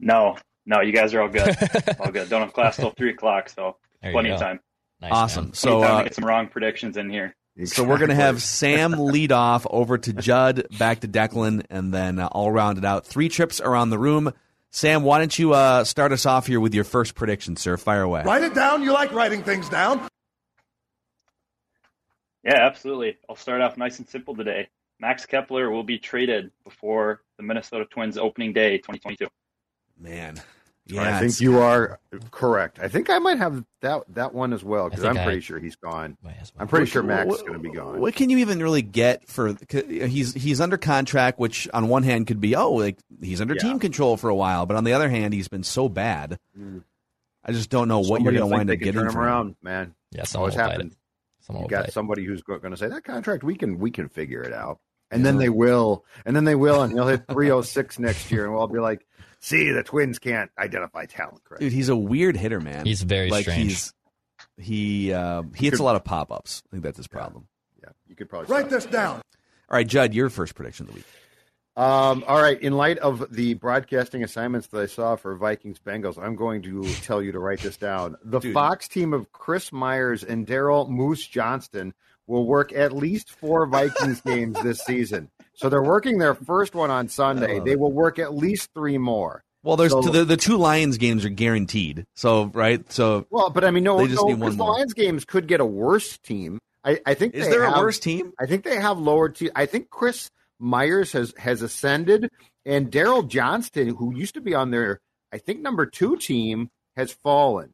No, 0.00 0.38
no, 0.64 0.80
you 0.80 0.92
guys 0.94 1.12
are 1.12 1.20
all 1.20 1.28
good. 1.28 1.54
all 2.00 2.10
good. 2.10 2.30
Don't 2.30 2.40
have 2.40 2.54
class 2.54 2.76
till 2.76 2.88
three 2.92 3.10
o'clock, 3.10 3.50
so 3.50 3.76
There 4.00 4.12
plenty 4.12 4.30
of 4.30 4.40
time. 4.40 4.58
Nice, 5.02 5.12
Awesome. 5.12 5.44
man. 5.44 5.52
So, 5.52 5.80
Plenty 5.80 5.82
of 5.82 5.88
time 5.88 5.94
uh, 5.94 5.98
to 5.98 6.04
get 6.04 6.14
some 6.14 6.24
wrong 6.24 6.48
predictions 6.48 6.96
in 6.96 7.10
here. 7.10 7.36
So 7.66 7.84
we're 7.84 7.98
going 7.98 8.08
to 8.08 8.14
have 8.14 8.40
Sam 8.40 8.92
lead 8.92 9.30
off 9.30 9.66
over 9.68 9.98
to 9.98 10.12
Judd, 10.14 10.66
back 10.78 11.00
to 11.00 11.08
Declan, 11.08 11.66
and 11.68 11.92
then 11.92 12.18
uh, 12.18 12.30
I'll 12.32 12.50
round 12.50 12.78
it 12.78 12.84
out. 12.86 13.04
Three 13.04 13.28
trips 13.28 13.60
around 13.60 13.90
the 13.90 13.98
room. 13.98 14.32
Sam, 14.70 15.02
why 15.02 15.18
don't 15.18 15.38
you 15.38 15.54
uh, 15.54 15.84
start 15.84 16.12
us 16.12 16.26
off 16.26 16.46
here 16.46 16.60
with 16.60 16.74
your 16.74 16.84
first 16.84 17.14
prediction, 17.14 17.56
sir? 17.56 17.76
Fire 17.76 18.02
away. 18.02 18.22
Write 18.24 18.42
it 18.42 18.54
down. 18.54 18.82
You 18.82 18.92
like 18.92 19.12
writing 19.12 19.42
things 19.42 19.68
down. 19.68 20.06
Yeah, 22.44 22.66
absolutely. 22.66 23.16
I'll 23.28 23.36
start 23.36 23.60
off 23.60 23.76
nice 23.76 23.98
and 23.98 24.08
simple 24.08 24.34
today. 24.34 24.68
Max 25.00 25.26
Kepler 25.26 25.70
will 25.70 25.84
be 25.84 25.98
traded 25.98 26.50
before 26.64 27.22
the 27.36 27.42
Minnesota 27.42 27.86
Twins 27.86 28.18
opening 28.18 28.52
day 28.52 28.78
2022. 28.78 29.26
Man. 29.98 30.40
I 30.90 31.18
think 31.18 31.30
it's- 31.32 31.40
you 31.40 31.58
are 31.58 31.98
correct. 32.30 32.78
I 32.80 32.88
think 32.88 33.10
I 33.10 33.18
might 33.18 33.38
have 33.38 33.64
that 33.82 34.02
that 34.14 34.32
one 34.34 34.52
as 34.52 34.64
well 34.64 34.88
because 34.88 35.04
I 35.04 35.08
I'm 35.08 35.14
think 35.16 35.24
pretty 35.26 35.38
I- 35.38 35.40
sure 35.42 35.58
he's 35.58 35.76
gone. 35.76 36.16
Well. 36.22 36.32
I'm 36.58 36.68
pretty 36.68 36.84
What- 36.84 36.88
sure 36.88 37.02
Max 37.02 37.34
is 37.34 37.40
going 37.42 37.52
to 37.54 37.58
be 37.58 37.70
gone. 37.70 38.00
What 38.00 38.14
can 38.14 38.30
you 38.30 38.38
even 38.38 38.62
really 38.62 38.82
get 38.82 39.28
for? 39.28 39.54
He's 39.70 40.32
he's 40.34 40.60
under 40.60 40.78
contract, 40.78 41.38
which 41.38 41.68
on 41.74 41.88
one 41.88 42.02
hand 42.04 42.26
could 42.26 42.40
be 42.40 42.56
oh, 42.56 42.72
like 42.72 42.98
he's 43.20 43.40
under 43.40 43.54
Yeah. 43.54 43.60
team 43.62 43.78
control 43.78 44.16
for 44.16 44.30
a 44.30 44.34
while, 44.34 44.64
but 44.66 44.76
on 44.76 44.84
the 44.84 44.92
other 44.94 45.08
hand, 45.08 45.34
he's 45.34 45.48
been 45.48 45.62
so 45.64 45.88
bad. 45.88 46.38
Mm. 46.58 46.82
I 47.44 47.52
just 47.52 47.70
don't 47.70 47.88
know 47.88 47.98
what 48.00 48.18
Somebody 48.18 48.36
you're 48.36 48.40
going 48.42 48.50
to 48.50 48.56
wind 48.56 48.70
up 48.70 48.78
getting 48.78 48.94
turn 48.94 49.06
him 49.06 49.12
from 49.12 49.20
him. 49.22 49.26
around, 49.26 49.56
man. 49.62 49.94
Yeah, 50.12 50.24
someone 50.24 50.50
Always 50.50 50.56
will 50.56 50.64
bite 50.64 50.70
happens. 50.72 50.92
it. 50.92 50.98
Someone 51.46 51.60
You 51.60 51.64
will 51.64 51.68
got 51.70 51.84
bite. 51.84 51.92
somebody 51.92 52.24
who's 52.24 52.42
going 52.42 52.60
to 52.62 52.76
say 52.76 52.88
that 52.88 53.04
contract 53.04 53.42
we 53.44 53.54
can 53.56 53.78
we 53.78 53.90
can 53.90 54.08
figure 54.08 54.42
it 54.42 54.52
out, 54.52 54.80
and 55.10 55.24
then 55.24 55.38
they 55.38 55.48
will, 55.48 56.04
and 56.26 56.34
then 56.36 56.44
they 56.44 56.54
will, 56.54 56.82
and 56.82 56.92
he'll 56.92 57.06
hit 57.06 57.22
306 57.30 57.98
next 57.98 58.30
year, 58.30 58.44
and 58.44 58.52
we'll 58.52 58.60
all 58.62 58.68
be 58.68 58.80
like, 58.80 59.06
"See, 59.40 59.70
the 59.70 59.82
Twins 59.82 60.18
can't 60.18 60.50
identify 60.58 61.06
talent, 61.06 61.44
correct?" 61.44 61.60
Dude, 61.60 61.72
he's 61.72 61.88
a 61.88 61.96
weird 61.96 62.36
hitter, 62.36 62.60
man. 62.60 62.86
He's 62.86 63.02
very 63.02 63.30
like 63.30 63.42
strange. 63.42 63.68
he's 63.68 63.94
he 64.56 65.12
uh, 65.12 65.42
he 65.54 65.66
hits 65.66 65.78
a 65.78 65.82
lot 65.82 65.96
of 65.96 66.04
pop 66.04 66.32
ups. 66.32 66.62
I 66.68 66.70
think 66.72 66.84
that's 66.84 66.96
his 66.96 67.08
problem. 67.08 67.46
Yeah, 67.82 67.90
you 68.06 68.16
could 68.16 68.28
probably 68.28 68.52
Write 68.54 68.70
this 68.70 68.86
down. 68.86 69.16
All 69.70 69.76
right, 69.76 69.86
Judd, 69.86 70.14
your 70.14 70.30
first 70.30 70.54
prediction 70.54 70.86
of 70.86 70.92
the 70.92 70.96
week. 70.96 71.06
Um, 71.78 72.24
all 72.26 72.42
right. 72.42 72.60
In 72.60 72.72
light 72.72 72.98
of 72.98 73.32
the 73.32 73.54
broadcasting 73.54 74.24
assignments 74.24 74.66
that 74.68 74.80
I 74.80 74.86
saw 74.86 75.14
for 75.14 75.36
Vikings 75.36 75.78
Bengals, 75.78 76.18
I'm 76.18 76.34
going 76.34 76.60
to 76.62 76.82
tell 77.02 77.22
you 77.22 77.30
to 77.30 77.38
write 77.38 77.60
this 77.60 77.76
down. 77.76 78.16
The 78.24 78.40
Dude. 78.40 78.52
Fox 78.52 78.88
team 78.88 79.12
of 79.12 79.30
Chris 79.30 79.70
Myers 79.70 80.24
and 80.24 80.44
Daryl 80.44 80.88
Moose 80.88 81.24
Johnston 81.24 81.94
will 82.28 82.46
work 82.46 82.72
at 82.72 82.92
least 82.92 83.30
four 83.30 83.66
Vikings 83.66 84.20
games 84.20 84.56
this 84.62 84.78
season. 84.80 85.28
So 85.54 85.68
they're 85.68 85.82
working 85.82 86.18
their 86.18 86.34
first 86.34 86.74
one 86.76 86.90
on 86.90 87.08
Sunday. 87.08 87.58
They 87.58 87.74
will 87.74 87.90
work 87.92 88.20
at 88.20 88.34
least 88.36 88.70
three 88.74 88.98
more. 88.98 89.42
Well, 89.64 89.76
there's 89.76 89.90
So- 89.90 90.02
the 90.02 90.24
the 90.24 90.36
two 90.36 90.56
Lions 90.56 90.98
games 90.98 91.24
are 91.24 91.30
guaranteed. 91.30 92.04
So 92.14 92.44
right, 92.54 92.90
so 92.92 93.26
Well, 93.30 93.50
but 93.50 93.64
I 93.64 93.72
mean, 93.72 93.82
no, 93.82 93.98
They 93.98 94.06
just 94.06 94.20
no, 94.22 94.28
need 94.28 94.38
one 94.40 94.52
the 94.52 94.56
more. 94.58 94.74
Lions 94.74 94.94
games 94.94 95.24
could 95.24 95.48
get 95.48 95.60
a 95.60 95.66
worse 95.66 96.16
team. 96.18 96.60
I, 96.84 97.00
I 97.04 97.14
think 97.14 97.34
is 97.34 97.46
they 97.46 97.50
there 97.50 97.64
have- 97.64 97.76
a 97.76 97.80
worse 97.80 97.98
team? 97.98 98.32
I 98.38 98.46
think 98.46 98.62
they 98.62 98.76
have 98.80 98.98
lower 98.98 99.28
team. 99.30 99.50
I 99.56 99.66
think 99.66 99.90
Chris 99.90 100.30
Myers 100.60 101.10
has 101.12 101.34
has 101.38 101.60
ascended, 101.62 102.30
and 102.64 102.90
Daryl 102.90 103.26
Johnston, 103.26 103.88
who 103.96 104.14
used 104.14 104.34
to 104.34 104.40
be 104.40 104.54
on 104.54 104.70
their, 104.70 105.00
I 105.32 105.38
think 105.38 105.60
number 105.60 105.86
two 105.86 106.16
team, 106.16 106.70
has 106.96 107.10
fallen. 107.12 107.72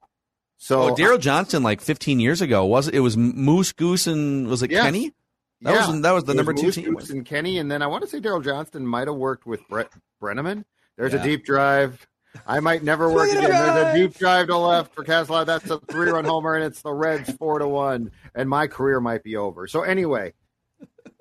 So 0.64 0.84
Oh, 0.84 0.94
Daryl 0.94 1.20
Johnston, 1.20 1.62
like 1.62 1.82
15 1.82 2.20
years 2.20 2.40
ago, 2.40 2.64
was 2.64 2.88
it 2.88 3.00
was 3.00 3.18
Moose 3.18 3.72
Goose 3.72 4.06
and 4.06 4.46
was 4.48 4.62
it 4.62 4.70
Yes. 4.70 4.82
Kenny? 4.84 5.12
That 5.60 5.74
yeah, 5.74 5.90
was 5.90 6.00
that 6.00 6.10
was 6.12 6.24
the 6.24 6.32
it 6.32 6.36
number 6.36 6.54
two 6.54 6.62
Moose 6.64 6.74
team. 6.76 6.94
Goose 6.94 7.10
and 7.10 7.24
Kenny, 7.26 7.58
and 7.58 7.70
then 7.70 7.82
I 7.82 7.86
want 7.86 8.02
to 8.02 8.08
say 8.08 8.18
Daryl 8.18 8.42
Johnston 8.42 8.86
might 8.86 9.06
have 9.06 9.16
worked 9.16 9.44
with 9.44 9.60
Brett 9.68 9.90
Brennaman. 10.22 10.64
There's 10.96 11.12
Yeah. 11.12 11.20
a 11.20 11.22
deep 11.22 11.44
drive. 11.44 12.06
I 12.46 12.60
might 12.60 12.82
never 12.82 13.10
work 13.12 13.28
Swing 13.28 13.42
it 13.42 13.48
again. 13.50 13.74
There's 13.74 13.94
a 13.94 13.98
deep 13.98 14.18
drive 14.18 14.46
to 14.46 14.56
left 14.56 14.94
for 14.94 15.04
Castle. 15.04 15.44
That's 15.44 15.68
a 15.68 15.80
three 15.80 16.08
run 16.10 16.24
homer, 16.24 16.54
and 16.54 16.64
it's 16.64 16.80
the 16.80 16.94
Reds 16.94 17.30
four 17.34 17.58
to 17.58 17.68
one, 17.68 18.10
and 18.34 18.48
my 18.48 18.66
career 18.66 19.00
might 19.00 19.22
be 19.22 19.36
over. 19.36 19.66
So 19.66 19.82
anyway, 19.82 20.32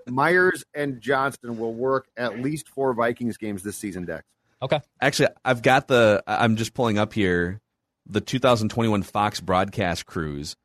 Myers 0.07 0.63
and 0.73 1.01
Johnston 1.01 1.57
will 1.57 1.73
work 1.73 2.07
at 2.17 2.39
least 2.39 2.69
four 2.69 2.93
Vikings 2.93 3.35
games 3.37 3.61
this 3.63 3.75
season, 3.77 4.05
Dex. 4.05 4.23
Okay. 4.61 4.79
Actually, 5.01 5.29
I've 5.43 5.61
got 5.61 5.87
the. 5.89 6.23
I'm 6.25 6.55
just 6.55 6.73
pulling 6.73 6.97
up 6.97 7.11
here 7.13 7.59
the 8.05 8.21
2021 8.21 9.03
Fox 9.03 9.39
broadcast 9.39 10.05
cruise. 10.05 10.55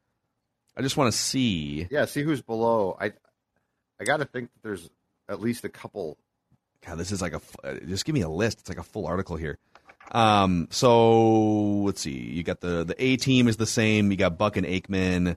I 0.77 0.83
just 0.83 0.97
want 0.97 1.13
to 1.13 1.19
see. 1.19 1.87
Yeah, 1.91 2.05
see 2.05 2.23
who's 2.23 2.43
below. 2.43 2.97
I 3.01 3.13
I 4.01 4.05
got 4.05 4.19
to 4.19 4.25
think 4.25 4.51
that 4.53 4.63
there's 4.63 4.89
at 5.29 5.41
least 5.41 5.65
a 5.65 5.69
couple. 5.69 6.17
God, 6.87 6.99
this 6.99 7.11
is 7.13 7.21
like 7.21 7.33
a. 7.33 7.37
f- 7.37 7.57
uh, 7.65 7.75
Just 7.87 8.05
give 8.05 8.15
me 8.15 8.21
a 8.23 8.29
list. 8.29 8.61
It's 8.61 8.69
like 8.69 8.79
a 8.79 8.83
full 8.85 9.07
article 9.07 9.37
here. 9.37 9.59
Um. 10.13 10.69
So 10.71 11.81
let's 11.83 12.01
see. 12.01 12.13
You 12.13 12.43
got 12.45 12.61
the 12.61 12.85
the 12.85 12.95
A 13.03 13.17
team 13.17 13.49
is 13.49 13.57
the 13.57 13.67
same. 13.67 14.11
You 14.11 14.17
got 14.17 14.39
Buck 14.39 14.57
and 14.57 14.67
Aikman. 14.67 15.37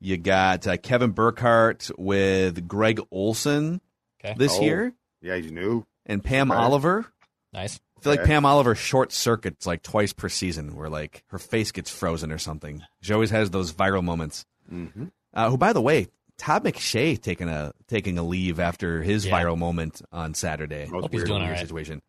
You 0.00 0.16
got 0.16 0.66
uh, 0.66 0.76
Kevin 0.76 1.10
Burkhardt 1.12 1.90
with 1.98 2.66
Greg 2.68 3.00
Olsen 3.10 3.80
Okay. 4.24 4.34
this 4.38 4.56
Oh. 4.56 4.62
year, 4.62 4.92
Yeah, 5.20 5.36
he's 5.36 5.50
new. 5.52 5.84
and 6.06 6.22
Pam 6.24 6.50
Right. 6.50 6.58
Oliver. 6.58 7.06
Nice. 7.52 7.78
I 7.98 8.02
feel 8.02 8.12
like 8.12 8.24
Pam 8.24 8.44
Oliver 8.46 8.74
short 8.74 9.12
circuits 9.12 9.66
like 9.66 9.82
twice 9.82 10.12
per 10.12 10.28
season, 10.28 10.76
where 10.76 10.88
like 10.88 11.24
her 11.28 11.38
face 11.38 11.72
gets 11.72 11.90
frozen 11.90 12.30
or 12.32 12.38
something. 12.38 12.82
She 13.00 13.12
always 13.12 13.30
has 13.30 13.50
those 13.50 13.72
viral 13.72 14.04
moments. 14.04 14.44
Mm-hmm. 14.72 15.04
Uh, 15.34 15.50
who, 15.50 15.58
by 15.58 15.72
the 15.72 15.80
way, 15.80 16.08
Todd 16.38 16.64
McShay 16.64 17.20
taking 17.20 17.48
a 17.48 17.72
taking 17.88 18.16
a 18.18 18.22
leave 18.22 18.60
after 18.60 19.02
his 19.02 19.26
Yeah. 19.26 19.32
viral 19.42 19.58
moment 19.58 20.00
on 20.12 20.34
Saturday. 20.34 20.84
That 20.86 20.92
was 20.92 21.02
Hope 21.02 21.12
he's 21.12 21.18
weird. 21.20 21.28
doing 21.28 21.40
Weird 21.40 21.50
all 21.50 21.56
right. 21.56 21.60
situation. 21.66 22.02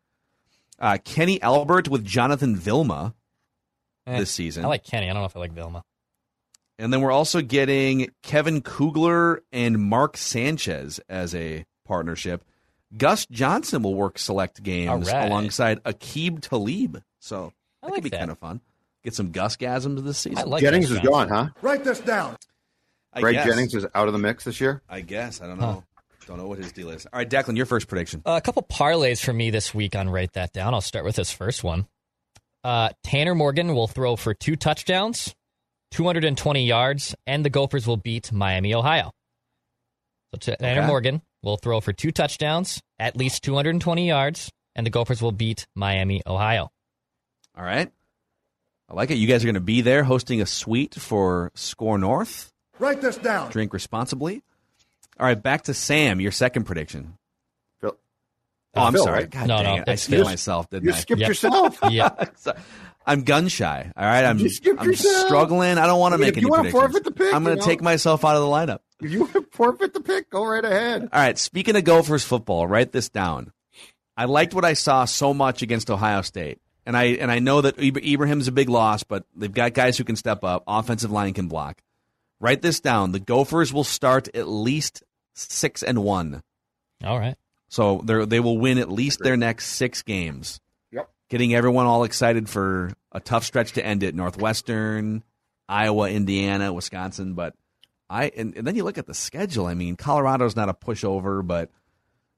Uh, 0.78 0.98
Kenny 1.04 1.42
Albert 1.42 1.88
with 1.90 2.06
Jonathan 2.06 2.56
Vilma 2.56 3.14
Eh, 4.08 4.20
this 4.20 4.32
season, 4.32 4.64
I 4.66 4.68
like 4.70 4.84
Kenny. 4.84 5.10
I 5.10 5.14
don't 5.14 5.22
know 5.22 5.26
if 5.26 5.36
I 5.36 5.40
like 5.40 5.52
Vilma. 5.54 5.84
and 6.78 6.94
then 6.94 7.02
we're 7.02 7.12
also 7.12 7.42
getting 7.42 8.10
Kevin 8.24 8.62
Kugler 8.62 9.44
and 9.52 9.80
Mark 9.80 10.16
Sanchez 10.18 11.00
as 11.10 11.36
a 11.36 11.66
partnership. 11.86 12.44
Gus 12.98 13.26
Johnson 13.28 13.84
will 13.84 13.96
work 13.96 14.18
select 14.18 14.62
games 14.64 14.90
All 14.90 15.00
right. 15.16 15.28
alongside 15.28 15.84
Aqib 15.84 16.42
Talib. 16.42 17.02
So 17.20 17.54
that 17.82 17.88
like 17.88 17.96
could 17.96 18.04
be 18.06 18.10
that. 18.10 18.20
kind 18.20 18.32
of 18.32 18.38
fun. 18.40 18.62
Get 19.04 19.14
some 19.16 19.32
Gus 19.32 19.56
gasms 19.58 20.04
this 20.04 20.18
season. 20.18 20.50
Like 20.50 20.62
Jennings 20.62 20.92
is 20.92 21.00
gone, 21.00 21.30
huh? 21.30 21.50
Write 21.62 21.84
this 21.84 22.00
down. 22.00 22.36
I 23.14 23.22
Greg 23.22 23.36
guess. 23.36 23.46
Jennings 23.48 23.74
is 23.76 23.86
out 23.96 24.08
of 24.08 24.14
the 24.14 24.20
mix 24.20 24.44
this 24.44 24.60
year. 24.60 24.82
I 24.90 25.02
guess. 25.02 25.42
I 25.42 25.48
don't 25.48 25.60
know. 25.60 25.84
Don't 26.28 26.38
know 26.38 26.48
what 26.48 26.60
his 26.60 26.72
deal 26.72 26.90
is. 26.92 27.08
All 27.12 27.18
right, 27.18 27.28
Declan, 27.30 27.58
your 27.58 27.66
first 27.66 27.88
prediction. 27.88 28.22
Uh, 28.24 28.34
a 28.38 28.42
couple 28.42 28.62
parlays 28.62 29.24
for 29.24 29.34
me 29.34 29.50
this 29.50 29.74
week 29.74 29.96
on 29.96 30.10
Write 30.10 30.34
That 30.34 30.54
Down. 30.54 30.76
I'll 30.76 30.82
start 30.82 31.04
with 31.06 31.16
this 31.16 31.32
first 31.32 31.64
one. 31.64 31.88
Uh, 32.64 32.90
Tanner 33.04 33.34
Morgan 33.34 33.74
will 33.74 33.88
throw 33.88 34.16
for 34.16 34.34
two 34.36 34.56
touchdowns 34.56 35.34
220 35.92 36.66
yards, 36.66 37.16
and 37.26 37.44
the 37.44 37.50
Gophers 37.50 37.88
will 37.88 37.98
beat 37.98 38.32
Miami, 38.32 38.76
Ohio. 38.76 39.12
So 40.34 40.38
to, 40.40 40.58
Tanner 40.58 40.82
Okay. 40.82 40.88
Morgan 40.88 41.22
will 41.44 41.58
throw 41.58 41.80
for 41.80 41.94
two 41.94 42.12
touchdowns, 42.12 42.82
at 43.00 43.16
least 43.16 43.44
220 43.44 44.08
yards, 44.08 44.52
and 44.76 44.86
the 44.86 44.90
Gophers 44.92 45.22
will 45.22 45.32
beat 45.32 45.66
Miami, 45.76 46.22
Ohio. 46.28 46.70
All 47.58 47.64
right. 47.64 47.92
I 48.90 48.94
like 48.94 49.12
it. 49.12 49.16
You 49.16 49.28
guys 49.28 49.44
are 49.44 49.48
going 49.48 49.54
to 49.56 49.60
be 49.62 49.82
there 49.82 50.04
hosting 50.04 50.42
a 50.42 50.46
suite 50.46 50.96
for 50.96 51.52
Score 51.56 51.98
North. 51.98 52.52
Write 52.80 53.02
this 53.02 53.18
down. 53.18 53.52
Drink 53.52 53.74
responsibly. 53.74 54.42
All 55.20 55.26
right, 55.26 55.42
back 55.42 55.64
to 55.64 55.74
Sam. 55.74 56.20
Your 56.22 56.32
second 56.32 56.64
prediction. 56.64 57.16
Phil. 57.82 57.96
Oh, 58.76 58.82
I'm 58.84 58.94
Phil, 58.94 59.04
sorry. 59.04 59.20
right? 59.20 59.30
God 59.30 59.48
No, 59.48 59.58
dang 59.62 59.76
no, 59.78 59.82
it. 59.84 59.90
I 59.90 59.92
it's 59.94 60.04
skipped 60.04 60.16
Phil. 60.18 60.26
myself, 60.26 60.70
didn't 60.70 60.86
You 60.86 60.94
I? 60.94 60.96
skipped 60.96 61.20
Yep. 61.20 61.28
yourself. 61.28 61.80
Yeah. 61.90 62.10
I'm 63.06 63.24
gun 63.24 63.48
shy. 63.48 63.92
All 63.98 64.06
right, 64.06 64.24
I'm, 64.24 64.38
You 64.40 64.50
I'm 64.78 64.88
yourself. 64.88 65.26
struggling. 65.26 65.78
I 65.78 65.88
don't 65.88 66.00
want 66.00 66.14
to 66.14 66.18
I 66.18 66.20
make 66.20 66.30
if 66.30 66.38
any 66.38 66.44
you 66.46 66.50
wanna 66.50 66.64
predictions. 66.64 66.82
forfeit 66.94 67.04
the 67.04 67.12
pick, 67.12 67.34
I'm 67.34 67.44
going 67.44 67.56
you 67.58 67.62
to 67.62 67.66
know. 67.68 67.72
take 67.72 67.82
myself 67.82 68.24
out 68.24 68.36
of 68.36 68.42
the 68.44 68.48
lineup. 68.48 68.80
If 69.02 69.12
you 69.12 69.22
want 69.22 69.34
to 69.34 69.46
forfeit 69.52 69.94
the 69.94 70.02
pick, 70.02 70.30
go 70.30 70.46
right 70.46 70.64
ahead. 70.64 71.04
All 71.04 71.22
right, 71.22 71.38
speaking 71.38 71.76
of 71.76 71.84
Gophers 71.84 72.24
football, 72.24 72.68
write 72.68 72.92
this 72.92 73.10
down. 73.10 73.52
I 74.18 74.26
liked 74.26 74.54
what 74.54 74.66
I 74.66 74.74
saw 74.74 75.06
so 75.06 75.34
much 75.34 75.62
against 75.62 75.90
Ohio 75.90 76.22
State. 76.22 76.60
And 76.86 76.98
I 76.98 77.04
and 77.06 77.32
I 77.32 77.40
know 77.40 77.62
that 77.62 77.78
Ibrahim's 77.78 78.48
a 78.48 78.52
big 78.52 78.68
loss, 78.68 79.04
but 79.04 79.24
they've 79.36 79.54
got 79.54 79.74
guys 79.74 79.98
who 79.98 80.04
can 80.04 80.16
step 80.16 80.44
up. 80.44 80.64
Offensive 80.66 81.12
line 81.12 81.34
can 81.34 81.48
block. 81.48 81.82
Write 82.40 82.62
this 82.62 82.80
down. 82.80 83.12
The 83.12 83.20
Gophers 83.20 83.72
will 83.72 83.84
start 83.84 84.28
at 84.34 84.48
least 84.48 85.04
six 85.36 85.84
and 85.84 86.04
one. 86.04 86.42
All 87.04 87.20
right. 87.20 87.36
So 87.68 88.02
they 88.04 88.26
they 88.26 88.40
will 88.40 88.58
win 88.58 88.80
at 88.80 88.92
least 88.92 89.20
their 89.20 89.38
next 89.38 89.68
six 89.68 90.02
games. 90.02 90.60
Yep. 90.92 91.10
Getting 91.30 91.54
everyone 91.54 91.86
all 91.86 92.04
excited 92.04 92.50
for 92.50 92.92
a 93.12 93.20
tough 93.20 93.44
stretch 93.44 93.74
to 93.74 93.86
end 93.86 94.02
it. 94.02 94.16
Northwestern, 94.16 95.24
Iowa, 95.68 96.10
Indiana, 96.10 96.74
Wisconsin. 96.74 97.36
But 97.36 97.54
I 98.10 98.32
and, 98.36 98.56
and 98.56 98.66
then 98.66 98.76
you 98.76 98.84
look 98.84 98.98
at 98.98 99.06
the 99.06 99.14
schedule. 99.14 99.66
I 99.66 99.74
mean, 99.74 99.96
Colorado's 99.96 100.56
not 100.56 100.70
a 100.70 100.74
pushover, 100.74 101.46
but 101.46 101.70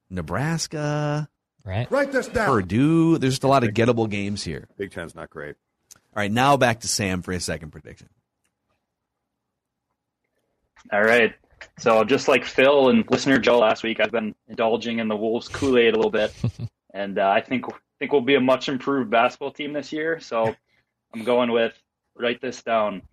Nebraska, 0.10 1.30
Right. 1.64 1.90
Write 1.92 2.12
this 2.12 2.28
down. 2.28 2.50
Purdue. 2.50 3.18
There's 3.18 3.34
just 3.34 3.44
a 3.44 3.48
lot 3.48 3.64
of 3.64 3.72
gettable 3.72 4.10
games 4.10 4.44
here. 4.44 4.68
Big 4.78 4.92
Ten's 4.92 5.14
not 5.14 5.30
great. 5.30 5.56
All 5.96 6.22
right, 6.22 6.32
now 6.32 6.58
back 6.58 6.82
to 6.82 6.88
Sam 6.88 7.22
for 7.22 7.32
his 7.32 7.46
second 7.46 7.72
prediction. 7.72 8.10
All 10.92 11.04
right. 11.04 11.34
So 11.78 12.04
just 12.04 12.28
like 12.28 12.44
Phil 12.44 12.90
and 12.90 13.10
listener 13.10 13.38
Joe 13.38 13.60
last 13.60 13.84
week, 13.84 14.00
I've 14.00 14.12
been 14.12 14.34
indulging 14.48 15.00
in 15.00 15.08
the 15.08 15.16
Wolves 15.16 15.48
Kool 15.48 15.78
Aid 15.78 15.94
a 15.94 15.96
little 15.96 16.12
bit, 16.12 16.34
and 16.94 17.20
uh, 17.20 17.30
I 17.30 17.42
think 17.42 17.66
think 18.00 18.12
we'll 18.12 18.22
be 18.22 18.34
a 18.34 18.42
much 18.42 18.68
improved 18.68 19.12
basketball 19.12 19.52
team 19.52 19.74
this 19.74 19.94
year. 19.94 20.20
So 20.20 20.56
I'm 21.14 21.24
going 21.24 21.52
with 21.52 21.80
write 22.18 22.42
this 22.42 22.64
down. 22.64 23.04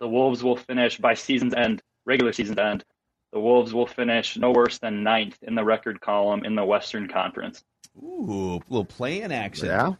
The 0.00 0.08
Wolves 0.08 0.42
will 0.42 0.56
finish 0.56 0.98
by 0.98 1.14
season's 1.14 1.54
end, 1.54 1.80
regular 2.04 2.32
season's 2.32 2.58
end. 2.58 2.84
The 3.32 3.40
Wolves 3.40 3.72
will 3.72 3.86
finish 3.86 4.36
no 4.36 4.50
worse 4.50 4.78
than 4.78 5.02
ninth 5.02 5.38
in 5.42 5.54
the 5.54 5.64
record 5.64 6.00
column 6.00 6.44
in 6.44 6.54
the 6.54 6.64
Western 6.64 7.08
Conference. 7.08 7.64
Ooh, 8.02 8.54
a 8.56 8.72
little 8.72 8.84
play 8.84 9.22
in 9.22 9.32
action. 9.32 9.66
Yeah. 9.66 9.92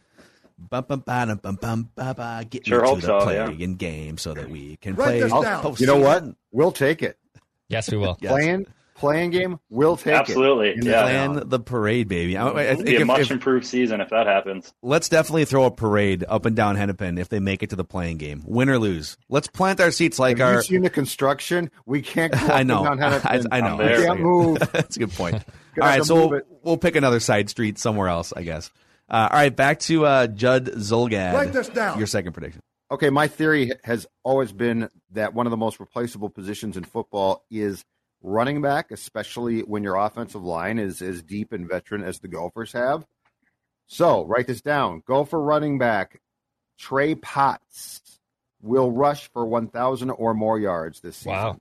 Bum, 0.57 0.85
bum, 0.87 0.99
ba, 1.05 1.25
dum, 1.25 1.37
bum, 1.41 1.55
bum, 1.55 1.89
ba, 1.95 2.13
ba. 2.15 2.45
Get 2.47 2.67
Sure 2.67 2.83
me 2.83 2.89
to 2.89 2.95
the 2.95 3.01
so, 3.21 3.31
yeah. 3.31 3.45
playing 3.47 3.75
game 3.75 4.17
so 4.17 4.33
that 4.33 4.49
we 4.49 4.77
can 4.77 4.95
Write 4.95 5.05
play. 5.05 5.19
this 5.21 5.31
down. 5.31 5.75
You 5.77 5.87
know 5.87 5.97
what? 5.97 6.23
We'll 6.51 6.71
take 6.71 7.01
it. 7.01 7.17
Yes, 7.69 7.91
we 7.91 7.97
will. 7.97 8.17
Yes. 8.21 8.31
Playing 8.31 8.67
playing 8.95 9.31
game, 9.31 9.59
we'll 9.69 9.97
take 9.97 10.13
Absolutely, 10.13 10.69
it. 10.69 10.77
In 10.77 10.85
yeah. 10.85 11.01
Plan 11.03 11.49
the 11.49 11.59
parade, 11.59 12.07
baby. 12.07 12.37
I, 12.37 12.47
I 12.47 12.61
It'll 12.63 12.83
be 12.83 12.95
a 12.95 12.99
if- 13.01 13.07
much 13.07 13.19
if- 13.21 13.31
improved 13.31 13.65
season 13.65 14.01
if 14.01 14.09
that 14.09 14.27
happens. 14.27 14.73
let's 14.81 15.09
definitely 15.09 15.45
throw 15.45 15.65
a 15.65 15.71
parade 15.71 16.23
up 16.27 16.45
and 16.45 16.55
down 16.55 16.75
Hennepin 16.75 17.17
if 17.17 17.29
they 17.29 17.39
make 17.39 17.63
it 17.63 17.69
to 17.71 17.75
the 17.75 17.83
playing 17.83 18.17
game, 18.17 18.43
win 18.45 18.69
or 18.69 18.79
lose. 18.79 19.17
Let's 19.29 19.47
plant 19.47 19.79
our 19.79 19.91
seats 19.91 20.19
like 20.19 20.37
Have 20.37 20.47
our. 20.47 20.55
you 20.55 20.61
seen 20.63 20.81
the 20.83 20.89
construction? 20.89 21.71
We 21.85 22.01
can't 22.01 22.31
go 22.33 22.39
I 22.41 22.63
know. 22.63 22.83
down 22.83 23.01
I, 23.01 23.09
Hennepin. 23.09 23.47
I 23.51 23.61
know. 23.61 23.67
I'm 23.67 23.77
there. 23.77 23.99
We 23.99 24.05
can't 24.05 24.19
move. 24.21 24.59
That's 24.71 24.95
a 24.95 24.99
good 24.99 25.11
point. 25.11 25.35
all 25.35 25.41
Gonna 25.75 25.89
have 25.89 25.95
right, 25.95 25.97
to 25.99 26.05
so 26.05 26.27
we'll, 26.27 26.41
we'll 26.63 26.77
pick 26.77 26.95
another 26.95 27.19
side 27.19 27.49
street 27.49 27.77
somewhere 27.79 28.07
else, 28.07 28.31
I 28.35 28.43
guess. 28.43 28.69
Uh, 29.09 29.27
all 29.31 29.37
right, 29.37 29.55
back 29.55 29.79
to 29.81 30.05
uh, 30.05 30.27
Judd 30.27 30.65
Zulgad. 30.67 31.33
Write 31.33 31.51
this 31.53 31.67
down. 31.69 31.97
Your 31.97 32.07
second 32.07 32.33
prediction. 32.33 32.61
Okay, 32.91 33.09
my 33.09 33.27
theory 33.27 33.71
has 33.83 34.05
always 34.23 34.51
been 34.51 34.89
that 35.11 35.33
one 35.33 35.47
of 35.47 35.51
the 35.51 35.57
most 35.57 35.79
replaceable 35.79 36.29
positions 36.29 36.77
in 36.77 36.83
football 36.83 37.43
is 37.49 37.83
running 38.23 38.61
back, 38.61 38.89
especially 38.91 39.59
when 39.59 39.83
your 39.83 39.97
offensive 39.97 40.43
line 40.43 40.79
is 40.79 41.01
as 41.01 41.21
deep 41.21 41.51
and 41.51 41.67
veteran 41.69 42.03
as 42.03 42.19
the 42.19 42.27
Gophers 42.27 42.71
have. 42.71 43.05
So 43.85 44.25
write 44.25 44.47
this 44.47 44.61
down. 44.61 45.03
Gopher 45.05 45.39
running 45.39 45.77
back 45.77 46.19
Trey 46.79 47.15
Potts 47.15 48.01
will 48.61 48.91
rush 48.91 49.29
for 49.31 49.45
1,000 49.45 50.09
or 50.09 50.33
more 50.33 50.57
yards 50.57 51.01
this 51.01 51.17
season. 51.17 51.33
Wow. 51.33 51.59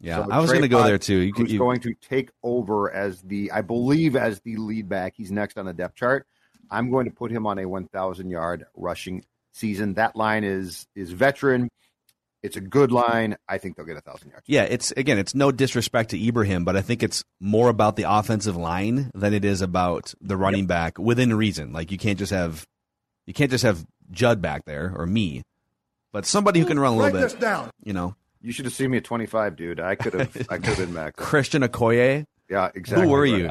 Yeah, 0.00 0.24
So 0.24 0.32
I 0.32 0.40
was 0.40 0.50
going 0.50 0.62
to 0.62 0.68
go 0.68 0.82
there 0.82 0.98
too. 0.98 1.18
You, 1.18 1.32
who's 1.36 1.52
you, 1.52 1.58
going 1.58 1.80
to 1.80 1.94
take 1.94 2.30
over 2.42 2.92
as 2.92 3.22
the, 3.22 3.52
I 3.52 3.60
believe, 3.60 4.16
as 4.16 4.40
the 4.40 4.56
lead 4.56 4.88
back. 4.88 5.14
He's 5.16 5.30
next 5.30 5.58
on 5.58 5.66
the 5.66 5.72
depth 5.72 5.94
chart. 5.94 6.26
I'm 6.70 6.90
going 6.90 7.04
to 7.04 7.12
put 7.12 7.30
him 7.30 7.46
on 7.46 7.58
a 7.58 7.66
1,000 7.66 8.28
yard 8.28 8.64
rushing 8.74 9.24
season. 9.52 9.94
That 9.94 10.16
line 10.16 10.42
is 10.42 10.86
is 10.96 11.12
veteran. 11.12 11.68
It's 12.42 12.56
a 12.56 12.60
good 12.60 12.90
line. 12.90 13.36
I 13.48 13.58
think 13.58 13.76
they'll 13.76 13.86
get 13.86 13.96
a 13.96 14.00
thousand 14.00 14.30
yards. 14.30 14.44
Yeah, 14.48 14.64
it's 14.64 14.90
again, 14.92 15.18
it's 15.18 15.34
no 15.34 15.52
disrespect 15.52 16.10
to 16.10 16.26
Ibrahim, 16.26 16.64
but 16.64 16.76
I 16.76 16.82
think 16.82 17.02
it's 17.02 17.22
more 17.40 17.68
about 17.68 17.96
the 17.96 18.04
offensive 18.04 18.56
line 18.56 19.10
than 19.14 19.32
it 19.32 19.44
is 19.44 19.60
about 19.62 20.12
the 20.20 20.36
running 20.36 20.66
back 20.66 20.98
within 20.98 21.34
reason. 21.34 21.72
Like 21.72 21.92
you 21.92 21.98
can't 21.98 22.18
just 22.18 22.32
have 22.32 22.66
you 23.26 23.32
can't 23.34 23.50
just 23.50 23.62
have 23.64 23.86
Judd 24.10 24.42
back 24.42 24.64
there 24.64 24.92
or 24.96 25.06
me, 25.06 25.42
but 26.12 26.26
somebody 26.26 26.58
who 26.60 26.66
can 26.66 26.80
run 26.80 26.94
a 26.94 26.96
Write 26.98 27.12
little 27.12 27.20
this 27.20 27.32
bit. 27.34 27.40
down. 27.42 27.70
You 27.84 27.92
know, 27.92 28.16
You 28.40 28.50
should 28.52 28.64
have 28.64 28.74
seen 28.74 28.90
me 28.90 28.96
at 28.98 29.04
25, 29.04 29.54
dude. 29.56 29.78
I 29.80 29.94
could 29.94 30.14
have. 30.14 30.36
I 30.50 30.56
could 30.56 30.64
have 30.66 30.78
been 30.78 30.94
back. 30.94 31.16
there. 31.16 31.24
Christian 31.26 31.62
Okoye. 31.62 32.24
Yeah, 32.50 32.70
exactly. 32.74 33.06
Who 33.06 33.12
were 33.12 33.22
right. 33.22 33.28
you? 33.38 33.50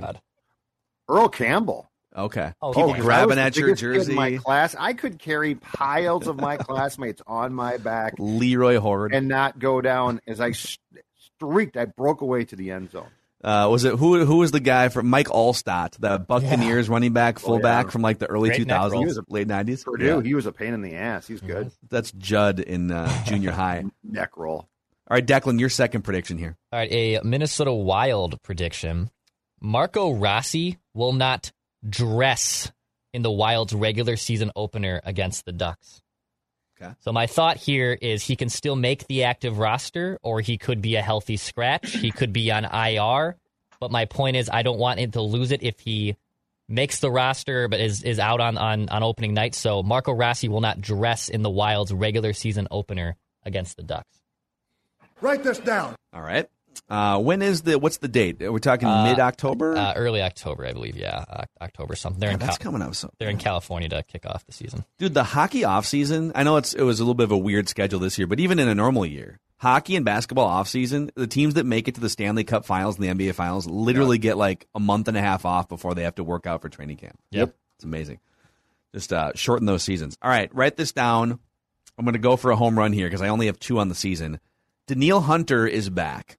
Earl 1.10 1.30
Campbell. 1.30 1.91
Okay, 2.16 2.52
Oh, 2.62 2.74
keep 2.74 2.84
oh, 2.84 2.94
grabbing 2.94 3.38
at 3.40 3.56
your 3.56 3.74
jersey. 3.76 4.14
My 4.14 4.36
class, 4.38 4.76
I 4.78 4.94
could 4.94 5.18
carry 5.18 5.56
piles 5.56 6.28
of 6.28 6.38
my 6.38 6.58
classmates 6.58 7.22
on 7.26 7.54
my 7.54 7.78
back 7.78 8.16
Leroy 8.20 8.80
Hoard. 8.80 9.14
and 9.14 9.28
not 9.30 9.60
go 9.60 9.80
down 9.82 10.20
as 10.28 10.42
I 10.42 10.52
streaked. 10.52 11.78
I 11.78 11.86
broke 11.86 12.22
away 12.22 12.46
to 12.46 12.56
the 12.56 12.72
end 12.72 12.92
zone. 12.92 13.08
Uh, 13.44 13.68
was 13.72 13.86
it 13.86 13.96
who? 13.96 14.24
Who 14.24 14.38
was 14.38 14.52
the 14.52 14.60
guy 14.60 14.90
from 14.90 15.08
Mike 15.10 15.28
Alstott, 15.28 15.98
the 16.00 16.20
Buccaneers 16.20 16.88
running 16.90 17.12
back, 17.14 17.40
fullback 17.40 17.86
Oh, 17.86 17.88
yeah. 17.88 17.92
from 17.92 18.02
like 18.04 18.20
the 18.20 18.28
early 18.28 18.50
Great 18.50 18.58
two 18.60 18.66
neck 18.66 18.80
roll. 18.92 19.04
thousands, 19.04 19.20
late 19.30 19.48
nineties? 19.48 19.84
Purdue, 19.84 20.20
he 20.20 20.36
was 20.36 20.46
a 20.46 20.52
pain 20.52 20.76
in 20.76 20.82
the 20.84 20.94
ass. 20.96 21.26
He 21.26 21.34
was 21.34 21.42
good. 21.42 21.72
That's 21.90 22.12
Judd 22.12 22.60
in 22.60 22.92
uh, 22.92 23.24
junior 23.24 23.52
high. 23.52 23.84
Neck 24.04 24.38
roll. 24.38 24.58
All 25.10 25.16
right, 25.16 25.26
Declan, 25.26 25.60
your 25.60 25.70
second 25.70 26.04
prediction 26.04 26.38
here. 26.38 26.56
All 26.72 26.78
right, 26.80 26.92
a 26.92 27.22
Minnesota 27.24 27.74
Wild 27.74 28.40
prediction. 28.44 29.10
Marco 29.60 30.12
Rossi 30.14 30.78
will 30.94 31.14
not 31.14 31.52
dress 31.88 32.72
in 33.14 33.22
the 33.22 33.32
Wild's 33.32 33.74
regular 33.74 34.16
season 34.16 34.52
opener 34.56 35.02
against 35.04 35.46
the 35.46 35.52
Ducks. 35.52 36.02
Okay. 36.82 36.94
So 37.00 37.12
my 37.12 37.28
thought 37.28 37.58
here 37.58 37.98
is 38.02 38.24
he 38.24 38.36
can 38.36 38.50
still 38.50 38.76
make 38.76 39.08
the 39.08 39.26
active 39.26 39.60
roster 39.60 40.18
or 40.24 40.42
he 40.42 40.58
could 40.58 40.82
be 40.82 40.96
a 40.96 41.02
healthy 41.02 41.38
scratch. 41.38 41.92
He 41.92 42.12
could 42.12 42.34
be 42.34 42.52
on 42.52 42.66
IR. 42.66 43.36
But 43.80 43.92
my 43.92 44.06
point 44.06 44.38
is 44.38 44.50
I 44.50 44.64
don't 44.64 44.80
want 44.80 45.00
him 45.00 45.12
to 45.12 45.22
lose 45.22 45.52
it 45.52 45.64
if 45.64 45.80
he 45.80 46.16
makes 46.68 47.00
the 47.00 47.12
roster 47.12 47.68
but 47.68 47.80
is, 47.80 48.04
is 48.04 48.20
out 48.20 48.40
on, 48.40 48.58
on, 48.58 48.90
on 48.90 49.04
opening 49.04 49.34
night. 49.34 49.54
So 49.54 49.84
Marco 49.84 50.12
Rossi 50.12 50.48
will 50.48 50.62
not 50.62 50.82
dress 50.82 51.30
in 51.30 51.42
the 51.42 51.50
Wild's 51.50 51.94
regular 51.94 52.34
season 52.34 52.68
opener 52.72 53.16
against 53.44 53.78
the 53.78 53.84
Ducks. 53.84 54.22
Write 55.20 55.44
this 55.44 55.60
down. 55.60 55.96
All 56.14 56.22
right. 56.22 56.50
Uh, 56.90 57.18
when 57.20 57.42
is 57.42 57.62
the? 57.62 57.80
What's 57.80 57.98
the 57.98 58.08
date? 58.08 58.38
We're 58.40 58.60
talking 58.60 58.88
Uh, 58.88 59.06
mid 59.06 59.20
October. 59.20 59.76
Uh, 59.78 59.94
early 59.96 60.22
October, 60.22 60.66
I 60.66 60.74
believe. 60.74 60.98
Yeah, 60.98 61.24
uh, 61.30 61.44
October 61.62 61.96
something. 61.96 62.20
They're 62.20 62.32
in 62.32 62.40
that's 62.40 62.58
Cal- 62.58 62.72
coming 62.72 62.86
up. 62.86 62.96
So, 62.96 63.12
they're 63.18 63.30
in 63.30 63.38
California 63.38 63.88
to 63.90 64.04
kick 64.04 64.26
off 64.26 64.46
the 64.46 64.52
season. 64.52 64.84
dude, 64.98 65.14
the 65.14 65.24
hockey 65.24 65.64
off 65.64 65.86
season. 65.86 66.32
I 66.36 66.44
know 66.44 66.58
it's 66.58 66.74
it 66.74 66.84
was 66.84 67.00
a 67.00 67.04
little 67.04 67.14
bit 67.16 67.24
of 67.26 67.32
a 67.32 67.38
weird 67.38 67.70
schedule 67.70 68.00
this 68.00 68.18
year, 68.18 68.28
but 68.28 68.40
even 68.42 68.60
in 68.60 68.68
a 68.68 68.76
normal 68.76 69.06
year, 69.06 69.40
hockey 69.58 69.96
and 69.96 70.04
basketball 70.04 70.48
off 70.48 70.68
season, 70.68 71.12
the 71.16 71.28
teams 71.28 71.54
that 71.54 71.66
make 71.66 71.88
it 71.88 71.96
to 71.96 72.02
the 72.02 72.10
Stanley 72.10 72.44
Cup 72.44 72.66
Finals 72.66 73.00
and 73.00 73.06
the 73.06 73.26
NBA 73.26 73.36
Finals 73.36 73.68
literally 73.68 74.18
get 74.18 74.38
like 74.38 74.68
a 74.76 74.80
month 74.80 75.08
and 75.08 75.16
a 75.16 75.22
half 75.22 75.46
off 75.46 75.70
before 75.70 75.96
they 75.96 76.04
have 76.04 76.16
to 76.16 76.24
work 76.26 76.46
out 76.46 76.62
for 76.62 76.68
training 76.70 76.98
camp. 76.98 77.18
Yep. 77.32 77.56
It's 77.76 77.86
amazing. 77.86 78.20
Just 78.94 79.14
uh, 79.14 79.32
shorten 79.36 79.66
those 79.66 79.84
seasons. 79.84 80.18
All 80.22 80.30
right, 80.30 80.54
write 80.54 80.76
this 80.76 80.92
down. 80.92 81.40
I'm 81.98 82.04
going 82.06 82.14
to 82.14 82.20
go 82.20 82.36
for 82.36 82.52
a 82.52 82.56
home 82.58 82.78
run 82.78 82.92
here 82.92 83.08
because 83.08 83.22
I 83.22 83.30
only 83.30 83.46
have 83.46 83.60
two 83.60 83.80
on 83.80 83.88
the 83.88 83.96
season. 83.96 84.40
Danielle 84.88 85.22
Hunter 85.22 85.66
is 85.66 85.90
back. 85.90 86.38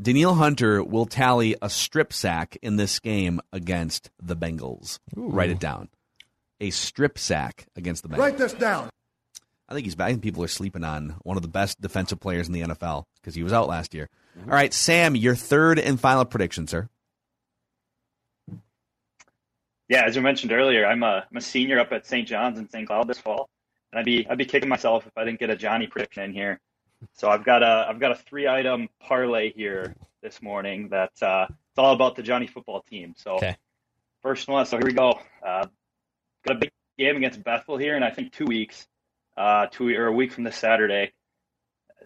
Danielle 0.00 0.34
Hunter 0.34 0.82
will 0.82 1.06
tally 1.06 1.54
a 1.62 1.70
strip 1.70 2.12
sack 2.12 2.56
in 2.62 2.76
this 2.76 2.98
game 2.98 3.40
against 3.52 4.10
the 4.20 4.36
Bengals. 4.36 4.98
Write 5.14 5.50
it 5.50 5.60
down. 5.60 5.88
A 6.60 6.70
strip 6.70 7.18
sack 7.18 7.66
against 7.76 8.02
the 8.02 8.08
Bengals. 8.08 8.18
Write 8.18 8.38
this 8.38 8.52
down. 8.52 8.90
I 9.68 9.74
think 9.74 9.86
he's 9.86 9.94
back. 9.94 10.08
I 10.08 10.10
think 10.10 10.22
people 10.22 10.42
are 10.44 10.48
sleeping 10.48 10.84
on 10.84 11.16
one 11.22 11.36
of 11.36 11.42
the 11.42 11.48
best 11.48 11.80
defensive 11.80 12.20
players 12.20 12.48
in 12.48 12.52
the 12.52 12.60
NFL 12.60 13.04
because 13.20 13.34
he 13.34 13.42
was 13.42 13.52
out 13.52 13.68
last 13.68 13.94
year. 13.94 14.08
Mm-hmm. 14.38 14.50
All 14.50 14.56
right, 14.56 14.74
Sam, 14.74 15.16
your 15.16 15.34
third 15.34 15.78
and 15.78 15.98
final 15.98 16.24
prediction, 16.24 16.66
sir. 16.66 16.88
Yeah, 19.88 20.04
as 20.04 20.16
you 20.16 20.22
mentioned 20.22 20.52
earlier, 20.52 20.86
I'm 20.86 21.02
a, 21.02 21.24
I'm 21.30 21.36
a 21.36 21.40
senior 21.40 21.78
up 21.78 21.92
at 21.92 22.06
St. 22.06 22.26
John's 22.26 22.58
in 22.58 22.68
St. 22.68 22.86
Cloud 22.86 23.06
this 23.06 23.18
fall, 23.18 23.48
and 23.92 23.98
I'd 23.98 24.04
be 24.04 24.26
I'd 24.28 24.38
be 24.38 24.44
kicking 24.44 24.68
myself 24.68 25.06
if 25.06 25.12
I 25.16 25.24
didn't 25.24 25.40
get 25.40 25.50
a 25.50 25.56
Johnny 25.56 25.86
prediction 25.86 26.24
in 26.24 26.32
here. 26.32 26.60
So 27.12 27.28
I've 27.28 27.44
got 27.44 27.62
a 27.62 27.86
I've 27.88 28.00
got 28.00 28.12
a 28.12 28.14
three 28.16 28.48
item 28.48 28.88
parlay 29.00 29.52
here 29.52 29.94
this 30.22 30.40
morning 30.42 30.88
that 30.90 31.12
uh, 31.22 31.46
it's 31.48 31.78
all 31.78 31.92
about 31.94 32.16
the 32.16 32.22
Johnny 32.22 32.46
football 32.46 32.82
team. 32.82 33.14
So 33.16 33.34
Okay. 33.36 33.56
first 34.22 34.48
one, 34.48 34.64
so 34.66 34.76
here 34.78 34.86
we 34.86 34.92
go. 34.92 35.18
Uh, 35.44 35.66
got 36.46 36.56
a 36.56 36.58
big 36.60 36.70
game 36.98 37.16
against 37.16 37.42
Bethel 37.44 37.76
here 37.76 37.96
in 37.96 38.02
I 38.02 38.10
think 38.10 38.32
two 38.32 38.46
weeks, 38.46 38.86
uh, 39.36 39.66
two 39.66 39.88
or 39.96 40.06
a 40.06 40.12
week 40.12 40.32
from 40.32 40.44
this 40.44 40.56
Saturday. 40.56 41.12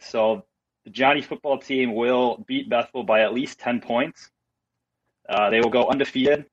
So 0.01 0.45
the 0.85 0.91
Johnny 0.91 1.23
football 1.23 1.59
team 1.59 1.95
will 1.95 2.45
beat 2.47 2.69
Bethel 2.69 3.03
by 3.05 3.23
at 3.23 3.33
least 3.35 3.59
ten 3.59 3.81
points. 3.81 4.31
Uh, 5.29 5.51
they 5.51 5.61
will 5.61 5.71
go 5.71 5.89
undefeated 5.89 6.47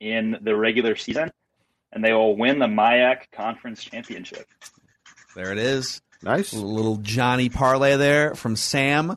in 0.00 0.36
the 0.42 0.54
regular 0.56 0.96
season, 0.96 1.30
and 1.92 2.04
they 2.04 2.12
will 2.12 2.36
win 2.36 2.58
the 2.58 2.66
MIAC 2.66 3.30
Conference 3.32 3.82
Championship. 3.84 4.46
There 5.36 5.52
it 5.52 5.58
is. 5.58 6.00
Nice. 6.26 6.52
Little 6.52 6.96
Johnny 6.96 7.48
parlay 7.48 7.96
there 7.96 8.34
from 8.34 8.56
Sam. 8.56 9.12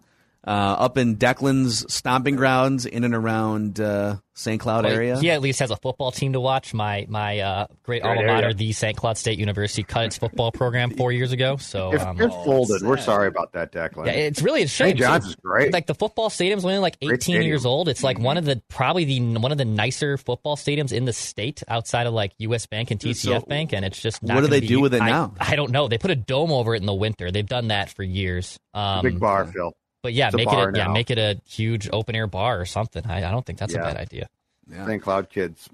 Uh, 0.46 0.48
up 0.48 0.96
in 0.98 1.18
Declan's 1.18 1.92
stomping 1.92 2.36
grounds 2.36 2.86
in 2.86 3.04
and 3.04 3.16
around 3.16 3.80
uh, 3.80 4.18
St. 4.40 4.60
Cloud 4.60 4.86
Well, 4.86 4.94
area. 4.94 5.20
He 5.20 5.30
at 5.32 5.42
least 5.42 5.60
has 5.60 5.70
a 5.70 5.76
football 5.76 6.12
team 6.12 6.34
to 6.34 6.40
watch. 6.40 6.74
My 6.74 7.06
my 7.10 7.40
uh, 7.40 7.68
great, 7.84 8.02
Great 8.04 8.18
alma 8.18 8.26
mater, 8.26 8.54
the 8.54 8.72
St. 8.72 8.96
Cloud 8.96 9.18
State 9.18 9.38
University, 9.38 9.84
cut 9.84 10.06
its 10.06 10.18
football 10.18 10.52
program 10.52 10.92
four 10.92 11.12
years 11.12 11.32
ago. 11.32 11.58
So 11.58 11.94
If 11.94 12.02
um, 12.02 12.20
it's 12.22 12.34
folded, 12.34 12.82
we're 12.82 12.98
sorry 12.98 13.28
about 13.28 13.52
that, 13.54 13.72
Declan. 13.72 14.06
yeah, 14.06 14.14
it's 14.14 14.42
really 14.42 14.64
a 14.64 14.68
shame. 14.68 14.88
St. 14.90 15.00
John's 15.00 15.26
is 15.28 15.36
great. 15.36 15.74
Like 15.74 15.88
the 15.88 15.96
football 15.96 16.30
stadium's 16.30 16.64
only 16.64 16.78
like 16.80 16.98
18 17.02 17.42
years 17.42 17.66
old. 17.66 17.90
It's 17.90 18.04
like 18.04 18.18
one 18.18 18.38
of 18.38 18.46
the 18.46 18.62
probably 18.70 19.04
the 19.06 19.20
one 19.40 19.52
of 19.52 19.58
the 19.58 19.66
nicer 19.66 20.18
football 20.18 20.56
stadiums 20.56 20.94
in 20.94 21.06
the 21.06 21.14
state 21.14 21.62
outside 21.68 22.08
of 22.08 22.14
like 22.14 22.32
U.S. 22.38 22.66
Bank 22.66 22.92
and 22.92 23.00
TCF 23.00 23.42
So, 23.42 23.42
Bank, 23.42 23.74
and 23.74 23.84
it's 23.84 24.02
just 24.02 24.24
not 24.24 24.36
what 24.36 24.42
do 24.42 24.48
they 24.48 24.62
be- 24.62 24.68
do 24.68 24.80
with 24.80 24.94
it 24.94 25.02
I- 25.02 25.10
now? 25.10 25.34
I 25.40 25.56
don't 25.58 25.72
know. 25.72 25.88
They 25.90 25.98
put 25.98 26.12
a 26.12 26.16
dome 26.16 26.52
over 26.52 26.76
it 26.76 26.80
in 26.80 26.86
the 26.86 26.94
winter. 26.94 27.32
They've 27.32 27.46
done 27.46 27.68
that 27.70 27.90
for 27.90 28.04
years. 28.04 28.58
Um, 28.74 29.02
Big 29.04 29.20
bar, 29.20 29.46
Phil. 29.46 29.74
But 30.02 30.14
yeah, 30.14 30.28
It's 30.28 30.36
a 30.36 30.38
make 30.38 30.48
it 30.48 30.54
a, 30.54 30.72
yeah 30.78 30.86
now. 30.88 30.94
make 30.94 31.10
it 31.12 31.18
a 31.18 31.42
huge 31.46 31.90
open 31.92 32.16
air 32.16 32.28
bar 32.28 32.60
or 32.60 32.66
something. 32.66 33.06
I, 33.06 33.18
I 33.28 33.32
don't 33.32 33.46
think 33.46 33.60
that's 33.60 33.74
Yeah. 33.74 33.82
a 33.82 33.84
bad 33.84 33.98
idea. 33.98 34.28
Yeah. 34.72 34.86
St. 34.86 35.02
Cloud 35.02 35.30
kids 35.30 35.70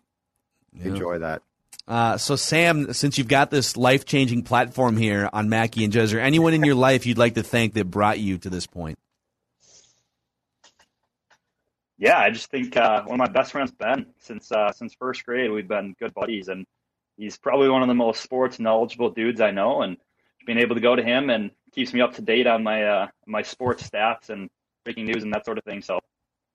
Yeah. 0.74 0.88
enjoy 0.88 1.20
that. 1.20 1.42
Uh, 1.88 2.18
so, 2.18 2.36
Sam, 2.36 2.92
since 2.94 3.20
you've 3.20 3.28
got 3.28 3.52
this 3.52 3.78
life 3.78 4.06
changing 4.06 4.42
platform 4.42 4.98
here 4.98 5.30
on 5.32 5.50
Mackey 5.50 5.84
and 5.84 5.94
Joe, 5.94 6.02
is 6.02 6.14
anyone 6.16 6.56
in 6.56 6.64
your 6.64 6.74
life 6.74 7.06
you'd 7.06 7.20
like 7.20 7.36
to 7.36 7.44
thank 7.44 7.74
that 7.76 7.86
brought 7.86 8.18
you 8.20 8.40
to 8.40 8.50
this 8.50 8.66
point? 8.66 8.98
Yeah, 11.98 12.18
I 12.18 12.30
just 12.32 12.50
think 12.50 12.76
uh, 12.76 13.04
one 13.04 13.22
of 13.22 13.28
my 13.28 13.32
best 13.32 13.52
friends, 13.52 13.72
Ben, 13.72 14.08
since 14.20 14.52
uh, 14.52 14.72
since 14.74 14.94
first 14.96 15.26
grade, 15.26 15.52
we've 15.52 15.68
been 15.68 15.96
good 16.00 16.14
buddies, 16.14 16.50
and 16.50 16.66
he's 17.18 17.38
probably 17.38 17.70
one 17.70 17.82
of 17.84 17.88
the 17.88 17.94
most 17.94 18.22
sports 18.22 18.60
knowledgeable 18.60 19.12
dudes 19.12 19.40
I 19.40 19.52
know. 19.52 19.82
And 19.82 19.98
being 20.46 20.58
able 20.60 20.76
to 20.76 20.82
go 20.82 20.96
to 20.96 21.04
him 21.04 21.30
and 21.30 21.52
keeps 21.76 21.94
me 21.94 22.02
up 22.02 22.16
to 22.16 22.22
date 22.22 22.48
on 22.48 22.64
my 22.64 22.84
uh, 22.84 23.08
my 23.28 23.42
sports 23.42 23.88
stats 23.88 24.30
and 24.30 24.50
breaking 24.86 25.06
news 25.06 25.24
and 25.24 25.34
that 25.34 25.46
sort 25.46 25.58
of 25.58 25.64
thing. 25.66 25.82
So 25.82 26.00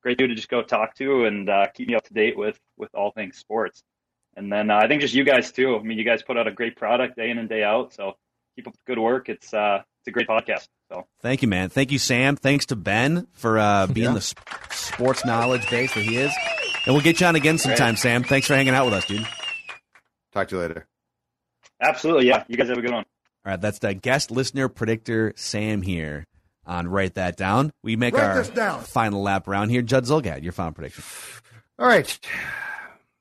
great 0.03 0.16
dude 0.18 0.31
to 0.31 0.35
just 0.35 0.49
go 0.49 0.62
talk 0.62 0.95
to 0.97 1.27
and 1.27 1.49
uh, 1.49 1.66
keep 1.75 1.89
me 1.89 1.95
up 1.95 2.05
to 2.05 2.14
date 2.14 2.37
with 2.37 2.59
with 2.79 2.91
all 2.95 3.11
things 3.12 3.37
sports. 3.37 3.83
And 4.37 4.51
then 4.53 4.71
uh, 4.71 4.77
I 4.79 4.89
think 4.89 5.01
just 5.03 5.14
you 5.14 5.25
guys 5.25 5.53
too. 5.53 5.77
I 5.77 5.83
mean, 5.83 5.99
you 5.99 6.05
guys 6.05 6.23
put 6.23 6.37
out 6.39 6.47
a 6.47 6.53
great 6.53 6.77
product 6.77 7.16
day 7.16 7.31
in 7.31 7.39
and 7.39 7.49
day 7.49 7.62
out. 7.64 7.93
So 7.93 8.14
keep 8.57 8.66
up 8.68 8.75
the 8.75 8.81
good 8.87 8.99
work. 8.99 9.29
It's 9.29 9.53
uh, 9.53 9.83
it's 10.01 10.09
a 10.09 10.11
great 10.12 10.29
podcast. 10.29 10.66
So 10.91 11.07
Thank 11.21 11.43
you, 11.43 11.49
man. 11.49 11.68
Thank 11.68 11.93
you, 11.93 11.99
Sam. 11.99 12.37
Thanks 12.37 12.66
to 12.66 12.77
Ben 12.77 13.27
for 13.35 13.59
uh, 13.59 13.87
being 13.93 14.09
Yeah. 14.09 14.14
the 14.14 14.21
sp- 14.25 14.41
sports 14.73 15.25
knowledge 15.25 15.68
base 15.71 15.93
that 15.95 16.03
he 16.05 16.16
is. 16.16 16.33
And 16.87 16.95
we'll 16.95 17.03
get 17.05 17.21
you 17.21 17.27
on 17.27 17.37
again 17.37 17.59
sometime, 17.59 17.97
Sam. 17.97 18.23
Thanks 18.25 18.47
for 18.47 18.55
hanging 18.55 18.73
out 18.75 18.87
with 18.87 18.95
us, 18.95 19.05
dude. 19.05 19.27
Talk 20.33 20.49
to 20.49 20.57
you 20.57 20.62
later. 20.62 20.87
absolutely, 21.83 22.27
yeah. 22.29 22.45
You 22.49 22.57
guys 22.57 22.68
have 22.68 22.79
a 22.79 22.83
good 22.83 22.93
one. 22.93 23.05
All 23.45 23.53
right, 23.53 23.61
that's 23.61 23.78
the 23.78 23.95
guest 23.95 24.30
listener 24.30 24.68
predictor, 24.68 25.32
Sam, 25.36 25.82
here 25.82 26.24
on 26.66 26.88
Write 26.88 27.14
That 27.14 27.36
Down. 27.36 27.72
We 27.82 27.97
make 27.97 28.14
Write 28.14 28.24
our 28.36 28.45
down. 28.45 28.82
final 28.82 29.22
lap 29.22 29.49
round 29.49 29.70
here. 29.70 29.82
Judd 29.82 30.05
Zulgad, 30.05 30.43
your 30.43 30.53
final 30.53 30.72
prediction. 30.72 31.05
All 31.78 31.86
right. 31.86 32.18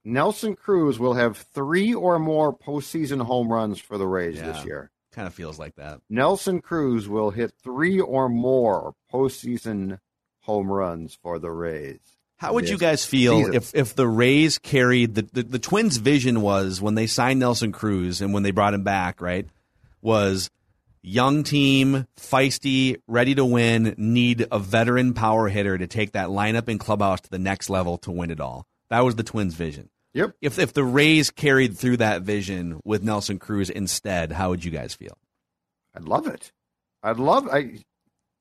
Nelson 0.05 0.55
Cruz 0.55 0.97
will 0.99 1.13
have 1.13 1.37
three 1.37 1.93
or 1.93 2.19
more 2.19 2.55
postseason 2.57 3.21
home 3.25 3.51
runs 3.51 3.79
for 3.79 3.97
the 3.97 4.07
Rays 4.07 4.37
Yeah. 4.37 4.51
this 4.51 4.65
year. 4.65 4.91
Kind 5.13 5.27
of 5.27 5.33
feels 5.33 5.57
like 5.59 5.75
that. 5.75 5.99
Nelson 6.09 6.61
Cruz 6.61 7.07
will 7.09 7.31
hit 7.31 7.51
three 7.63 7.99
or 7.99 8.29
more 8.29 8.93
postseason 9.11 9.99
home 10.41 10.71
runs 10.71 11.17
for 11.21 11.39
the 11.39 11.51
Rays. 11.51 11.99
How 12.37 12.53
would 12.53 12.69
you 12.69 12.77
guys 12.77 13.05
feel 13.05 13.37
season. 13.39 13.53
if, 13.53 13.75
if 13.75 13.95
the 13.95 14.07
Rays 14.07 14.57
carried 14.59 15.15
the, 15.15 15.23
the 15.33 15.43
the 15.43 15.59
Twins' 15.59 15.97
vision 15.97 16.41
was 16.41 16.79
when 16.81 16.95
they 16.95 17.05
signed 17.05 17.41
Nelson 17.41 17.73
Cruz 17.73 18.21
and 18.21 18.33
when 18.33 18.43
they 18.43 18.51
brought 18.51 18.73
him 18.73 18.83
back, 18.83 19.19
right? 19.21 19.45
Was 20.01 20.49
young 21.01 21.43
team, 21.43 22.05
feisty, 22.17 22.97
ready 23.07 23.35
to 23.35 23.45
win, 23.45 23.95
need 23.97 24.47
a 24.51 24.59
veteran 24.59 25.13
power 25.13 25.49
hitter 25.49 25.77
to 25.77 25.87
take 25.87 26.13
that 26.13 26.29
lineup 26.29 26.67
and 26.67 26.79
clubhouse 26.79 27.21
to 27.21 27.29
the 27.29 27.39
next 27.39 27.69
level 27.69 27.97
to 27.99 28.11
win 28.11 28.31
it 28.31 28.39
all. 28.39 28.65
That 28.89 29.01
was 29.01 29.15
the 29.15 29.23
Twins' 29.23 29.53
vision. 29.53 29.89
Yep. 30.13 30.35
If 30.41 30.57
if 30.57 30.73
the 30.73 30.83
Rays 30.83 31.29
carried 31.29 31.77
through 31.77 31.97
that 31.97 32.23
vision 32.23 32.79
with 32.83 33.03
Nelson 33.03 33.37
Cruz 33.37 33.69
instead, 33.69 34.31
how 34.31 34.49
would 34.49 34.65
you 34.65 34.71
guys 34.71 34.93
feel? 34.93 35.17
I'd 35.95 36.05
love 36.05 36.27
it. 36.27 36.51
I'd 37.03 37.17
love 37.17 37.47
I 37.47 37.79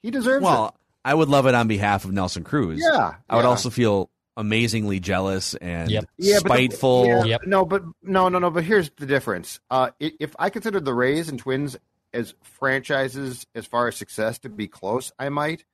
he 0.03 0.11
deserves 0.11 0.43
Well, 0.43 0.75
I 1.05 1.15
would 1.15 1.29
love 1.29 1.47
it 1.47 1.55
on 1.55 1.69
behalf 1.69 2.05
of 2.05 2.13
Nelson 2.13 2.43
Cruz. 2.43 2.81
Yeah, 2.83 3.15
I 3.29 3.37
would 3.37 3.43
yeah. 3.43 3.49
also 3.49 3.71
feel 3.71 4.11
amazingly 4.39 5.01
jealous 5.01 5.55
and 5.57 5.91
Yep. 5.91 6.05
it. 6.05 6.09
Yeah, 6.17 6.35
but 6.43 6.43
the- 6.45 6.49
spiteful. 6.55 7.07
yeah, 7.07 7.25
Yep. 7.25 7.41
No, 7.47 7.65
but 7.67 7.83
no, 8.03 8.29
no, 8.31 8.39
no. 8.39 8.51
But 8.51 8.65
here's 8.65 8.89
the 8.97 9.05
difference. 9.05 9.61
Uh, 9.71 9.91
if 10.01 10.35
I 10.39 10.49
consider 10.49 10.81
the 10.81 10.95
Rays 10.95 11.29
and 11.29 11.39
Twins 11.39 11.77
as 12.15 12.33
franchises 12.43 13.47
as 13.55 13.67
far 13.67 13.89
as 13.89 13.97
success 13.97 14.39
to 14.41 14.49
be 14.49 14.69
close, 14.69 15.13
I 15.19 15.29
might. 15.29 15.65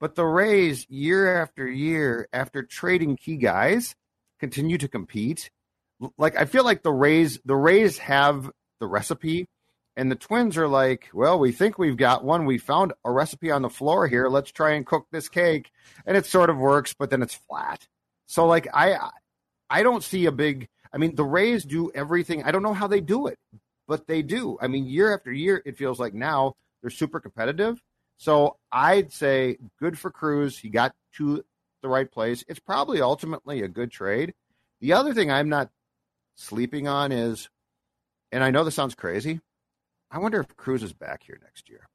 But 0.00 0.16
the 0.16 0.24
Rays, 0.24 0.86
year 0.90 1.40
after 1.40 1.68
year, 1.68 2.28
after 2.32 2.62
trading 2.62 3.16
key 3.16 3.36
guys, 3.36 3.94
continue 4.40 4.78
to 4.78 4.88
compete. 4.88 5.50
Like 6.18 6.36
I 6.36 6.44
feel 6.46 6.64
like 6.64 6.82
the 6.82 6.92
Rays, 6.92 7.38
the 7.44 7.54
Rays 7.56 7.98
have 7.98 8.50
the 8.80 8.86
recipe, 8.86 9.46
and 9.96 10.10
the 10.10 10.16
Twins 10.16 10.58
are 10.58 10.66
like, 10.68 11.08
well, 11.14 11.38
we 11.38 11.52
think 11.52 11.78
we've 11.78 11.96
got 11.96 12.24
one. 12.24 12.44
We 12.46 12.58
found 12.58 12.92
a 13.04 13.12
recipe 13.12 13.50
on 13.52 13.62
the 13.62 13.70
floor 13.70 14.08
here. 14.08 14.28
Let's 14.28 14.50
try 14.50 14.72
and 14.72 14.84
cook 14.84 15.06
this 15.12 15.28
cake, 15.28 15.70
and 16.04 16.16
it 16.16 16.26
sort 16.26 16.50
of 16.50 16.56
works, 16.58 16.94
but 16.98 17.10
then 17.10 17.22
it's 17.22 17.34
flat. 17.34 17.86
So 18.26 18.46
like 18.46 18.68
I, 18.72 19.10
I 19.70 19.82
don't 19.82 20.02
see 20.02 20.26
a 20.26 20.32
big. 20.32 20.68
I 20.92 20.98
mean, 20.98 21.14
the 21.14 21.24
Rays 21.24 21.64
do 21.64 21.90
everything. 21.94 22.44
I 22.44 22.52
don't 22.52 22.62
know 22.62 22.74
how 22.74 22.86
they 22.86 23.00
do 23.00 23.26
it, 23.26 23.38
but 23.88 24.06
they 24.06 24.22
do. 24.22 24.56
I 24.60 24.68
mean, 24.68 24.86
year 24.86 25.12
after 25.14 25.32
year, 25.32 25.62
it 25.64 25.76
feels 25.76 25.98
like 25.98 26.14
now 26.14 26.54
they're 26.80 26.90
super 26.90 27.20
competitive. 27.20 27.80
So 28.16 28.56
I'd 28.70 29.12
say 29.12 29.58
good 29.80 29.98
for 29.98 30.10
Cruz. 30.10 30.58
He 30.58 30.68
got 30.68 30.94
to 31.16 31.44
the 31.82 31.88
right 31.88 32.10
place. 32.10 32.44
It's 32.48 32.60
probably 32.60 33.00
ultimately 33.00 33.62
a 33.62 33.68
good 33.68 33.90
trade. 33.90 34.34
The 34.80 34.92
other 34.92 35.14
thing 35.14 35.30
I'm 35.30 35.48
not 35.48 35.70
sleeping 36.36 36.88
on 36.88 37.12
is, 37.12 37.48
and 38.32 38.44
I 38.44 38.50
know 38.50 38.64
this 38.64 38.74
sounds 38.74 38.94
crazy. 38.94 39.40
I 40.10 40.18
wonder 40.18 40.40
if 40.40 40.56
Cruz 40.56 40.82
is 40.82 40.92
back 40.92 41.22
here 41.24 41.38
next 41.42 41.68
year. 41.68 41.88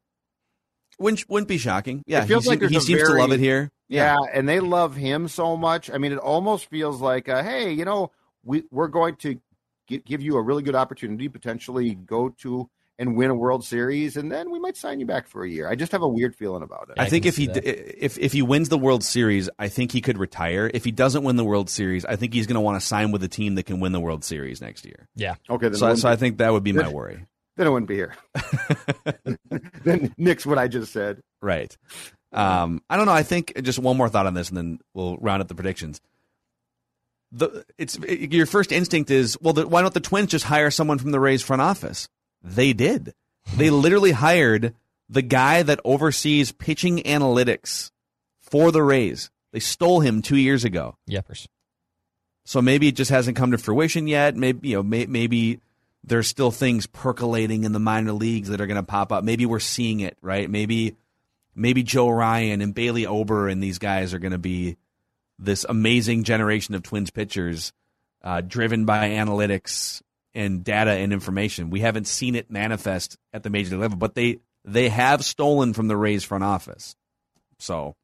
Wouldn't 0.99 1.29
wouldn't 1.29 1.47
be 1.47 1.57
shocking. 1.57 2.03
Yeah, 2.05 2.23
It 2.23 2.27
feels 2.27 2.43
he, 2.43 2.49
like 2.49 2.61
he 2.61 2.79
seems 2.79 3.03
to 3.03 3.13
love 3.13 3.31
it 3.31 3.39
here. 3.39 3.71
Yeah, 3.89 4.17
and 4.33 4.47
they 4.47 4.59
love 4.59 4.95
him 4.95 5.27
so 5.27 5.57
much. 5.57 5.89
I 5.89 5.97
mean, 5.97 6.11
it 6.11 6.19
almost 6.19 6.69
feels 6.69 7.01
like, 7.01 7.27
uh, 7.27 7.43
hey, 7.43 7.71
you 7.73 7.85
know, 7.85 8.11
we 8.43 8.63
we're 8.71 8.87
going 8.87 9.15
to 9.17 9.39
gi- 9.87 10.03
give 10.05 10.21
you 10.21 10.37
a 10.37 10.41
really 10.41 10.63
good 10.63 10.75
opportunity, 10.75 11.27
potentially 11.27 11.95
go 11.95 12.29
to 12.41 12.69
and 12.99 13.15
win 13.15 13.29
a 13.31 13.35
World 13.35 13.63
Series, 13.63 14.17
and 14.17 14.29
then 14.29 14.51
we 14.51 14.59
might 14.59 14.75
sign 14.75 14.99
you 14.99 15.05
back 15.05 15.27
for 15.27 15.43
a 15.43 15.49
year. 15.49 15.69
I 15.69 15.75
just 15.75 15.93
have 15.93 16.01
a 16.01 16.07
weird 16.07 16.35
feeling 16.35 16.63
about 16.63 16.89
it. 16.89 16.99
I 16.99 17.05
I 17.05 17.09
think 17.09 17.25
if 17.25 17.37
he 17.37 17.47
d- 17.47 17.61
if 17.63 18.17
if 18.19 18.31
he 18.33 18.41
wins 18.41 18.69
the 18.69 18.77
World 18.77 19.03
Series, 19.03 19.49
I 19.57 19.69
think 19.69 19.91
he 19.91 20.01
could 20.01 20.17
retire. 20.17 20.69
If 20.73 20.83
he 20.85 20.91
doesn't 20.91 21.23
win 21.23 21.37
the 21.37 21.45
World 21.45 21.69
Series, 21.69 22.05
I 22.05 22.15
think 22.17 22.33
he's 22.33 22.45
going 22.45 22.55
to 22.55 22.61
want 22.61 22.79
to 22.79 22.85
sign 22.85 23.11
with 23.11 23.23
a 23.23 23.27
team 23.27 23.55
that 23.55 23.63
can 23.63 23.79
win 23.79 23.93
the 23.93 23.99
World 24.01 24.23
Series 24.23 24.61
next 24.61 24.85
year. 24.85 25.07
Yeah. 25.15 25.35
Okay, 25.49 25.69
then, 25.69 25.75
So, 25.75 25.87
it 25.87 25.97
so 25.97 26.09
I 26.09 26.15
think 26.17 26.37
that 26.37 26.51
would 26.51 26.63
be 26.63 26.73
my 26.73 26.89
worry. 26.89 27.25
then 27.55 27.67
it 27.67 27.69
wouldn't 27.71 27.87
be 27.87 27.95
here. 27.95 28.15
then 29.83 30.13
Nick's 30.17 30.45
what 30.45 30.57
I 30.59 30.67
just 30.67 30.91
said. 30.91 31.21
Right. 31.41 31.75
Um, 32.31 32.81
I 32.89 32.97
don't 32.97 33.05
know. 33.05 33.13
I 33.13 33.23
think 33.23 33.59
just 33.61 33.79
one 33.79 33.97
more 33.97 34.09
thought 34.09 34.27
on 34.27 34.33
this, 34.33 34.49
and 34.49 34.57
then 34.57 34.79
we'll 34.93 35.17
round 35.17 35.41
up 35.41 35.47
the 35.47 35.55
predictions. 35.55 36.01
The 37.31 37.65
it's 37.77 37.95
it, 37.97 38.33
your 38.33 38.45
first 38.45 38.71
instinct 38.71 39.11
is 39.11 39.37
well, 39.41 39.53
the, 39.53 39.67
why 39.67 39.81
don't 39.81 39.93
the 39.93 39.99
Twins 39.99 40.29
just 40.29 40.45
hire 40.45 40.71
someone 40.71 40.99
from 40.99 41.11
the 41.11 41.19
Rays 41.19 41.41
front 41.41 41.61
office? 41.61 42.07
They 42.43 42.73
did. 42.73 43.13
They 43.55 43.69
literally 43.69 44.11
hired 44.11 44.75
the 45.09 45.21
guy 45.21 45.63
that 45.63 45.79
oversees 45.83 46.51
pitching 46.51 46.99
analytics 46.99 47.91
for 48.39 48.71
the 48.71 48.83
Rays. 48.83 49.31
They 49.51 49.59
stole 49.59 50.01
him 50.01 50.21
two 50.21 50.37
years 50.37 50.63
ago. 50.63 50.95
Yepers. 51.09 51.47
So 52.45 52.61
maybe 52.61 52.87
it 52.87 52.95
just 52.95 53.11
hasn't 53.11 53.37
come 53.37 53.51
to 53.51 53.57
fruition 53.57 54.07
yet. 54.07 54.35
Maybe 54.35 54.69
you 54.69 54.77
know, 54.77 54.83
may, 54.83 55.05
maybe 55.05 55.59
there's 56.03 56.27
still 56.27 56.51
things 56.51 56.87
percolating 56.87 57.63
in 57.63 57.73
the 57.73 57.79
minor 57.79 58.11
leagues 58.11 58.49
that 58.49 58.61
are 58.61 58.67
going 58.67 58.77
to 58.77 58.83
pop 58.83 59.11
up. 59.11 59.23
Maybe 59.23 59.45
we're 59.45 59.59
seeing 59.59 59.99
it, 59.99 60.17
right? 60.21 60.49
Maybe 60.49 60.95
maybe 61.59 61.83
Joe 61.83 62.09
Ryan 62.09 62.61
and 62.61 62.73
Bailey 62.73 63.05
Ober 63.05 63.49
and 63.49 63.61
these 63.61 63.77
guys 63.77 64.13
are 64.13 64.19
going 64.19 64.31
to 64.31 64.37
be 64.37 64.77
this 65.37 65.65
amazing 65.67 66.23
generation 66.23 66.73
of 66.73 66.83
Twins 66.83 67.11
pitchers, 67.11 67.71
uh, 68.23 68.41
driven 68.41 68.85
by 68.85 69.09
analytics 69.09 70.01
and 70.33 70.63
data 70.63 70.91
and 70.91 71.13
information. 71.13 71.69
We 71.69 71.81
haven't 71.81 72.07
seen 72.07 72.35
it 72.35 72.49
manifest 72.49 73.17
at 73.33 73.43
the 73.43 73.49
major 73.49 73.71
league 73.71 73.81
level, 73.81 73.97
but 73.97 74.15
they 74.15 74.39
they 74.65 74.89
have 74.89 75.23
stolen 75.23 75.73
from 75.73 75.87
the 75.87 75.97
Rays 75.97 76.23
front 76.23 76.43
office. 76.43 76.95
So 77.59 77.95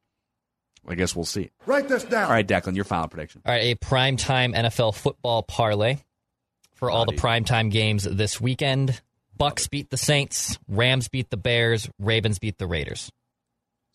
I 0.86 0.94
guess 0.94 1.16
we'll 1.16 1.24
see. 1.24 1.50
Write 1.66 1.88
this 1.88 2.04
down. 2.04 2.24
All 2.24 2.30
right, 2.30 2.46
Declan, 2.46 2.76
your 2.76 2.84
final 2.84 3.08
prediction. 3.08 3.42
All 3.44 3.52
right, 3.52 3.64
a 3.64 3.74
primetime 3.74 4.54
NFL 4.54 4.94
football 4.94 5.42
parlay 5.42 5.98
for 6.74 6.90
all 6.90 7.04
the 7.04 7.12
Howdy. 7.12 7.44
primetime 7.44 7.70
games 7.70 8.04
this 8.04 8.40
weekend. 8.40 9.00
Bucs 9.38 9.68
beat 9.68 9.90
the 9.90 9.98
Saints, 9.98 10.58
Rams 10.66 11.08
beat 11.08 11.28
the 11.28 11.36
Bears, 11.36 11.90
Ravens 11.98 12.38
beat 12.38 12.56
the 12.56 12.66
Raiders. 12.66 13.10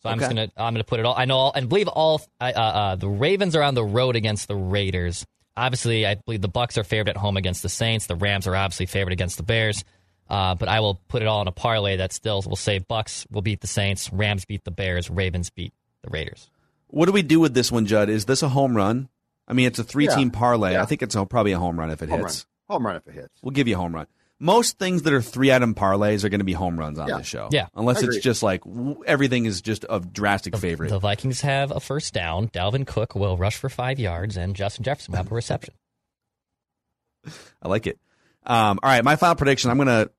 So 0.02 0.08
I'm 0.10 0.18
just 0.18 0.30
gonna 0.30 0.50
I'm 0.56 0.74
gonna 0.74 0.84
put 0.84 0.98
it 1.00 1.06
all. 1.06 1.14
I 1.16 1.24
know 1.26 1.36
all, 1.36 1.52
and 1.54 1.68
believe 1.68 1.88
all. 1.88 2.20
Uh, 2.40 2.44
uh, 2.44 2.96
the 2.96 3.08
Ravens 3.08 3.54
are 3.54 3.62
on 3.62 3.74
the 3.74 3.84
road 3.84 4.16
against 4.16 4.48
the 4.48 4.56
Raiders. 4.56 5.24
Obviously, 5.56 6.06
I 6.06 6.14
believe 6.16 6.40
the 6.40 6.48
Bucs 6.48 6.76
are 6.78 6.84
favored 6.84 7.08
at 7.10 7.16
home 7.16 7.36
against 7.36 7.62
the 7.62 7.68
Saints. 7.68 8.06
The 8.06 8.16
Rams 8.16 8.46
are 8.46 8.56
obviously 8.56 8.86
favored 8.86 9.12
against 9.12 9.36
the 9.36 9.42
Bears. 9.42 9.84
Uh, 10.30 10.54
but 10.54 10.68
I 10.68 10.80
will 10.80 10.94
put 11.08 11.20
it 11.20 11.28
all 11.28 11.42
in 11.42 11.48
a 11.48 11.52
parlay 11.52 11.96
that 11.96 12.12
still 12.12 12.42
will 12.46 12.56
say 12.56 12.80
Bucs 12.80 13.26
will 13.30 13.42
beat 13.42 13.60
the 13.60 13.66
Saints, 13.66 14.10
Rams 14.12 14.44
beat 14.46 14.64
the 14.64 14.70
Bears, 14.70 15.10
Ravens 15.10 15.50
beat 15.50 15.74
the 16.02 16.08
Raiders. 16.10 16.48
What 16.86 17.06
do 17.06 17.12
we 17.12 17.22
do 17.22 17.38
with 17.38 17.52
this 17.54 17.70
one, 17.70 17.84
Judd? 17.86 18.08
Is 18.08 18.24
this 18.24 18.42
a 18.42 18.48
home 18.48 18.74
run? 18.76 19.08
I 19.46 19.52
mean, 19.52 19.66
it's 19.66 19.78
a 19.78 19.84
three 19.84 20.06
team 20.06 20.30
Yeah. 20.32 20.38
parlay. 20.38 20.72
Yeah. 20.72 20.82
I 20.82 20.86
think 20.86 21.02
it's 21.02 21.14
a, 21.14 21.26
probably 21.26 21.52
a 21.52 21.58
home 21.58 21.78
run 21.78 21.90
if 21.90 22.00
it 22.02 22.08
Home 22.08 22.20
hits. 22.20 22.46
run. 22.70 22.76
Home 22.76 22.86
run 22.86 22.96
if 22.96 23.06
it 23.06 23.14
hits. 23.14 23.30
We'll 23.42 23.50
give 23.50 23.68
you 23.68 23.74
a 23.74 23.78
home 23.78 23.94
run. 23.94 24.06
Most 24.42 24.76
things 24.76 25.02
that 25.02 25.12
are 25.12 25.22
three 25.22 25.52
item 25.52 25.72
parlays 25.74 26.24
are 26.24 26.28
going 26.28 26.40
to 26.40 26.44
be 26.44 26.52
home 26.52 26.76
runs 26.76 26.98
on 26.98 27.06
Yeah. 27.08 27.18
this 27.18 27.28
show. 27.28 27.48
Yeah. 27.52 27.68
Unless 27.76 28.02
it's 28.02 28.18
just 28.18 28.42
like 28.42 28.64
w- 28.64 29.00
everything 29.06 29.44
is 29.46 29.60
just 29.62 29.84
a 29.88 30.00
drastic 30.00 30.56
favorite. 30.56 30.90
The 30.90 30.98
Vikings 30.98 31.42
have 31.42 31.70
a 31.70 31.78
first 31.78 32.12
down. 32.12 32.48
Dalvin 32.48 32.84
Cook 32.84 33.14
will 33.14 33.36
rush 33.36 33.56
for 33.56 33.68
five 33.68 34.00
yards, 34.00 34.36
and 34.36 34.56
Justin 34.56 34.82
Jefferson 34.82 35.12
will 35.12 35.18
have 35.18 35.30
a 35.30 35.34
reception. 35.34 35.74
I 37.62 37.68
like 37.68 37.86
it. 37.86 37.98
Um, 38.44 38.80
all 38.82 38.90
right, 38.90 39.04
my 39.04 39.14
final 39.14 39.36
prediction. 39.36 39.70
I'm 39.70 39.76
going 39.78 39.86
to 39.86 40.10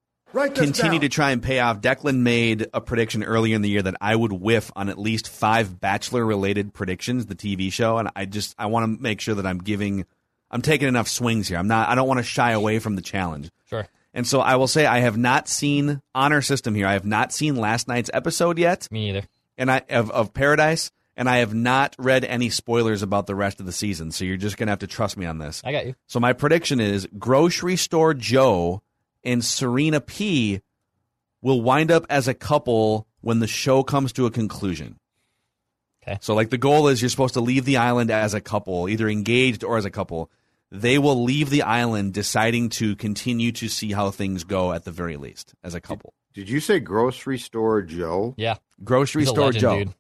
continue 0.55 0.99
down. 0.99 1.01
to 1.01 1.09
try 1.09 1.32
and 1.32 1.43
pay 1.43 1.59
off. 1.59 1.82
Declan 1.82 2.19
made 2.19 2.67
a 2.74 2.80
prediction 2.80 3.24
earlier 3.24 3.55
in 3.55 3.61
the 3.61 3.69
year 3.69 3.82
that 3.82 3.95
I 3.99 4.15
would 4.15 4.32
whiff 4.32 4.71
on 4.76 4.88
at 4.88 4.97
least 4.97 5.28
five 5.28 5.80
Bachelor 5.82 6.26
related 6.26 6.74
predictions, 6.74 7.26
the 7.26 7.36
TV 7.36 7.71
show, 7.74 7.97
and 7.97 8.09
I 8.15 8.24
just 8.26 8.55
I 8.57 8.67
want 8.67 8.86
to 8.97 9.01
make 9.03 9.19
sure 9.19 9.36
that 9.36 9.45
I'm 9.45 9.57
giving, 9.59 10.05
I'm 10.49 10.61
taking 10.61 10.88
enough 10.88 11.09
swings 11.09 11.49
here. 11.49 11.57
I'm 11.57 11.67
not. 11.67 11.89
I 11.89 11.95
don't 11.95 12.07
want 12.07 12.19
to 12.19 12.24
shy 12.24 12.51
away 12.51 12.80
from 12.80 12.95
the 12.95 13.01
challenge. 13.01 13.49
Sure. 13.69 13.86
And 14.14 14.28
so 14.28 14.41
I 14.41 14.55
will 14.57 14.68
say 14.68 14.86
I 14.86 14.99
have 14.99 15.18
not 15.18 15.47
seen 15.47 16.01
honor 16.14 16.41
system 16.41 16.76
here. 16.76 16.86
I 16.88 16.93
have 16.93 17.05
not 17.05 17.34
seen 17.34 17.55
last 17.55 17.88
night's 17.88 18.11
episode 18.14 18.59
yet, 18.59 18.88
Me 18.91 19.09
either. 19.09 19.24
and 19.57 19.72
I 19.72 19.82
of, 19.89 20.11
of 20.11 20.34
Paradise, 20.34 20.91
and 21.18 21.28
I 21.28 21.38
have 21.38 21.53
not 21.53 21.95
read 21.97 22.24
any 22.24 22.49
spoilers 22.49 23.01
about 23.01 23.26
the 23.26 23.34
rest 23.36 23.59
of 23.59 23.66
the 23.66 23.72
season. 23.72 24.11
So 24.11 24.24
you're 24.26 24.38
just 24.38 24.57
gonna 24.57 24.72
have 24.72 24.80
to 24.80 24.88
trust 24.88 25.18
me 25.18 25.26
on 25.26 25.39
this. 25.39 25.61
I 25.66 25.72
got 25.72 25.86
you. 25.88 25.95
So 26.07 26.20
my 26.20 26.34
prediction 26.34 26.80
is 26.80 27.07
grocery 27.18 27.76
store 27.76 28.14
Joe 28.14 28.82
and 29.24 29.43
Serena 29.43 29.99
P 29.99 30.61
will 31.41 31.61
wind 31.61 31.89
up 31.91 32.05
as 32.09 32.28
a 32.28 32.34
couple 32.34 33.07
when 33.22 33.39
the 33.39 33.47
show 33.47 33.84
comes 33.84 34.14
to 34.14 34.26
a 34.26 34.32
conclusion. 34.32 34.99
Okay. 36.03 36.18
So 36.22 36.36
like 36.36 36.49
the 36.49 36.57
goal 36.57 36.88
is 36.88 37.01
you're 37.01 37.09
supposed 37.09 37.34
to 37.36 37.41
leave 37.41 37.66
the 37.66 37.78
island 37.78 38.11
as 38.11 38.34
a 38.34 38.41
couple, 38.41 38.89
either 38.89 39.07
engaged 39.09 39.64
or 39.64 39.78
as 39.78 39.86
a 39.86 39.89
couple. 39.91 40.30
They 40.76 40.97
will 40.97 41.24
leave 41.24 41.51
the 41.51 41.61
island 41.61 42.13
deciding 42.15 42.69
to 42.69 42.95
continue 42.95 43.51
to 43.53 43.69
see 43.69 43.91
how 43.91 44.09
things 44.09 44.43
go 44.43 44.74
at 44.74 44.84
the 44.86 44.91
very 44.91 45.17
least 45.17 45.53
as 45.63 45.76
a 45.76 45.80
couple. 45.80 46.15
Did 46.34 46.49
you 46.49 46.59
say 46.59 46.80
grocery 46.80 47.38
store 47.38 47.84
Joe? 47.84 48.34
Yeah. 48.38 48.55
Grocery 48.84 49.21
He's 49.21 49.30
store 49.30 49.45
legend, 49.45 49.61
Joe. 49.61 49.78
dude. 49.84 49.93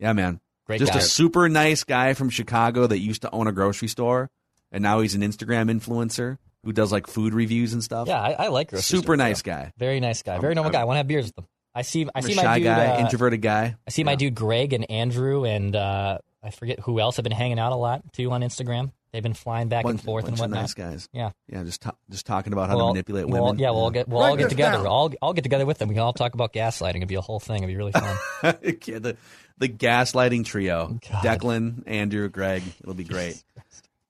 Yeah, 0.00 0.12
man. 0.12 0.40
Great 0.66 0.80
Just 0.80 0.92
guy. 0.92 0.98
a 0.98 1.02
super 1.02 1.48
nice 1.48 1.84
guy 1.84 2.14
from 2.14 2.30
Chicago 2.30 2.88
that 2.88 2.98
used 2.98 3.22
to 3.22 3.30
own 3.30 3.46
a 3.46 3.52
grocery 3.52 3.86
store 3.86 4.28
and 4.72 4.82
now 4.82 4.98
he's 5.00 5.14
an 5.14 5.22
Instagram 5.22 5.70
influencer 5.70 6.38
who 6.64 6.72
does 6.72 6.90
like 6.90 7.06
food 7.06 7.32
reviews 7.32 7.72
and 7.72 7.84
stuff. 7.84 8.08
Yeah, 8.08 8.20
I, 8.20 8.32
I 8.32 8.46
like 8.48 8.70
grocery 8.70 8.82
super 8.82 9.02
store 9.04 9.16
nice 9.16 9.42
Joe. 9.42 9.52
guy. 9.52 9.72
Very 9.78 10.00
nice 10.00 10.22
guy. 10.24 10.38
Very 10.40 10.56
normal 10.56 10.72
guy. 10.72 10.80
I 10.80 10.84
want 10.84 10.96
to 10.96 10.98
have 10.98 11.06
beers 11.06 11.26
with 11.26 11.38
him. 11.38 11.46
I 11.76 11.82
see. 11.82 12.04
I 12.06 12.10
I'm 12.16 12.22
see 12.24 12.32
a 12.32 12.36
my 12.36 12.42
shy 12.42 12.58
dude. 12.58 12.64
guy, 12.64 12.86
uh, 12.88 13.00
introverted 13.02 13.40
guy. 13.40 13.76
I 13.86 13.90
see 13.90 14.02
my 14.02 14.16
dude 14.16 14.34
Greg 14.34 14.72
and 14.72 14.90
Andrew 14.90 15.44
and 15.44 15.76
uh, 15.76 16.18
I 16.42 16.50
forget 16.50 16.80
who 16.80 16.98
else 16.98 17.16
have 17.16 17.22
been 17.22 17.30
hanging 17.32 17.60
out 17.60 17.70
a 17.70 17.76
lot 17.76 18.02
too 18.12 18.32
on 18.32 18.40
Instagram. 18.40 18.90
They've 19.16 19.22
been 19.22 19.32
flying 19.32 19.68
back 19.68 19.84
Bunch- 19.84 19.94
and 19.94 20.02
forth 20.02 20.24
and 20.26 20.32
bunch 20.36 20.40
of 20.40 20.50
whatnot. 20.50 20.60
nice 20.60 20.74
guys. 20.74 21.08
Yeah. 21.10 21.30
Yeah, 21.50 21.64
just 21.64 21.80
ta- 21.80 21.96
just 22.10 22.26
talking 22.26 22.52
about 22.52 22.68
how 22.68 22.74
We'll 22.76 22.80
to 22.80 22.84
all- 22.88 22.92
manipulate 22.92 23.26
we'll- 23.26 23.42
women. 23.44 23.58
yeah, 23.58 23.70
we'll 23.70 23.80
all 23.80 23.90
get 23.90 24.08
we'll 24.08 24.22
all 24.22 24.36
get 24.36 24.50
together. 24.50 24.76
down. 24.76 24.86
I'll 24.86 25.10
I'll 25.22 25.32
get 25.32 25.42
together 25.42 25.64
with 25.64 25.78
them. 25.78 25.88
We 25.88 25.94
can 25.94 26.02
all 26.02 26.12
talk 26.12 26.34
about 26.34 26.52
gaslighting. 26.52 26.96
It'd 26.96 27.08
be 27.08 27.14
a 27.14 27.22
whole 27.22 27.40
thing. 27.40 27.62
It'd 27.62 27.68
be 27.68 27.76
really 27.76 27.92
fun. 27.92 28.16
Yeah, 28.84 28.98
the 28.98 29.16
the 29.56 29.68
gaslighting 29.70 30.44
trio: 30.44 30.98
God. 31.10 31.24
Declan, 31.24 31.84
Andrew, 31.86 32.28
Greg. 32.28 32.62
It'll 32.82 32.92
be 32.92 33.04
great. 33.04 33.42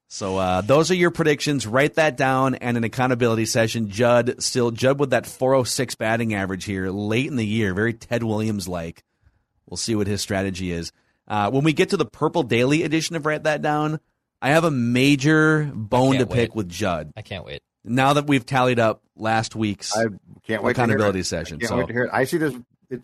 So 0.09 0.39
uh, 0.39 0.61
those 0.61 0.91
are 0.91 0.95
your 0.95 1.11
predictions. 1.11 1.67
Write 1.67 1.95
that 1.95 2.17
down. 2.17 2.55
And 2.57 2.77
an 2.77 2.85
accountability 2.85 3.47
session. 3.47 3.89
Judd 3.91 4.43
still 4.43 4.71
Judd 4.71 4.99
with 4.99 5.11
that 5.11 5.27
406 5.27 5.95
batting 5.97 6.35
average 6.35 6.65
here 6.65 6.91
late 6.91 7.27
in 7.27 7.37
the 7.37 7.47
year, 7.47 7.75
very 7.75 7.93
Ted 7.93 8.23
Williams 8.23 8.67
like. 8.69 9.03
We'll 9.69 9.77
see 9.77 9.95
what 9.95 10.07
his 10.07 10.21
strategy 10.21 10.71
is. 10.73 10.93
Uh, 11.29 11.51
when 11.51 11.65
we 11.65 11.73
get 11.73 11.91
to 11.91 11.97
the 11.97 12.07
Purple 12.07 12.45
Daily 12.45 12.85
edition 12.85 13.17
of 13.17 13.27
Write 13.27 13.43
That 13.43 13.61
Down, 13.63 13.99
I 14.43 14.51
have 14.51 14.65
a 14.65 14.71
major 14.71 15.71
bone 15.75 16.13
to 16.13 16.19
can't 16.19 16.31
pick 16.31 16.51
wait. 16.51 16.57
with 16.57 16.69
Judd. 16.69 17.13
I 17.17 17.23
can't 17.23 17.45
wait. 17.45 17.61
Now 17.85 18.15
that 18.15 18.27
we've 18.27 18.45
tallied 18.45 18.79
up 18.79 19.03
last 19.17 19.55
week's 19.57 19.97
I 19.97 20.07
can't 20.43 20.63
wait 20.63 20.73
accountability 20.73 21.23
to 21.23 21.29
hear 21.29 21.41
it. 21.41 21.47
session. 21.47 21.57
I 21.57 21.61
can't 21.61 21.69
so 21.69 21.77
wait 21.79 21.87
to 21.87 21.93
hear 21.93 22.05
it. 22.05 22.11
I 22.13 22.25
see 22.25 22.37
this. 22.39 22.55
It, 22.91 23.03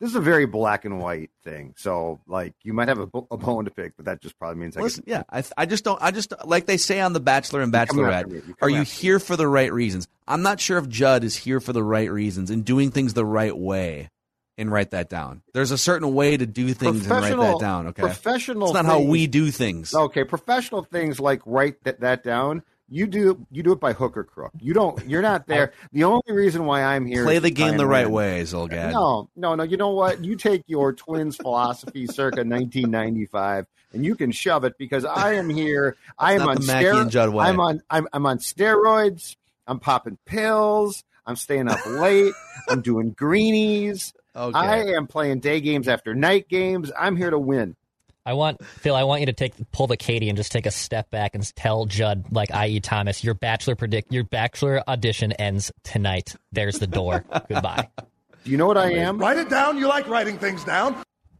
this 0.00 0.10
is 0.10 0.16
a 0.16 0.20
very 0.20 0.44
black 0.44 0.84
and 0.84 0.98
white 1.00 1.30
thing. 1.44 1.72
So, 1.78 2.20
like, 2.26 2.52
you 2.62 2.72
might 2.72 2.88
have 2.88 2.98
a, 2.98 3.08
a 3.30 3.36
bone 3.36 3.64
to 3.64 3.70
pick, 3.70 3.92
but 3.96 4.06
that 4.06 4.20
just 4.20 4.36
probably 4.38 4.60
means 4.60 4.76
I 4.76 4.80
Listen, 4.80 5.04
get, 5.06 5.10
yeah, 5.10 5.22
I, 5.30 5.44
I 5.56 5.66
just 5.66 5.84
don't. 5.84 6.02
I 6.02 6.10
just 6.10 6.32
like 6.44 6.66
they 6.66 6.76
say 6.76 7.00
on 7.00 7.12
The 7.12 7.20
Bachelor 7.20 7.62
and 7.62 7.72
Bachelorette. 7.72 8.12
after 8.12 8.28
me. 8.28 8.42
You 8.46 8.54
Are 8.60 8.68
you 8.68 8.80
after 8.80 8.90
me. 8.90 8.96
here 9.00 9.18
for 9.20 9.36
the 9.36 9.46
right 9.46 9.72
reasons? 9.72 10.08
I'm 10.26 10.42
not 10.42 10.60
sure 10.60 10.78
if 10.78 10.88
Judd 10.88 11.22
is 11.22 11.36
here 11.36 11.60
for 11.60 11.72
the 11.72 11.82
right 11.82 12.10
reasons 12.10 12.50
and 12.50 12.64
doing 12.64 12.90
things 12.90 13.14
the 13.14 13.24
right 13.24 13.56
way. 13.56 14.10
And 14.56 14.70
write 14.70 14.90
that 14.92 15.10
down. 15.10 15.42
There's 15.52 15.72
a 15.72 15.78
certain 15.78 16.14
way 16.14 16.36
to 16.36 16.46
do 16.46 16.72
things 16.74 17.02
and 17.02 17.10
write 17.10 17.36
that 17.36 17.58
down. 17.58 17.88
Okay, 17.88 18.02
professional 18.02 18.68
It's 18.68 18.74
not 18.74 18.84
how 18.84 19.00
we 19.00 19.26
do 19.26 19.50
things. 19.50 19.92
Okay, 19.92 20.22
professional 20.22 20.84
things 20.84 21.18
like 21.18 21.42
write 21.44 21.82
that, 21.82 22.00
that 22.00 22.22
down. 22.22 22.62
You 22.88 23.08
do 23.08 23.44
you 23.50 23.64
do 23.64 23.72
it 23.72 23.80
by 23.80 23.94
hook 23.94 24.16
or 24.16 24.22
crook. 24.22 24.52
You 24.60 24.72
don't. 24.74 25.08
You're 25.08 25.22
not 25.22 25.46
there. 25.48 25.72
The 25.92 26.04
only 26.04 26.22
reason 26.28 26.66
why 26.66 26.84
I'm 26.84 27.04
here 27.04 27.24
Play 27.24 27.40
the 27.40 27.50
game 27.50 27.76
the 27.76 27.86
right 27.86 28.08
way, 28.08 28.42
Zulgad. 28.42 28.92
No, 28.92 29.28
no, 29.34 29.56
no. 29.56 29.64
You 29.64 29.76
know 29.76 29.90
what? 29.90 30.24
You 30.24 30.36
take 30.36 30.62
your 30.66 30.92
twins 30.92 31.36
philosophy 31.36 32.06
circa 32.06 32.44
1995 32.44 33.66
and 33.94 34.04
you 34.04 34.14
can 34.14 34.32
shove 34.32 34.64
it 34.64 34.76
because 34.78 35.04
I 35.04 35.34
am 35.34 35.48
here. 35.48 35.96
I 36.18 36.34
am 36.34 36.42
on 36.42 36.56
the 36.56 36.66
Mackey 36.66 36.86
and 36.86 37.10
Judd 37.10 37.30
way. 37.30 37.46
I'm 37.46 37.58
on 37.58 37.82
I'm, 37.88 38.06
I'm 38.12 38.26
on 38.26 38.38
steroids. 38.38 39.36
I'm 39.66 39.80
popping 39.80 40.18
pills. 40.26 41.04
I'm 41.26 41.36
staying 41.36 41.68
up 41.68 41.84
late. 41.86 42.34
I'm 42.68 42.82
doing 42.82 43.10
greenies. 43.10 44.12
Okay. 44.36 44.58
I 44.58 44.76
am 44.96 45.06
playing 45.06 45.40
day 45.40 45.60
games 45.60 45.86
after 45.88 46.14
night 46.14 46.48
games. 46.48 46.90
I'm 46.98 47.16
here 47.16 47.30
to 47.30 47.38
win. 47.38 47.76
I 48.26 48.32
want 48.32 48.64
Phil. 48.64 48.94
I 48.96 49.04
want 49.04 49.20
you 49.20 49.26
to 49.26 49.32
take 49.34 49.52
pull 49.70 49.86
the 49.86 49.96
Katie 49.98 50.28
and 50.30 50.36
just 50.36 50.50
take 50.50 50.64
a 50.66 50.70
step 50.70 51.10
back 51.10 51.34
and 51.34 51.54
tell 51.56 51.84
Judd, 51.84 52.24
like 52.32 52.50
I.E. 52.50 52.80
Thomas, 52.80 53.22
your 53.22 53.34
bachelor 53.34 53.74
predict 53.76 54.12
your 54.12 54.24
bachelor 54.24 54.82
audition 54.88 55.32
ends 55.32 55.70
tonight. 55.82 56.34
There's 56.50 56.78
the 56.78 56.86
door. 56.86 57.22
Goodbye. 57.48 57.88
Do 58.44 58.50
you 58.50 58.56
know 58.56 58.66
what 58.66 58.78
I 58.78 58.92
am? 58.92 59.18
Write 59.18 59.36
it 59.36 59.50
down. 59.50 59.76
You 59.78 59.88
like 59.88 60.08
writing 60.08 60.38
things 60.38 60.64
down. 60.64 60.96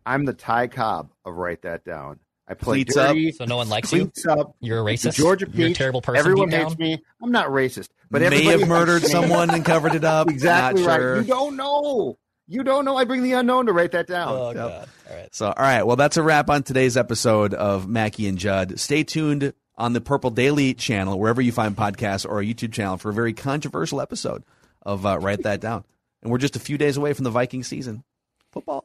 I'm 0.07 0.26
the 0.26 0.34
Ty 0.34 0.66
Cobb 0.68 1.11
of 1.24 1.34
write 1.36 1.62
that 1.62 1.84
down. 1.84 2.18
I 2.47 2.53
play 2.53 2.84
Cleats 2.84 2.97
up. 2.99 3.09
dirty. 3.09 3.32
So 3.32 3.47
no 3.47 3.57
one 3.57 3.70
likes 3.70 3.90
you. 3.90 4.12
Up. 4.28 4.55
You're 4.61 4.80
a 4.80 4.84
The 4.84 4.90
racist. 4.90 5.14
Georgia 5.14 5.47
You're 5.51 5.68
a 5.70 5.72
terrible 5.72 6.03
person. 6.03 6.18
Everyone 6.18 6.51
deep 6.51 6.59
hates 6.59 6.74
down. 6.74 6.78
me. 6.86 7.03
I'm 7.22 7.30
not 7.32 7.47
racist, 7.49 7.88
but 8.11 8.20
May 8.20 8.45
have 8.45 8.68
murdered 8.68 9.03
someone 9.05 9.49
and 9.49 9.64
covered 9.64 9.95
it 9.95 10.05
up. 10.05 10.28
Exactly 10.34 10.82
Not 10.82 10.88
right. 10.88 10.97
sure. 10.99 11.16
You 11.22 11.24
don't 11.24 11.57
know. 11.57 12.18
You 12.47 12.62
don't 12.62 12.84
know. 12.84 12.97
I 12.97 13.05
bring 13.05 13.22
the 13.22 13.32
unknown 13.32 13.66
to 13.66 13.72
write 13.72 13.92
that 13.92 14.07
down. 14.07 14.28
Oh 14.28 14.53
god. 14.53 14.88
All 15.09 15.16
right. 15.16 15.34
So, 15.34 15.47
all 15.47 15.55
right. 15.59 15.82
Well, 15.82 15.97
that's 15.97 16.16
a 16.16 16.22
wrap 16.22 16.51
on 16.51 16.62
today's 16.62 16.97
episode 16.97 17.55
of 17.55 17.88
Mackey 17.88 18.26
and 18.28 18.38
Judd. 18.38 18.78
Stay 18.78 19.03
tuned 19.05 19.55
on 19.76 19.92
the 19.92 20.01
Purple 20.01 20.30
Daily 20.30 20.74
channel, 20.74 21.18
wherever 21.18 21.40
you 21.40 21.53
find 21.53 21.76
podcasts, 21.76 22.28
or 22.28 22.40
a 22.40 22.45
YouTube 22.45 22.72
channel 22.72 22.97
for 22.97 23.11
a 23.11 23.14
very 23.14 23.32
controversial 23.32 24.01
episode 24.01 24.45
of 24.82 25.05
uh, 25.07 25.18
Write 25.18 25.42
That 25.42 25.61
Down. 25.61 25.84
And 26.22 26.30
we're 26.30 26.38
just 26.38 26.57
a 26.57 26.61
few 26.61 26.78
days 26.78 26.97
away 26.97 27.12
from 27.12 27.24
the 27.24 27.30
Viking 27.30 27.62
season. 27.62 28.05
Football. 28.53 28.84